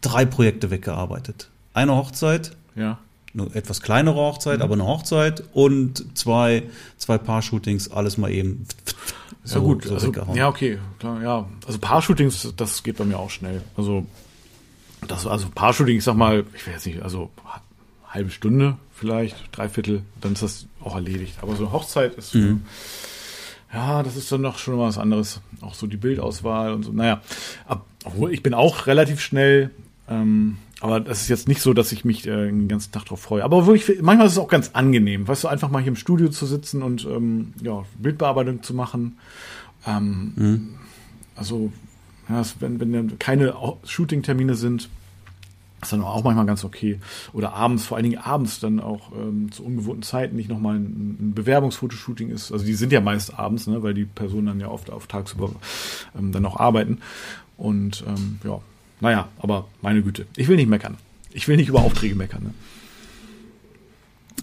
drei 0.00 0.24
Projekte 0.24 0.70
weggearbeitet. 0.70 1.48
Eine 1.72 1.94
Hochzeit, 1.94 2.56
ja. 2.74 2.98
eine 3.34 3.54
etwas 3.54 3.80
kleinere 3.82 4.16
Hochzeit, 4.16 4.58
mhm. 4.58 4.62
aber 4.62 4.74
eine 4.74 4.86
Hochzeit 4.86 5.44
und 5.52 6.04
zwei 6.18 6.64
zwei 6.98 7.18
Paar-Shootings, 7.18 7.90
alles 7.90 8.18
mal 8.18 8.32
eben 8.32 8.66
ist 9.44 9.54
ja 9.54 9.60
gut. 9.60 9.90
Also, 9.90 10.12
ja, 10.34 10.48
okay. 10.48 10.78
Klar, 10.98 11.22
ja. 11.22 11.48
Also 11.66 11.78
Paar-Shootings, 11.78 12.54
das 12.56 12.82
geht 12.82 12.96
bei 12.96 13.04
mir 13.04 13.18
auch 13.18 13.30
schnell. 13.30 13.62
Also, 13.76 14.06
das, 15.06 15.26
also 15.26 15.48
Paar-Shooting, 15.54 15.98
ich 15.98 16.04
sag 16.04 16.16
mal, 16.16 16.44
ich 16.54 16.66
weiß 16.66 16.86
nicht, 16.86 17.02
also 17.02 17.30
halbe 18.08 18.30
Stunde 18.30 18.76
vielleicht, 18.92 19.36
dreiviertel, 19.52 20.02
dann 20.20 20.32
ist 20.32 20.42
das 20.42 20.66
auch 20.82 20.94
erledigt. 20.94 21.38
Aber 21.42 21.54
so 21.54 21.64
eine 21.64 21.72
Hochzeit 21.72 22.14
ist, 22.14 22.34
mhm. 22.34 22.62
ja, 23.72 24.02
das 24.02 24.16
ist 24.16 24.32
dann 24.32 24.40
noch 24.40 24.58
schon 24.58 24.78
was 24.78 24.98
anderes. 24.98 25.40
Auch 25.60 25.74
so 25.74 25.86
die 25.86 25.98
Bildauswahl 25.98 26.72
und 26.72 26.82
so. 26.82 26.92
Naja, 26.92 27.20
obwohl 28.04 28.32
ich 28.32 28.42
bin 28.42 28.54
auch 28.54 28.86
relativ 28.86 29.20
schnell, 29.20 29.70
ähm, 30.08 30.58
aber 30.80 31.00
das 31.00 31.22
ist 31.22 31.28
jetzt 31.28 31.48
nicht 31.48 31.62
so, 31.62 31.72
dass 31.72 31.92
ich 31.92 32.04
mich 32.04 32.26
äh, 32.26 32.46
den 32.46 32.68
ganzen 32.68 32.92
Tag 32.92 33.06
drauf 33.06 33.20
freue. 33.20 33.44
Aber 33.44 33.66
wirklich, 33.66 34.02
manchmal 34.02 34.26
ist 34.26 34.34
es 34.34 34.38
auch 34.38 34.48
ganz 34.48 34.70
angenehm, 34.74 35.26
weißt 35.26 35.44
du, 35.44 35.48
einfach 35.48 35.70
mal 35.70 35.80
hier 35.80 35.88
im 35.88 35.96
Studio 35.96 36.28
zu 36.28 36.46
sitzen 36.46 36.82
und 36.82 37.06
ähm, 37.06 37.54
ja, 37.62 37.84
Bildbearbeitung 37.98 38.62
zu 38.62 38.74
machen. 38.74 39.18
Ähm, 39.86 40.32
mhm. 40.36 40.68
Also, 41.34 41.72
ja, 42.28 42.42
wenn, 42.60 42.80
wenn 42.80 43.18
keine 43.18 43.54
Shooting-Termine 43.84 44.54
sind, 44.54 44.90
ist 45.82 45.92
dann 45.92 46.02
auch 46.02 46.24
manchmal 46.24 46.46
ganz 46.46 46.64
okay. 46.64 47.00
Oder 47.32 47.52
abends, 47.52 47.84
vor 47.84 47.96
allen 47.96 48.04
Dingen 48.04 48.18
abends 48.18 48.60
dann 48.60 48.80
auch 48.80 49.12
ähm, 49.12 49.52
zu 49.52 49.64
ungewohnten 49.64 50.02
Zeiten 50.02 50.36
nicht 50.36 50.48
nochmal 50.48 50.76
ein, 50.76 51.16
ein 51.20 51.32
Bewerbungsfotoshooting 51.34 52.30
ist. 52.30 52.52
Also 52.52 52.64
die 52.64 52.74
sind 52.74 52.92
ja 52.92 53.00
meist 53.00 53.38
abends, 53.38 53.66
ne, 53.66 53.82
weil 53.82 53.94
die 53.94 54.04
Personen 54.04 54.46
dann 54.46 54.60
ja 54.60 54.68
oft 54.68 54.90
auf 54.90 55.06
tagsüber 55.06 55.52
ähm, 56.18 56.32
dann 56.32 56.44
auch 56.46 56.58
arbeiten. 56.58 56.98
Und 57.56 58.04
ähm, 58.06 58.38
ja, 58.44 58.60
naja, 59.00 59.28
aber 59.38 59.68
meine 59.82 60.02
Güte. 60.02 60.26
Ich 60.36 60.48
will 60.48 60.56
nicht 60.56 60.68
meckern. 60.68 60.96
Ich 61.30 61.48
will 61.48 61.56
nicht 61.56 61.68
über 61.68 61.82
Aufträge 61.82 62.14
meckern. 62.14 62.44
Ne? 62.44 62.54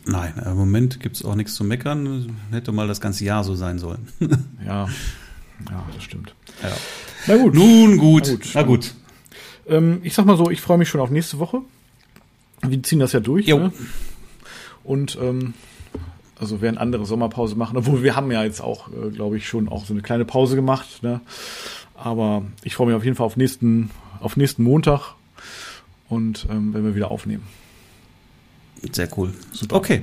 Nein, 0.05 0.33
im 0.45 0.57
Moment 0.57 0.99
gibt 0.99 1.15
es 1.15 1.25
auch 1.25 1.35
nichts 1.35 1.55
zu 1.55 1.63
meckern. 1.63 2.37
Hätte 2.51 2.71
mal 2.71 2.87
das 2.87 3.01
ganze 3.01 3.23
Jahr 3.23 3.43
so 3.43 3.55
sein 3.55 3.79
sollen. 3.79 4.07
ja, 4.65 4.87
ja, 5.69 5.83
das 5.93 6.03
stimmt. 6.03 6.35
Ja. 6.61 6.69
Na 7.27 7.37
gut. 7.37 7.53
Nun 7.53 7.97
gut. 7.97 8.27
Na 8.27 8.33
gut. 8.33 8.51
Na 8.53 8.61
gut. 8.63 8.93
Ähm, 9.65 10.01
ich 10.03 10.13
sag 10.13 10.25
mal 10.25 10.37
so, 10.37 10.49
ich 10.49 10.61
freue 10.61 10.77
mich 10.77 10.89
schon 10.89 11.01
auf 11.01 11.09
nächste 11.09 11.39
Woche. 11.39 11.61
Wir 12.61 12.83
ziehen 12.83 12.99
das 12.99 13.13
ja 13.13 13.19
durch. 13.19 13.47
Jo. 13.47 13.57
Ne? 13.59 13.73
Und 14.83 15.17
ähm, 15.21 15.53
also 16.37 16.61
werden 16.61 16.77
andere 16.77 17.05
Sommerpause 17.05 17.55
machen, 17.55 17.77
obwohl 17.77 18.03
wir 18.03 18.15
haben 18.15 18.31
ja 18.31 18.43
jetzt 18.43 18.61
auch, 18.61 18.89
äh, 18.89 19.09
glaube 19.09 19.37
ich, 19.37 19.47
schon 19.47 19.69
auch 19.69 19.85
so 19.85 19.93
eine 19.93 20.01
kleine 20.01 20.25
Pause 20.25 20.55
gemacht. 20.55 21.01
Ne? 21.01 21.21
Aber 21.95 22.43
ich 22.63 22.75
freue 22.75 22.87
mich 22.87 22.95
auf 22.95 23.05
jeden 23.05 23.15
Fall 23.15 23.25
auf 23.25 23.37
nächsten 23.37 23.89
auf 24.23 24.37
nächsten 24.37 24.63
Montag 24.63 25.15
und 26.09 26.47
ähm, 26.49 26.73
wenn 26.73 26.83
wir 26.83 26.95
wieder 26.95 27.11
aufnehmen. 27.11 27.43
Sehr 28.91 29.07
cool. 29.17 29.33
Super. 29.51 29.75
Okay. 29.75 30.01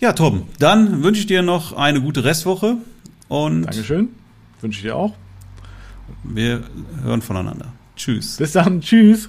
Ja, 0.00 0.12
Tom, 0.12 0.48
dann 0.58 1.02
wünsche 1.02 1.20
ich 1.20 1.26
dir 1.26 1.42
noch 1.42 1.72
eine 1.72 2.00
gute 2.00 2.24
Restwoche 2.24 2.78
und. 3.28 3.62
Dankeschön. 3.62 4.08
Wünsche 4.60 4.78
ich 4.78 4.82
dir 4.82 4.96
auch. 4.96 5.14
Wir 6.24 6.64
hören 7.02 7.22
voneinander. 7.22 7.72
Tschüss. 7.96 8.36
Bis 8.36 8.52
dann. 8.52 8.80
Tschüss. 8.80 9.28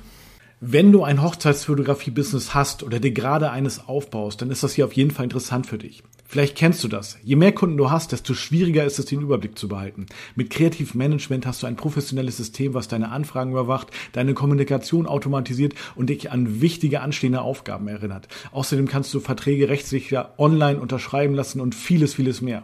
Wenn 0.62 0.92
du 0.92 1.04
ein 1.06 1.22
Hochzeitsfotografie-Business 1.24 2.54
hast 2.54 2.84
oder 2.84 3.00
dir 3.00 3.12
gerade 3.12 3.50
eines 3.50 3.88
aufbaust, 3.88 4.42
dann 4.42 4.52
ist 4.52 4.62
das 4.62 4.74
hier 4.74 4.84
auf 4.84 4.92
jeden 4.92 5.12
Fall 5.12 5.24
interessant 5.24 5.66
für 5.68 5.78
dich. 5.78 6.04
Vielleicht 6.28 6.58
kennst 6.58 6.84
du 6.84 6.90
das. 6.90 7.18
Je 7.24 7.38
mehr 7.38 7.54
Kunden 7.54 7.78
du 7.78 7.90
hast, 7.90 8.12
desto 8.12 8.34
schwieriger 8.34 8.84
ist 8.84 9.00
es, 9.00 9.06
den 9.06 9.22
Überblick 9.22 9.58
zu 9.58 9.70
behalten. 9.70 10.08
Mit 10.36 10.50
Kreativ 10.50 10.96
Management 10.96 11.46
hast 11.46 11.64
du 11.64 11.68
ein 11.68 11.78
professionelles 11.78 12.36
System, 12.36 12.74
was 12.74 12.90
deine 12.90 13.10
Anfragen 13.10 13.52
überwacht, 13.52 13.88
deine 14.12 14.34
Kommunikation 14.34 15.08
automatisiert 15.08 15.76
und 15.96 16.10
dich 16.10 16.30
an 16.30 16.60
wichtige 16.60 17.00
anstehende 17.00 17.40
Aufgaben 17.40 17.88
erinnert. 17.88 18.28
Außerdem 18.52 18.90
kannst 18.90 19.14
du 19.14 19.22
Verträge 19.22 19.70
rechtssicher 19.70 20.34
online 20.38 20.82
unterschreiben 20.82 21.36
lassen 21.36 21.62
und 21.62 21.74
vieles, 21.74 22.16
vieles 22.16 22.42
mehr. 22.42 22.64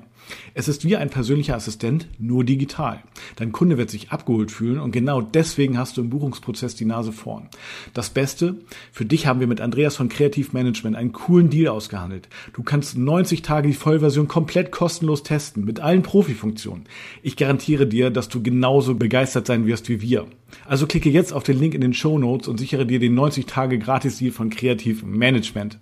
Es 0.53 0.67
ist 0.67 0.85
wie 0.85 0.95
ein 0.95 1.09
persönlicher 1.09 1.55
Assistent, 1.55 2.07
nur 2.19 2.43
digital. 2.43 3.03
Dein 3.35 3.51
Kunde 3.51 3.77
wird 3.77 3.89
sich 3.89 4.11
abgeholt 4.11 4.51
fühlen 4.51 4.79
und 4.79 4.91
genau 4.91 5.21
deswegen 5.21 5.77
hast 5.77 5.97
du 5.97 6.01
im 6.01 6.09
Buchungsprozess 6.09 6.75
die 6.75 6.85
Nase 6.85 7.11
vorn. 7.11 7.49
Das 7.93 8.09
Beste, 8.09 8.55
für 8.91 9.05
dich 9.05 9.27
haben 9.27 9.39
wir 9.39 9.47
mit 9.47 9.61
Andreas 9.61 9.95
von 9.95 10.09
Kreativ 10.09 10.53
Management 10.53 10.95
einen 10.95 11.11
coolen 11.11 11.49
Deal 11.49 11.67
ausgehandelt. 11.67 12.29
Du 12.53 12.63
kannst 12.63 12.97
90 12.97 13.41
Tage 13.41 13.67
die 13.67 13.73
Vollversion 13.73 14.27
komplett 14.27 14.71
kostenlos 14.71 15.23
testen, 15.23 15.65
mit 15.65 15.79
allen 15.79 16.03
Profifunktionen. 16.03 16.85
Ich 17.21 17.35
garantiere 17.35 17.87
dir, 17.87 18.09
dass 18.09 18.29
du 18.29 18.41
genauso 18.41 18.95
begeistert 18.95 19.47
sein 19.47 19.65
wirst 19.65 19.89
wie 19.89 20.01
wir. 20.01 20.25
Also 20.65 20.87
klicke 20.87 21.09
jetzt 21.09 21.33
auf 21.33 21.43
den 21.43 21.59
Link 21.59 21.73
in 21.73 21.81
den 21.81 21.93
Show 21.93 22.17
Notes 22.17 22.47
und 22.47 22.59
sichere 22.59 22.85
dir 22.85 22.99
den 22.99 23.15
90 23.15 23.45
Tage 23.45 23.77
Gratis-Deal 23.77 24.31
von 24.31 24.49
Kreativ 24.49 25.03
Management. 25.03 25.79